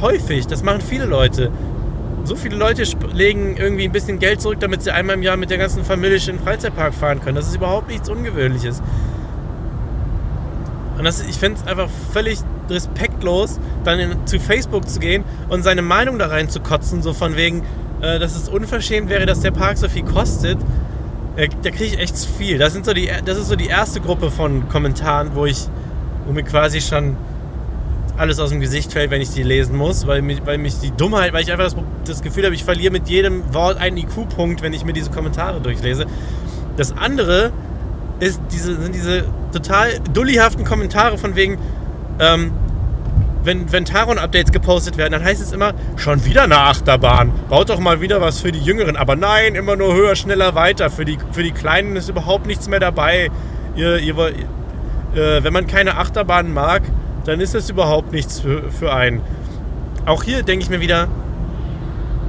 häufig. 0.00 0.46
Das 0.46 0.62
machen 0.62 0.80
viele 0.80 1.04
Leute. 1.04 1.50
So 2.24 2.34
viele 2.34 2.56
Leute 2.56 2.82
legen 3.14 3.56
irgendwie 3.56 3.84
ein 3.84 3.92
bisschen 3.92 4.18
Geld 4.18 4.40
zurück, 4.40 4.58
damit 4.60 4.82
sie 4.82 4.90
einmal 4.90 5.16
im 5.16 5.22
Jahr 5.22 5.36
mit 5.36 5.50
der 5.50 5.58
ganzen 5.58 5.84
Familie 5.84 6.16
in 6.16 6.24
den 6.36 6.40
Freizeitpark 6.40 6.92
fahren 6.92 7.20
können. 7.20 7.36
Das 7.36 7.46
ist 7.46 7.56
überhaupt 7.56 7.88
nichts 7.88 8.08
Ungewöhnliches. 8.08 8.82
Und 10.98 11.04
das, 11.04 11.20
ich 11.20 11.36
finde 11.36 11.60
es 11.60 11.66
einfach 11.66 11.88
völlig 12.12 12.38
respektlos, 12.68 13.60
dann 13.84 13.98
in, 13.98 14.26
zu 14.26 14.40
Facebook 14.40 14.88
zu 14.88 14.98
gehen 14.98 15.24
und 15.48 15.62
seine 15.62 15.82
Meinung 15.82 16.18
da 16.18 16.26
rein 16.26 16.48
zu 16.48 16.60
kotzen, 16.60 17.02
so 17.02 17.12
von 17.12 17.36
wegen, 17.36 17.62
äh, 18.00 18.18
dass 18.18 18.34
es 18.34 18.48
unverschämt 18.48 19.08
wäre, 19.08 19.26
dass 19.26 19.40
der 19.40 19.50
Park 19.50 19.78
so 19.78 19.88
viel 19.88 20.04
kostet. 20.04 20.58
Äh, 21.36 21.48
da 21.62 21.70
kriege 21.70 21.84
ich 21.84 21.98
echt 21.98 22.16
zu 22.16 22.28
viel. 22.28 22.58
Das, 22.58 22.72
sind 22.72 22.86
so 22.86 22.92
die, 22.92 23.10
das 23.24 23.38
ist 23.38 23.48
so 23.48 23.56
die 23.56 23.66
erste 23.66 24.00
Gruppe 24.00 24.30
von 24.30 24.68
Kommentaren, 24.68 25.34
wo 25.34 25.46
ich, 25.46 25.68
wo 26.26 26.32
mir 26.32 26.42
quasi 26.42 26.80
schon 26.80 27.16
alles 28.16 28.38
aus 28.38 28.50
dem 28.50 28.60
Gesicht 28.60 28.92
fällt, 28.92 29.10
wenn 29.10 29.20
ich 29.20 29.30
die 29.30 29.42
lesen 29.42 29.76
muss, 29.76 30.06
weil 30.06 30.22
mich, 30.22 30.44
weil 30.44 30.58
mich 30.58 30.78
die 30.80 30.90
Dummheit, 30.90 31.32
weil 31.32 31.42
ich 31.42 31.52
einfach 31.52 31.64
das, 31.64 31.76
das 32.04 32.22
Gefühl 32.22 32.44
habe, 32.44 32.54
ich 32.54 32.64
verliere 32.64 32.92
mit 32.92 33.08
jedem 33.08 33.52
Wort 33.54 33.78
einen 33.78 33.96
IQ-Punkt, 33.96 34.62
wenn 34.62 34.72
ich 34.72 34.84
mir 34.84 34.92
diese 34.92 35.10
Kommentare 35.10 35.60
durchlese. 35.60 36.06
Das 36.76 36.96
andere 36.96 37.52
ist 38.20 38.40
diese, 38.52 38.80
sind 38.80 38.94
diese 38.94 39.24
total 39.52 40.00
dullihaften 40.12 40.64
Kommentare 40.64 41.18
von 41.18 41.36
wegen, 41.36 41.58
ähm, 42.18 42.52
wenn, 43.44 43.70
wenn 43.72 43.84
Taron-Updates 43.84 44.50
gepostet 44.50 44.96
werden, 44.96 45.12
dann 45.12 45.22
heißt 45.22 45.40
es 45.40 45.52
immer, 45.52 45.72
schon 45.96 46.24
wieder 46.24 46.42
eine 46.42 46.58
Achterbahn. 46.58 47.30
Baut 47.48 47.70
doch 47.70 47.78
mal 47.78 48.00
wieder 48.00 48.20
was 48.20 48.40
für 48.40 48.50
die 48.50 48.58
Jüngeren. 48.58 48.96
Aber 48.96 49.14
nein, 49.14 49.54
immer 49.54 49.76
nur 49.76 49.94
höher, 49.94 50.16
schneller, 50.16 50.54
weiter. 50.56 50.90
Für 50.90 51.04
die, 51.04 51.16
für 51.30 51.44
die 51.44 51.52
Kleinen 51.52 51.94
ist 51.94 52.08
überhaupt 52.08 52.46
nichts 52.46 52.68
mehr 52.68 52.80
dabei. 52.80 53.30
Ihr, 53.76 53.98
ihr, 53.98 54.18
äh, 54.18 55.44
wenn 55.44 55.52
man 55.52 55.68
keine 55.68 55.96
Achterbahn 55.96 56.52
mag, 56.52 56.82
dann 57.26 57.40
ist 57.40 57.54
das 57.54 57.68
überhaupt 57.68 58.12
nichts 58.12 58.40
für, 58.40 58.70
für 58.70 58.94
einen. 58.94 59.20
Auch 60.06 60.22
hier 60.22 60.44
denke 60.44 60.62
ich 60.62 60.70
mir 60.70 60.80
wieder, 60.80 61.08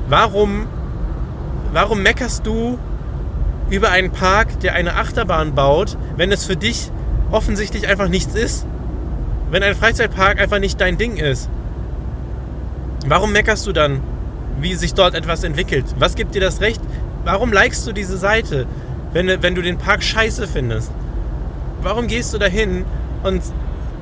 warum, 0.10 0.68
warum 1.72 2.02
meckerst 2.02 2.46
du 2.46 2.80
über 3.70 3.92
einen 3.92 4.12
Park, 4.12 4.60
der 4.62 4.74
eine 4.74 4.96
Achterbahn 4.96 5.54
baut, 5.54 5.98
wenn 6.16 6.32
es 6.32 6.46
für 6.46 6.56
dich 6.56 6.92
offensichtlich 7.32 7.88
einfach 7.88 8.08
nichts 8.08 8.34
ist? 8.34 8.66
Wenn 9.52 9.62
ein 9.62 9.76
Freizeitpark 9.76 10.42
einfach 10.42 10.60
nicht 10.60 10.82
dein 10.82 10.98
Ding 10.98 11.18
ist? 11.18 11.48
Warum 13.06 13.32
meckerst 13.32 13.68
du 13.68 13.74
dann, 13.74 14.02
wie 14.60 14.74
sich 14.74 14.96
dort 14.96 15.14
etwas 15.14 15.44
entwickelt? 15.44 15.86
Was 16.00 16.16
gibt 16.16 16.34
dir 16.34 16.42
das 16.42 16.60
Recht? 16.60 16.82
Warum 17.24 17.54
likest 17.54 17.86
du 17.86 17.92
diese 17.92 18.18
Seite, 18.18 18.66
wenn, 19.14 19.44
wenn 19.44 19.54
du 19.54 19.62
den 19.62 19.78
Park 19.78 20.02
scheiße 20.02 20.48
findest? 20.48 20.92
Warum 21.84 22.08
gehst 22.08 22.34
du 22.34 22.40
dahin 22.40 22.86
und 23.24 23.44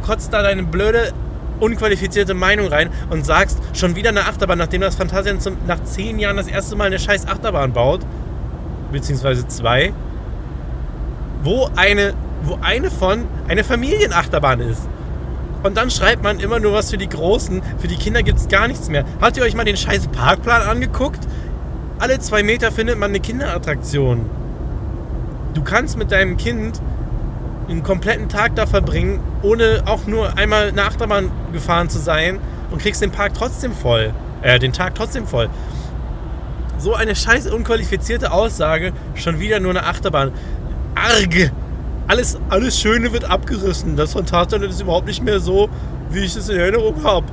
kotzt 0.05 0.33
da 0.33 0.41
deine 0.43 0.63
blöde, 0.63 1.11
unqualifizierte 1.59 2.33
Meinung 2.33 2.67
rein 2.67 2.89
und 3.09 3.25
sagst, 3.25 3.59
schon 3.73 3.95
wieder 3.95 4.09
eine 4.09 4.21
Achterbahn, 4.21 4.57
nachdem 4.57 4.81
das 4.81 4.95
Phantasian 4.95 5.39
zum, 5.39 5.57
nach 5.67 5.83
zehn 5.83 6.19
Jahren 6.19 6.37
das 6.37 6.47
erste 6.47 6.75
Mal 6.75 6.85
eine 6.85 6.99
scheiß 6.99 7.27
Achterbahn 7.27 7.73
baut, 7.73 8.01
beziehungsweise 8.91 9.47
zwei, 9.47 9.93
wo 11.43 11.69
eine, 11.75 12.13
wo 12.43 12.57
eine 12.61 12.91
von 12.91 13.25
eine 13.47 13.63
Familienachterbahn 13.63 14.59
ist. 14.59 14.87
Und 15.63 15.77
dann 15.77 15.89
schreibt 15.89 16.21
man 16.21 16.39
immer 16.39 16.59
nur 16.59 16.73
was 16.73 16.91
für 16.91 16.97
die 16.97 17.09
Großen. 17.09 17.63
Für 17.79 17.87
die 17.87 17.95
Kinder 17.95 18.21
gibt 18.21 18.37
es 18.37 18.47
gar 18.47 18.67
nichts 18.67 18.87
mehr. 18.87 19.03
Habt 19.19 19.35
ihr 19.37 19.43
euch 19.43 19.55
mal 19.55 19.63
den 19.63 19.77
scheiß 19.77 20.09
Parkplan 20.09 20.61
angeguckt? 20.61 21.21
Alle 21.97 22.19
zwei 22.19 22.43
Meter 22.43 22.71
findet 22.71 22.99
man 22.99 23.09
eine 23.09 23.19
Kinderattraktion. 23.19 24.29
Du 25.55 25.63
kannst 25.63 25.97
mit 25.97 26.11
deinem 26.11 26.37
Kind 26.37 26.79
einen 27.69 27.83
kompletten 27.83 28.29
Tag 28.29 28.55
da 28.55 28.65
verbringen, 28.65 29.19
ohne 29.41 29.83
auch 29.85 30.05
nur 30.05 30.37
einmal 30.37 30.69
eine 30.69 30.83
Achterbahn 30.83 31.31
gefahren 31.51 31.89
zu 31.89 31.99
sein 31.99 32.39
und 32.71 32.81
kriegst 32.81 33.01
den 33.01 33.11
Park 33.11 33.33
trotzdem 33.33 33.73
voll. 33.73 34.13
Äh, 34.41 34.59
den 34.59 34.73
Tag 34.73 34.95
trotzdem 34.95 35.25
voll. 35.25 35.49
So 36.77 36.93
eine 36.93 37.15
scheiß 37.15 37.47
unqualifizierte 37.47 38.31
Aussage, 38.31 38.93
schon 39.15 39.39
wieder 39.39 39.59
nur 39.59 39.71
eine 39.71 39.85
Achterbahn. 39.85 40.31
Arg! 40.93 41.51
Alles, 42.07 42.37
alles 42.49 42.79
Schöne 42.79 43.11
wird 43.13 43.25
abgerissen. 43.25 43.95
Das 43.95 44.13
von 44.13 44.25
Tatsache 44.25 44.65
ist 44.65 44.81
überhaupt 44.81 45.07
nicht 45.07 45.23
mehr 45.23 45.39
so, 45.39 45.69
wie 46.11 46.19
ich 46.19 46.35
es 46.35 46.49
in 46.49 46.59
Erinnerung 46.59 47.03
habe. 47.03 47.25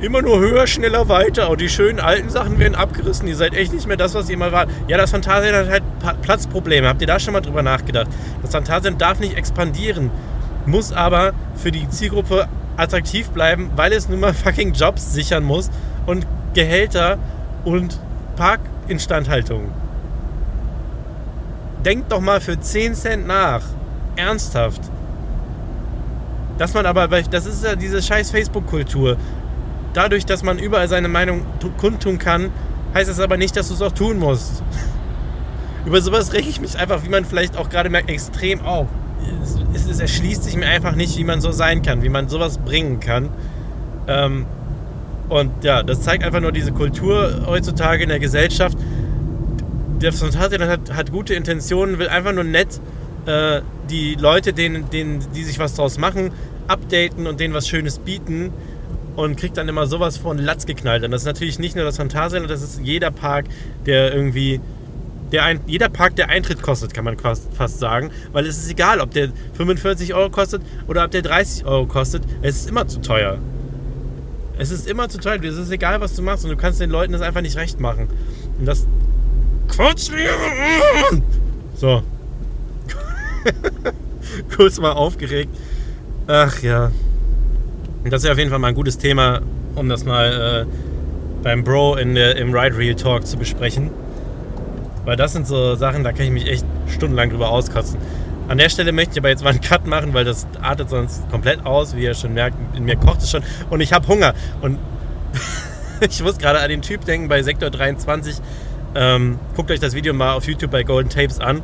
Immer 0.00 0.22
nur 0.22 0.38
höher, 0.38 0.66
schneller, 0.66 1.08
weiter. 1.08 1.50
Und 1.50 1.60
die 1.60 1.68
schönen 1.68 1.98
alten 1.98 2.28
Sachen 2.28 2.58
werden 2.58 2.74
abgerissen. 2.74 3.26
Ihr 3.26 3.36
seid 3.36 3.54
echt 3.54 3.72
nicht 3.72 3.88
mehr 3.88 3.96
das, 3.96 4.14
was 4.14 4.28
ihr 4.28 4.36
mal 4.36 4.52
wart. 4.52 4.68
Ja, 4.86 4.96
das 4.96 5.10
Phantasialand 5.10 5.66
hat 5.66 5.72
halt 5.72 5.82
Platzprobleme. 6.22 6.88
Habt 6.88 7.00
ihr 7.00 7.06
da 7.06 7.18
schon 7.18 7.32
mal 7.32 7.40
drüber 7.40 7.62
nachgedacht? 7.62 8.08
Das 8.42 8.52
Phantasialand 8.52 9.00
darf 9.00 9.20
nicht 9.20 9.36
expandieren, 9.36 10.10
muss 10.66 10.92
aber 10.92 11.32
für 11.54 11.70
die 11.72 11.88
Zielgruppe 11.88 12.48
attraktiv 12.76 13.28
bleiben, 13.30 13.70
weil 13.76 13.92
es 13.92 14.08
nun 14.08 14.20
mal 14.20 14.34
fucking 14.34 14.72
Jobs 14.72 15.12
sichern 15.12 15.44
muss 15.44 15.70
und 16.06 16.26
Gehälter 16.54 17.18
und 17.64 17.98
Parkinstandhaltung. 18.36 19.72
Denkt 21.84 22.10
doch 22.12 22.20
mal 22.20 22.40
für 22.40 22.58
10 22.58 22.94
Cent 22.94 23.26
nach. 23.26 23.62
Ernsthaft. 24.16 24.80
Dass 26.56 26.72
man 26.72 26.86
aber, 26.86 27.08
das 27.08 27.46
ist 27.46 27.64
ja 27.64 27.74
diese 27.74 28.00
scheiß 28.00 28.30
Facebook-Kultur 28.30 29.16
dadurch, 29.94 30.26
dass 30.26 30.42
man 30.42 30.58
überall 30.58 30.88
seine 30.88 31.08
Meinung 31.08 31.46
kundtun 31.78 32.18
kann, 32.18 32.50
heißt 32.92 33.08
es 33.08 33.20
aber 33.20 33.36
nicht, 33.36 33.56
dass 33.56 33.68
du 33.68 33.74
es 33.74 33.82
auch 33.82 33.92
tun 33.92 34.18
musst. 34.18 34.62
Über 35.86 36.00
sowas 36.00 36.32
rege 36.32 36.48
ich 36.48 36.60
mich 36.60 36.78
einfach, 36.78 37.04
wie 37.04 37.08
man 37.08 37.24
vielleicht 37.24 37.56
auch 37.56 37.68
gerade 37.68 37.90
merkt, 37.90 38.08
extrem 38.08 38.62
auf. 38.62 38.88
Es, 39.74 39.86
es, 39.86 40.00
erschließt 40.00 40.44
sich 40.44 40.56
mir 40.56 40.66
einfach 40.66 40.94
nicht, 40.94 41.16
wie 41.18 41.24
man 41.24 41.40
so 41.40 41.50
sein 41.50 41.82
kann, 41.82 42.02
wie 42.02 42.08
man 42.08 42.28
sowas 42.28 42.58
bringen 42.58 43.00
kann. 43.00 43.28
Ähm, 44.06 44.46
und 45.28 45.64
ja, 45.64 45.82
das 45.82 46.02
zeigt 46.02 46.24
einfach 46.24 46.40
nur 46.40 46.52
diese 46.52 46.72
Kultur 46.72 47.44
heutzutage 47.46 48.02
in 48.02 48.08
der 48.08 48.18
Gesellschaft. 48.18 48.76
Der 50.00 50.12
Phantasialand 50.12 50.70
hat, 50.70 50.94
hat 50.94 51.12
gute 51.12 51.34
Intentionen, 51.34 51.98
will 51.98 52.08
einfach 52.08 52.32
nur 52.32 52.44
nett 52.44 52.80
äh, 53.26 53.60
die 53.90 54.14
Leute, 54.14 54.52
denen, 54.52 54.90
denen, 54.90 55.24
die 55.34 55.44
sich 55.44 55.58
was 55.58 55.74
draus 55.74 55.98
machen, 55.98 56.30
updaten 56.68 57.26
und 57.26 57.40
denen 57.40 57.54
was 57.54 57.68
Schönes 57.68 57.98
bieten 57.98 58.52
und 59.16 59.36
kriegt 59.36 59.56
dann 59.56 59.68
immer 59.68 59.86
sowas 59.86 60.16
von 60.16 60.38
Latz 60.38 60.66
geknallt. 60.66 61.04
Und 61.04 61.10
das 61.10 61.22
ist 61.22 61.26
natürlich 61.26 61.58
nicht 61.58 61.76
nur 61.76 61.84
das 61.84 61.96
Phantasialand, 61.96 62.50
das 62.50 62.62
ist 62.62 62.80
jeder 62.82 63.10
Park, 63.10 63.46
der 63.86 64.14
irgendwie 64.14 64.60
ein, 65.42 65.60
jeder 65.66 65.88
Park, 65.88 66.16
der 66.16 66.28
Eintritt 66.28 66.62
kostet, 66.62 66.94
kann 66.94 67.04
man 67.04 67.16
fast 67.18 67.78
sagen. 67.78 68.10
Weil 68.32 68.46
es 68.46 68.58
ist 68.58 68.70
egal, 68.70 69.00
ob 69.00 69.10
der 69.10 69.30
45 69.54 70.14
Euro 70.14 70.30
kostet 70.30 70.62
oder 70.86 71.04
ob 71.04 71.10
der 71.10 71.22
30 71.22 71.64
Euro 71.64 71.86
kostet. 71.86 72.22
Es 72.42 72.56
ist 72.56 72.68
immer 72.68 72.86
zu 72.86 73.00
teuer. 73.00 73.38
Es 74.58 74.70
ist 74.70 74.86
immer 74.88 75.08
zu 75.08 75.18
teuer. 75.18 75.42
Es 75.42 75.56
ist 75.56 75.70
egal, 75.70 76.00
was 76.00 76.14
du 76.14 76.22
machst. 76.22 76.44
Und 76.44 76.50
du 76.50 76.56
kannst 76.56 76.80
den 76.80 76.90
Leuten 76.90 77.12
das 77.12 77.22
einfach 77.22 77.40
nicht 77.40 77.56
recht 77.56 77.80
machen. 77.80 78.08
Und 78.58 78.66
das. 78.66 78.86
Quatsch 79.68 80.10
So. 81.74 82.02
Kurz 84.56 84.78
mal 84.78 84.92
aufgeregt. 84.92 85.50
Ach 86.26 86.62
ja. 86.62 86.92
Das 88.04 88.22
ist 88.22 88.26
ja 88.26 88.32
auf 88.32 88.38
jeden 88.38 88.50
Fall 88.50 88.58
mal 88.58 88.68
ein 88.68 88.74
gutes 88.74 88.98
Thema, 88.98 89.40
um 89.74 89.88
das 89.88 90.04
mal 90.04 90.66
äh, 90.66 91.42
beim 91.42 91.64
Bro 91.64 91.96
in 91.96 92.14
der, 92.14 92.36
im 92.36 92.54
Ride 92.54 92.76
Real 92.76 92.94
Talk 92.94 93.26
zu 93.26 93.36
besprechen. 93.36 93.90
Weil 95.04 95.16
das 95.16 95.32
sind 95.32 95.46
so 95.46 95.74
Sachen, 95.74 96.04
da 96.04 96.12
kann 96.12 96.26
ich 96.26 96.32
mich 96.32 96.46
echt 96.48 96.64
stundenlang 96.88 97.30
drüber 97.30 97.50
auskotzen. 97.50 97.98
An 98.48 98.58
der 98.58 98.68
Stelle 98.68 98.92
möchte 98.92 99.12
ich 99.12 99.18
aber 99.18 99.30
jetzt 99.30 99.42
mal 99.42 99.50
einen 99.50 99.60
Cut 99.60 99.86
machen, 99.86 100.12
weil 100.12 100.24
das 100.24 100.46
artet 100.60 100.90
sonst 100.90 101.28
komplett 101.30 101.64
aus, 101.64 101.96
wie 101.96 102.02
ihr 102.02 102.14
schon 102.14 102.34
merkt. 102.34 102.56
In 102.76 102.84
mir 102.84 102.96
kocht 102.96 103.22
es 103.22 103.30
schon 103.30 103.42
und 103.70 103.80
ich 103.80 103.92
habe 103.92 104.06
Hunger. 104.06 104.34
Und 104.60 104.78
ich 106.00 106.22
muss 106.22 106.38
gerade 106.38 106.60
an 106.60 106.68
den 106.68 106.82
Typ 106.82 107.04
denken 107.04 107.28
bei 107.28 107.42
Sektor 107.42 107.70
23. 107.70 108.36
Ähm, 108.94 109.38
guckt 109.56 109.70
euch 109.70 109.80
das 109.80 109.94
Video 109.94 110.12
mal 110.12 110.34
auf 110.34 110.46
YouTube 110.46 110.70
bei 110.70 110.82
Golden 110.82 111.08
Tapes 111.08 111.40
an. 111.40 111.62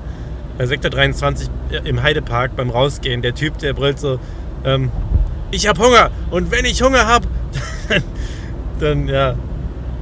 Bei 0.58 0.66
Sektor 0.66 0.90
23 0.90 1.48
äh, 1.70 1.88
im 1.88 2.02
Heidepark 2.02 2.56
beim 2.56 2.70
Rausgehen. 2.70 3.22
Der 3.22 3.34
Typ, 3.34 3.58
der 3.58 3.74
brüllt 3.74 3.98
so, 3.98 4.18
ähm, 4.64 4.90
ich 5.50 5.66
habe 5.68 5.84
Hunger 5.84 6.10
und 6.30 6.50
wenn 6.50 6.64
ich 6.64 6.82
Hunger 6.82 7.06
habe, 7.06 7.26
dann, 7.88 8.02
dann 8.78 9.08
ja, 9.08 9.34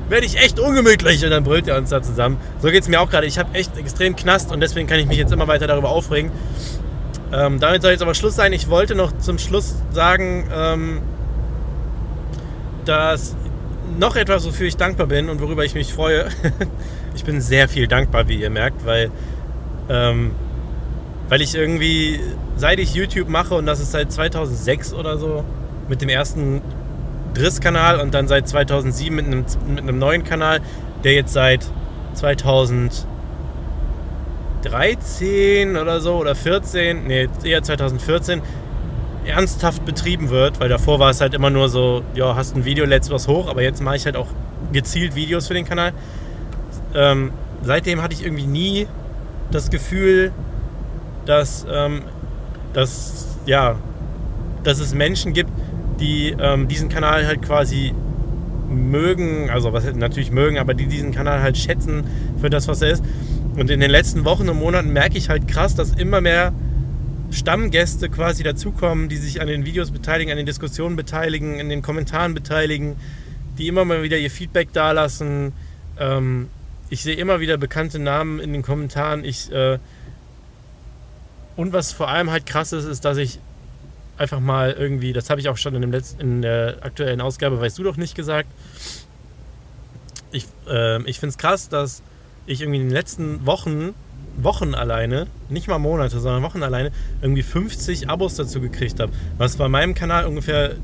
werde 0.08 0.26
ich 0.26 0.38
echt 0.38 0.58
ungemütlich 0.58 1.24
und 1.24 1.30
dann 1.30 1.44
brüllt 1.44 1.68
er 1.68 1.76
uns 1.76 1.90
da 1.90 2.02
zusammen. 2.02 2.38
So 2.60 2.68
geht 2.68 2.82
es 2.82 2.88
mir 2.88 3.00
auch 3.00 3.10
gerade. 3.10 3.26
Ich 3.26 3.38
habe 3.38 3.54
echt 3.54 3.76
extrem 3.76 4.16
Knast 4.16 4.52
und 4.52 4.60
deswegen 4.60 4.86
kann 4.86 4.98
ich 4.98 5.06
mich 5.06 5.18
jetzt 5.18 5.32
immer 5.32 5.48
weiter 5.48 5.66
darüber 5.66 5.90
aufregen. 5.90 6.30
Ähm, 7.32 7.60
damit 7.60 7.82
soll 7.82 7.92
jetzt 7.92 8.02
aber 8.02 8.14
Schluss 8.14 8.36
sein. 8.36 8.52
Ich 8.52 8.68
wollte 8.68 8.94
noch 8.94 9.16
zum 9.18 9.38
Schluss 9.38 9.74
sagen, 9.90 10.48
ähm, 10.54 11.02
dass 12.84 13.36
noch 13.98 14.16
etwas, 14.16 14.46
wofür 14.46 14.66
ich 14.66 14.76
dankbar 14.76 15.06
bin 15.06 15.28
und 15.28 15.40
worüber 15.40 15.64
ich 15.64 15.74
mich 15.74 15.92
freue. 15.92 16.28
ich 17.14 17.24
bin 17.24 17.40
sehr 17.40 17.68
viel 17.68 17.86
dankbar, 17.86 18.28
wie 18.28 18.36
ihr 18.36 18.50
merkt, 18.50 18.86
weil 18.86 19.10
ähm, 19.90 20.32
weil 21.28 21.42
ich 21.42 21.54
irgendwie, 21.54 22.20
seit 22.56 22.78
ich 22.78 22.94
YouTube 22.94 23.28
mache 23.28 23.54
und 23.54 23.66
das 23.66 23.80
ist 23.80 23.92
seit 23.92 24.10
2006 24.10 24.94
oder 24.94 25.18
so, 25.18 25.44
mit 25.88 26.00
dem 26.00 26.08
ersten 26.08 26.62
Driss-Kanal 27.38 28.00
und 28.00 28.14
dann 28.14 28.28
seit 28.28 28.48
2007 28.48 29.14
mit 29.14 29.26
einem, 29.26 29.44
mit 29.68 29.80
einem 29.80 29.98
neuen 29.98 30.24
Kanal, 30.24 30.60
der 31.04 31.14
jetzt 31.14 31.32
seit 31.32 31.66
2000, 32.14 33.06
2013 34.62 35.76
oder 35.76 36.00
so 36.00 36.16
oder 36.16 36.34
14, 36.34 37.06
nee, 37.06 37.28
eher 37.44 37.62
2014 37.62 38.42
ernsthaft 39.24 39.84
betrieben 39.84 40.30
wird, 40.30 40.58
weil 40.60 40.68
davor 40.68 40.98
war 40.98 41.10
es 41.10 41.20
halt 41.20 41.34
immer 41.34 41.50
nur 41.50 41.68
so, 41.68 42.02
ja, 42.14 42.34
hast 42.34 42.56
ein 42.56 42.64
Video, 42.64 42.84
lädst 42.84 43.10
was 43.10 43.28
hoch, 43.28 43.48
aber 43.48 43.62
jetzt 43.62 43.82
mache 43.82 43.96
ich 43.96 44.04
halt 44.06 44.16
auch 44.16 44.28
gezielt 44.72 45.14
Videos 45.14 45.46
für 45.46 45.54
den 45.54 45.66
Kanal. 45.66 45.92
Ähm, 46.94 47.32
seitdem 47.62 48.02
hatte 48.02 48.14
ich 48.14 48.24
irgendwie 48.24 48.46
nie 48.46 48.86
das 49.50 49.70
Gefühl, 49.70 50.32
dass, 51.26 51.66
ähm, 51.70 52.02
dass, 52.72 53.38
ja, 53.46 53.76
dass 54.64 54.80
es 54.80 54.94
Menschen 54.94 55.34
gibt, 55.34 55.50
die 56.00 56.34
ähm, 56.38 56.68
diesen 56.68 56.88
Kanal 56.88 57.26
halt 57.26 57.42
quasi 57.42 57.92
mögen, 58.68 59.50
also 59.50 59.72
was 59.72 59.92
natürlich 59.94 60.30
mögen, 60.30 60.58
aber 60.58 60.74
die 60.74 60.86
diesen 60.86 61.12
Kanal 61.12 61.42
halt 61.42 61.56
schätzen 61.56 62.04
für 62.40 62.50
das, 62.50 62.68
was 62.68 62.82
er 62.82 62.90
ist. 62.90 63.04
Und 63.56 63.70
in 63.70 63.80
den 63.80 63.90
letzten 63.90 64.24
Wochen 64.24 64.48
und 64.48 64.58
Monaten 64.58 64.92
merke 64.92 65.18
ich 65.18 65.30
halt 65.30 65.48
krass, 65.48 65.74
dass 65.74 65.92
immer 65.92 66.20
mehr 66.20 66.52
Stammgäste 67.30 68.08
quasi 68.08 68.42
dazukommen, 68.42 69.08
die 69.08 69.16
sich 69.16 69.40
an 69.40 69.48
den 69.48 69.66
Videos 69.66 69.90
beteiligen, 69.90 70.30
an 70.30 70.36
den 70.36 70.46
Diskussionen 70.46 70.96
beteiligen, 70.96 71.58
in 71.58 71.68
den 71.68 71.82
Kommentaren 71.82 72.34
beteiligen, 72.34 72.96
die 73.58 73.68
immer 73.68 73.84
mal 73.84 74.02
wieder 74.02 74.16
ihr 74.16 74.30
Feedback 74.30 74.72
dalassen. 74.72 75.52
Ähm, 75.98 76.48
ich 76.90 77.02
sehe 77.02 77.16
immer 77.16 77.40
wieder 77.40 77.58
bekannte 77.58 77.98
Namen 77.98 78.38
in 78.38 78.52
den 78.52 78.62
Kommentaren. 78.62 79.24
Ich, 79.24 79.52
äh, 79.52 79.78
und 81.56 81.72
was 81.72 81.92
vor 81.92 82.08
allem 82.08 82.30
halt 82.30 82.46
krass 82.46 82.72
ist, 82.72 82.84
ist, 82.84 83.04
dass 83.04 83.18
ich 83.18 83.40
einfach 84.18 84.40
mal 84.40 84.72
irgendwie, 84.72 85.12
das 85.12 85.30
habe 85.30 85.40
ich 85.40 85.48
auch 85.48 85.56
schon 85.56 85.74
in, 85.74 85.80
dem 85.80 85.92
letzten, 85.92 86.20
in 86.20 86.42
der 86.42 86.78
aktuellen 86.82 87.20
Ausgabe, 87.20 87.60
weißt 87.60 87.78
du 87.78 87.82
doch 87.82 87.96
nicht 87.96 88.14
gesagt. 88.14 88.48
Ich, 90.32 90.46
äh, 90.68 91.02
ich 91.04 91.20
finde 91.20 91.30
es 91.30 91.38
krass, 91.38 91.68
dass 91.68 92.02
ich 92.46 92.60
irgendwie 92.60 92.80
in 92.80 92.86
den 92.86 92.94
letzten 92.94 93.46
Wochen 93.46 93.94
Wochen 94.40 94.74
alleine, 94.74 95.26
nicht 95.48 95.66
mal 95.66 95.78
Monate, 95.78 96.20
sondern 96.20 96.42
Wochen 96.42 96.62
alleine, 96.62 96.92
irgendwie 97.20 97.42
50 97.42 98.08
Abos 98.08 98.36
dazu 98.36 98.60
gekriegt 98.60 99.00
habe. 99.00 99.12
Was 99.36 99.56
bei 99.56 99.68
meinem 99.68 99.94
Kanal 99.94 100.26
ungefähr 100.26 100.76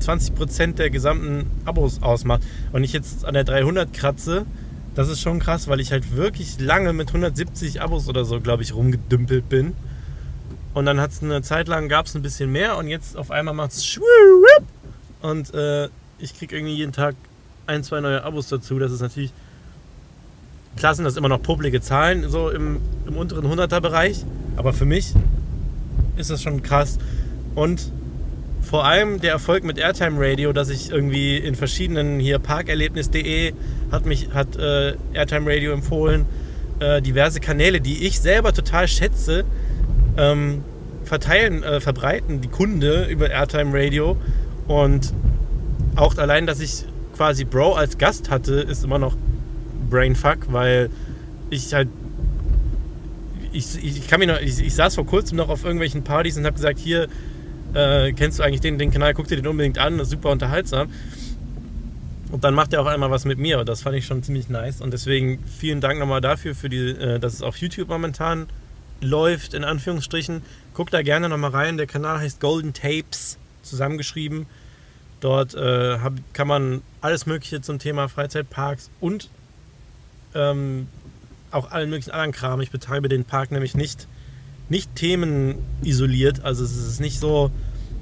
20% 0.00 0.74
der 0.74 0.90
gesamten 0.90 1.50
Abos 1.64 2.02
ausmacht. 2.02 2.42
Und 2.72 2.84
ich 2.84 2.92
jetzt 2.92 3.24
an 3.24 3.34
der 3.34 3.44
300 3.44 3.92
kratze, 3.92 4.46
das 4.94 5.08
ist 5.08 5.20
schon 5.20 5.40
krass, 5.40 5.68
weil 5.68 5.80
ich 5.80 5.92
halt 5.92 6.16
wirklich 6.16 6.58
lange 6.58 6.92
mit 6.92 7.08
170 7.08 7.82
Abos 7.82 8.08
oder 8.08 8.24
so, 8.24 8.40
glaube 8.40 8.62
ich, 8.62 8.74
rumgedümpelt 8.74 9.48
bin. 9.48 9.74
Und 10.76 10.84
dann 10.84 11.00
hat 11.00 11.10
es 11.10 11.22
eine 11.22 11.40
Zeit 11.40 11.68
lang, 11.68 11.88
gab 11.88 12.04
es 12.04 12.14
ein 12.14 12.20
bisschen 12.20 12.52
mehr 12.52 12.76
und 12.76 12.86
jetzt 12.86 13.16
auf 13.16 13.30
einmal 13.30 13.54
macht 13.54 13.72
es 13.72 13.98
und 15.22 15.54
äh, 15.54 15.88
ich 16.18 16.36
kriege 16.36 16.54
irgendwie 16.54 16.74
jeden 16.74 16.92
Tag 16.92 17.14
ein, 17.66 17.82
zwei 17.82 18.02
neue 18.02 18.22
Abos 18.22 18.48
dazu. 18.48 18.78
Das 18.78 18.92
ist 18.92 19.00
natürlich 19.00 19.32
Klar 20.76 20.94
sind 20.94 21.06
das 21.06 21.16
immer 21.16 21.28
noch 21.28 21.42
publike 21.42 21.80
Zahlen, 21.80 22.28
so 22.28 22.50
im, 22.50 22.82
im 23.06 23.16
unteren 23.16 23.46
100er-Bereich. 23.50 24.26
Aber 24.56 24.74
für 24.74 24.84
mich 24.84 25.14
ist 26.18 26.28
das 26.28 26.42
schon 26.42 26.62
krass. 26.62 26.98
Und 27.54 27.90
vor 28.60 28.84
allem 28.84 29.18
der 29.22 29.30
Erfolg 29.30 29.64
mit 29.64 29.78
Airtime 29.78 30.16
Radio, 30.18 30.52
dass 30.52 30.68
ich 30.68 30.90
irgendwie 30.90 31.38
in 31.38 31.54
verschiedenen 31.54 32.20
hier 32.20 32.38
parkerlebnis.de 32.38 33.54
hat 33.90 34.04
mich 34.04 34.28
hat 34.34 34.56
äh, 34.56 34.96
Airtime 35.14 35.50
Radio 35.50 35.72
empfohlen, 35.72 36.26
äh, 36.80 37.00
diverse 37.00 37.40
Kanäle, 37.40 37.80
die 37.80 38.06
ich 38.06 38.20
selber 38.20 38.52
total 38.52 38.86
schätze, 38.86 39.46
ähm, 40.16 40.64
verteilen, 41.04 41.62
äh, 41.62 41.80
verbreiten 41.80 42.40
die 42.40 42.48
Kunde 42.48 43.06
über 43.06 43.30
Airtime 43.30 43.72
Radio 43.72 44.16
und 44.66 45.12
auch 45.94 46.16
allein, 46.18 46.46
dass 46.46 46.60
ich 46.60 46.84
quasi 47.16 47.44
Bro 47.44 47.74
als 47.74 47.98
Gast 47.98 48.30
hatte, 48.30 48.54
ist 48.54 48.84
immer 48.84 48.98
noch 48.98 49.16
Brainfuck, 49.90 50.52
weil 50.52 50.90
ich 51.50 51.72
halt. 51.72 51.88
Ich, 53.52 53.82
ich, 53.82 54.06
kann 54.06 54.18
mich 54.18 54.28
noch, 54.28 54.38
ich, 54.38 54.60
ich 54.60 54.74
saß 54.74 54.96
vor 54.96 55.06
kurzem 55.06 55.38
noch 55.38 55.48
auf 55.48 55.64
irgendwelchen 55.64 56.04
Partys 56.04 56.36
und 56.36 56.44
habe 56.44 56.56
gesagt, 56.56 56.78
hier, 56.78 57.08
äh, 57.72 58.12
kennst 58.12 58.38
du 58.38 58.42
eigentlich 58.42 58.60
den, 58.60 58.76
den 58.76 58.90
Kanal, 58.90 59.14
guck 59.14 59.28
dir 59.28 59.36
den 59.36 59.46
unbedingt 59.46 59.78
an, 59.78 59.96
das 59.96 60.08
ist 60.08 60.12
super 60.12 60.30
unterhaltsam. 60.30 60.88
Und 62.32 62.44
dann 62.44 62.52
macht 62.52 62.74
er 62.74 62.82
auch 62.82 62.86
einmal 62.86 63.10
was 63.10 63.24
mit 63.24 63.38
mir 63.38 63.60
und 63.60 63.68
das 63.68 63.80
fand 63.80 63.96
ich 63.96 64.04
schon 64.04 64.22
ziemlich 64.22 64.50
nice. 64.50 64.82
Und 64.82 64.92
deswegen 64.92 65.38
vielen 65.46 65.80
Dank 65.80 65.98
nochmal 65.98 66.20
dafür, 66.20 66.54
für 66.54 66.68
die, 66.68 66.90
äh, 66.90 67.18
dass 67.18 67.32
es 67.32 67.42
auf 67.42 67.56
YouTube 67.56 67.88
momentan 67.88 68.46
läuft, 69.00 69.54
in 69.54 69.64
Anführungsstrichen. 69.64 70.42
Guck 70.74 70.90
da 70.90 71.02
gerne 71.02 71.28
nochmal 71.28 71.50
rein. 71.50 71.76
Der 71.76 71.86
Kanal 71.86 72.18
heißt 72.20 72.40
Golden 72.40 72.72
Tapes, 72.72 73.38
zusammengeschrieben. 73.62 74.46
Dort 75.20 75.54
äh, 75.54 75.98
hab, 75.98 76.12
kann 76.32 76.46
man 76.46 76.82
alles 77.00 77.26
Mögliche 77.26 77.60
zum 77.60 77.78
Thema 77.78 78.08
Freizeitparks 78.08 78.90
und 79.00 79.30
ähm, 80.34 80.88
auch 81.50 81.70
allen 81.70 81.88
möglichen 81.90 82.10
anderen 82.10 82.32
Kram. 82.32 82.60
Ich 82.60 82.70
betreibe 82.70 83.08
den 83.08 83.24
Park 83.24 83.50
nämlich 83.50 83.74
nicht, 83.74 84.06
nicht 84.68 84.94
themenisoliert. 84.94 86.44
Also 86.44 86.64
es 86.64 86.76
ist 86.76 87.00
nicht 87.00 87.18
so, 87.18 87.50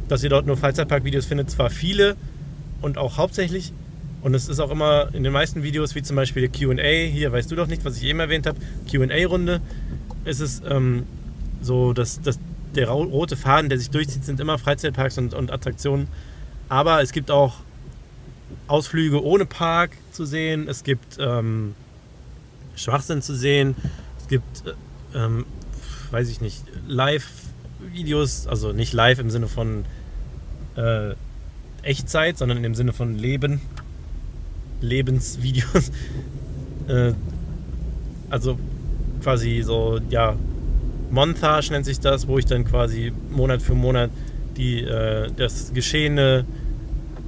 dass 0.09 0.23
ihr 0.23 0.31
dort 0.31 0.47
nur 0.47 0.57
Freizeitpark-Videos 0.57 1.27
findet. 1.27 1.51
Zwar 1.51 1.71
viele 1.71 2.17
und 2.83 2.99
auch 2.99 3.17
hauptsächlich. 3.17 3.73
Und 4.23 4.35
es 4.35 4.49
ist 4.49 4.59
auch 4.59 4.71
immer 4.71 5.15
in 5.15 5.23
den 5.23 5.33
meisten 5.33 5.63
Videos, 5.63 5.95
wie 5.95 6.03
zum 6.03 6.17
Beispiel 6.17 6.49
QA, 6.49 7.11
hier 7.11 7.31
weißt 7.31 7.51
du 7.51 7.57
doch 7.57 7.67
nicht, 7.67 7.85
was 7.85 7.99
ich 7.99 8.05
eben 8.05 8.21
erwähnt 8.21 8.47
habe, 8.47 8.59
QA-Runde, 8.91 9.61
ist 10.25 10.41
es 10.41 10.63
ähm, 10.69 11.05
so, 11.61 11.93
dass, 11.93 12.21
dass 12.21 12.39
der 12.75 12.89
rote 12.89 13.37
Faden, 13.37 13.69
der 13.69 13.79
sich 13.79 13.91
durchzieht, 13.91 14.25
sind 14.25 14.41
immer 14.41 14.59
Freizeitparks 14.59 15.19
und, 15.19 15.35
und 15.35 15.51
Attraktionen. 15.51 16.09
Aber 16.69 17.03
es 17.03 17.13
gibt 17.13 17.31
auch 17.31 17.57
Ausflüge 18.67 19.23
ohne 19.23 19.47
Park 19.47 19.93
zu 20.13 20.25
sehen. 20.25 20.69
Es 20.69 20.85
gibt 20.85 21.19
ähm, 21.19 21.75
Schwachsinn 22.77 23.23
zu 23.23 23.35
sehen. 23.35 23.77
Es 24.21 24.29
gibt, 24.29 24.67
äh, 24.67 25.19
ähm, 25.19 25.47
weiß 26.11 26.29
ich 26.29 26.41
nicht, 26.41 26.65
Live-Videos, 26.87 28.47
also 28.47 28.73
nicht 28.73 28.93
live 28.93 29.19
im 29.19 29.31
Sinne 29.31 29.49
von 29.49 29.85
äh, 30.77 31.15
Echtzeit, 31.83 32.39
sondern 32.39 32.65
im 32.65 32.75
Sinne 32.75 32.93
von 32.93 33.17
Leben, 33.17 33.61
Lebensvideos. 34.81 35.93
äh, 36.89 37.13
also 38.31 38.59
quasi 39.25 39.63
so, 39.63 39.99
ja, 40.11 40.37
Montage 41.11 41.73
nennt 41.73 41.87
sich 41.87 41.99
das, 41.99 42.29
wo 42.29 42.39
ich 42.39 42.45
dann 42.45 42.65
quasi 42.65 43.13
Monat 43.31 43.63
für 43.63 43.75
Monat 43.75 44.11
die, 44.57 44.83
äh, 44.83 45.31
das 45.37 45.73
Geschehene 45.73 46.45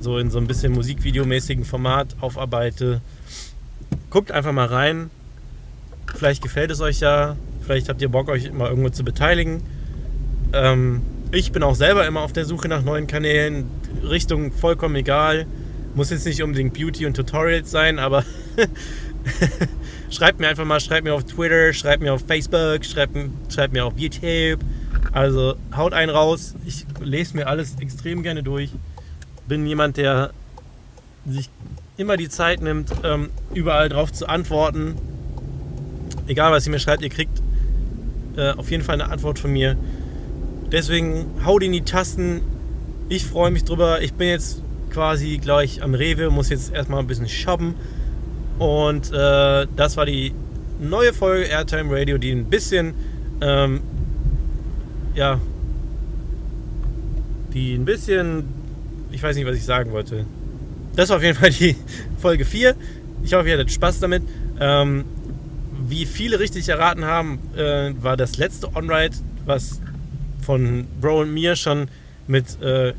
so 0.00 0.18
in 0.18 0.30
so 0.30 0.38
ein 0.38 0.46
bisschen 0.46 0.72
Musikvideomäßigen 0.72 1.64
Format 1.64 2.14
aufarbeite. 2.20 3.00
Guckt 4.10 4.30
einfach 4.30 4.52
mal 4.52 4.66
rein. 4.66 5.10
Vielleicht 6.14 6.42
gefällt 6.42 6.70
es 6.70 6.80
euch 6.80 7.00
ja. 7.00 7.36
Vielleicht 7.62 7.88
habt 7.88 8.00
ihr 8.02 8.08
Bock, 8.08 8.28
euch 8.28 8.52
mal 8.52 8.68
irgendwo 8.68 8.90
zu 8.90 9.02
beteiligen. 9.02 9.62
Ähm, 10.52 11.02
ich 11.32 11.50
bin 11.50 11.62
auch 11.62 11.74
selber 11.74 12.06
immer 12.06 12.20
auf 12.20 12.32
der 12.32 12.44
Suche 12.44 12.68
nach 12.68 12.82
neuen 12.82 13.06
Kanälen. 13.06 13.64
Richtung 14.08 14.52
vollkommen 14.52 14.94
egal. 14.96 15.46
Muss 15.94 16.10
jetzt 16.10 16.26
nicht 16.26 16.42
unbedingt 16.42 16.74
Beauty 16.74 17.06
und 17.06 17.14
Tutorials 17.16 17.70
sein, 17.70 17.98
aber 17.98 18.24
schreibt 20.10 20.40
mir 20.40 20.48
einfach 20.48 20.64
mal, 20.64 20.80
schreibt 20.80 21.04
mir 21.04 21.14
auf 21.14 21.24
Twitter, 21.24 21.72
schreibt 21.72 22.02
mir 22.02 22.12
auf 22.12 22.24
Facebook, 22.26 22.84
schreibt, 22.84 23.16
schreibt 23.52 23.72
mir 23.72 23.84
auf 23.84 23.94
YouTube. 23.96 24.60
Also 25.12 25.54
haut 25.74 25.92
einen 25.92 26.10
raus. 26.10 26.54
Ich 26.64 26.86
lese 27.00 27.36
mir 27.36 27.46
alles 27.46 27.76
extrem 27.80 28.22
gerne 28.22 28.42
durch. 28.42 28.70
Bin 29.48 29.66
jemand, 29.66 29.96
der 29.96 30.32
sich 31.26 31.50
immer 31.96 32.16
die 32.16 32.28
Zeit 32.28 32.60
nimmt, 32.60 32.90
ähm, 33.04 33.30
überall 33.54 33.88
drauf 33.88 34.12
zu 34.12 34.28
antworten 34.28 34.96
egal 36.26 36.52
was 36.52 36.66
ihr 36.66 36.72
mir 36.72 36.78
schreibt, 36.78 37.02
ihr 37.02 37.08
kriegt 37.08 37.42
äh, 38.36 38.50
auf 38.50 38.70
jeden 38.70 38.82
Fall 38.82 39.00
eine 39.00 39.10
Antwort 39.10 39.38
von 39.38 39.52
mir. 39.52 39.76
Deswegen 40.72 41.26
haut 41.44 41.62
in 41.62 41.72
die 41.72 41.82
Tasten. 41.82 42.42
Ich 43.08 43.24
freue 43.24 43.50
mich 43.50 43.64
drüber. 43.64 44.02
Ich 44.02 44.14
bin 44.14 44.28
jetzt 44.28 44.62
quasi 44.90 45.38
gleich 45.38 45.82
am 45.82 45.94
Rewe, 45.94 46.30
muss 46.30 46.48
jetzt 46.48 46.72
erstmal 46.72 47.00
ein 47.00 47.06
bisschen 47.06 47.28
shoppen. 47.28 47.74
Und 48.58 49.12
äh, 49.12 49.66
das 49.76 49.96
war 49.96 50.06
die 50.06 50.32
neue 50.80 51.12
Folge 51.12 51.44
Airtime 51.44 51.94
Radio, 51.94 52.18
die 52.18 52.32
ein 52.32 52.46
bisschen, 52.46 52.94
ähm, 53.40 53.80
ja, 55.14 55.40
die 57.52 57.74
ein 57.74 57.84
bisschen, 57.84 58.44
ich 59.10 59.22
weiß 59.22 59.36
nicht, 59.36 59.46
was 59.46 59.56
ich 59.56 59.64
sagen 59.64 59.92
wollte. 59.92 60.24
Das 60.94 61.10
war 61.10 61.16
auf 61.16 61.22
jeden 61.22 61.38
Fall 61.38 61.50
die 61.50 61.76
Folge 62.18 62.44
4. 62.44 62.74
Ich 63.22 63.34
hoffe, 63.34 63.48
ihr 63.48 63.54
hattet 63.54 63.72
Spaß 63.72 64.00
damit. 64.00 64.22
Ähm, 64.60 65.04
wie 65.88 66.06
viele 66.06 66.40
richtig 66.40 66.68
erraten 66.68 67.04
haben, 67.04 67.38
äh, 67.56 67.92
war 68.00 68.16
das 68.16 68.38
letzte 68.38 68.74
On-Ride, 68.74 69.16
was 69.44 69.80
von 70.42 70.86
Bro 71.00 71.22
und 71.22 71.34
mir 71.34 71.56
schon 71.56 71.88
mit 72.26 72.60
äh, 72.62 72.94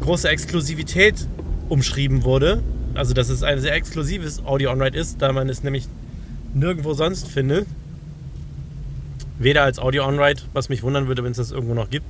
großer 0.00 0.30
Exklusivität 0.30 1.26
umschrieben 1.68 2.24
wurde. 2.24 2.62
Also, 2.94 3.14
dass 3.14 3.28
es 3.28 3.42
ein 3.42 3.58
sehr 3.58 3.74
exklusives 3.74 4.44
Audio-On-Ride 4.44 4.98
ist, 4.98 5.22
da 5.22 5.32
man 5.32 5.48
es 5.48 5.62
nämlich 5.62 5.88
nirgendwo 6.54 6.92
sonst 6.94 7.28
findet. 7.28 7.66
Weder 9.38 9.62
als 9.62 9.78
Audio-On-Ride, 9.78 10.42
was 10.52 10.68
mich 10.68 10.82
wundern 10.82 11.08
würde, 11.08 11.24
wenn 11.24 11.32
es 11.32 11.38
das 11.38 11.50
irgendwo 11.50 11.74
noch 11.74 11.90
gibt, 11.90 12.06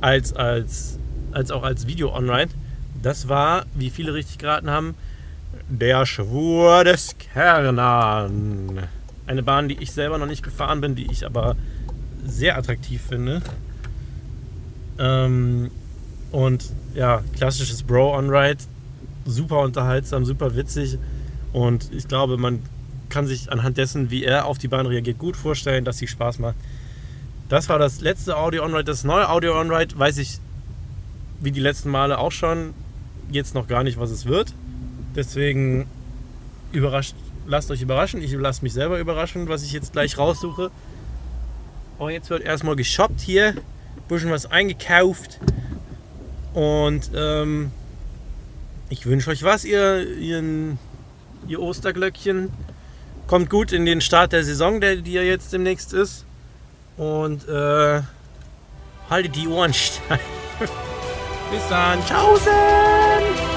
als, 0.00 0.32
als, 0.34 0.98
als 1.32 1.50
auch 1.50 1.62
als 1.62 1.86
Video-On-Ride. 1.86 2.52
Das 3.02 3.28
war, 3.28 3.66
wie 3.74 3.90
viele 3.90 4.14
richtig 4.14 4.38
geraten 4.38 4.70
haben, 4.70 4.94
der 5.68 6.06
Schwur 6.06 6.84
des 6.84 7.16
Kernan. 7.18 8.88
Eine 9.26 9.42
Bahn, 9.42 9.68
die 9.68 9.78
ich 9.80 9.92
selber 9.92 10.18
noch 10.18 10.26
nicht 10.26 10.42
gefahren 10.42 10.80
bin, 10.80 10.94
die 10.94 11.10
ich 11.10 11.26
aber 11.26 11.56
sehr 12.26 12.56
attraktiv 12.56 13.02
finde. 13.08 13.42
Ähm, 14.98 15.70
und 16.30 16.64
ja, 16.94 17.22
klassisches 17.36 17.82
Bro-On-Ride. 17.82 18.64
Super 19.24 19.60
unterhaltsam, 19.60 20.24
super 20.24 20.56
witzig. 20.56 20.98
Und 21.52 21.92
ich 21.92 22.08
glaube, 22.08 22.36
man 22.36 22.62
kann 23.08 23.26
sich 23.26 23.50
anhand 23.52 23.76
dessen, 23.76 24.10
wie 24.10 24.24
er 24.24 24.46
auf 24.46 24.58
die 24.58 24.68
Bahn 24.68 24.86
reagiert, 24.86 25.18
gut 25.18 25.36
vorstellen, 25.36 25.84
dass 25.84 25.98
sie 25.98 26.06
Spaß 26.06 26.38
macht. 26.38 26.56
Das 27.48 27.68
war 27.68 27.78
das 27.78 28.00
letzte 28.00 28.36
Audio 28.36 28.64
On-Ride. 28.64 28.84
Das 28.84 29.04
neue 29.04 29.28
Audio 29.28 29.58
On-Ride 29.58 29.98
weiß 29.98 30.18
ich 30.18 30.38
wie 31.40 31.52
die 31.52 31.60
letzten 31.60 31.90
Male 31.90 32.18
auch 32.18 32.32
schon 32.32 32.74
jetzt 33.30 33.54
noch 33.54 33.68
gar 33.68 33.84
nicht, 33.84 33.98
was 33.98 34.10
es 34.10 34.26
wird. 34.26 34.54
Deswegen 35.14 35.86
überrascht, 36.72 37.14
lasst 37.46 37.70
euch 37.70 37.82
überraschen. 37.82 38.22
Ich 38.22 38.32
lasse 38.32 38.62
mich 38.62 38.72
selber 38.72 38.98
überraschen, 38.98 39.48
was 39.48 39.62
ich 39.62 39.72
jetzt 39.72 39.92
gleich 39.92 40.18
raussuche. 40.18 40.70
Aber 41.98 42.10
jetzt 42.10 42.30
wird 42.30 42.42
erstmal 42.42 42.76
geshoppt 42.76 43.20
hier, 43.20 43.54
bisschen 44.08 44.30
was 44.30 44.46
eingekauft. 44.50 45.38
Und 46.54 47.10
ähm, 47.14 47.70
ich 48.88 49.06
wünsche 49.06 49.30
euch 49.30 49.42
was, 49.42 49.64
ihr, 49.64 50.06
ihr, 50.18 50.42
ihr 51.48 51.60
Osterglöckchen. 51.60 52.50
Kommt 53.26 53.48
gut 53.50 53.72
in 53.72 53.86
den 53.86 54.00
Start 54.00 54.32
der 54.32 54.44
Saison, 54.44 54.80
der, 54.80 54.96
die 54.96 55.12
ja 55.12 55.22
jetzt 55.22 55.52
demnächst 55.52 55.92
ist. 55.92 56.24
Und 56.96 57.48
äh, 57.48 58.02
haltet 59.08 59.36
die 59.36 59.48
Ohren 59.48 59.74
steif. 59.74 60.20
Bis 61.50 61.68
dann. 61.68 62.04
Tschaußen! 62.06 63.53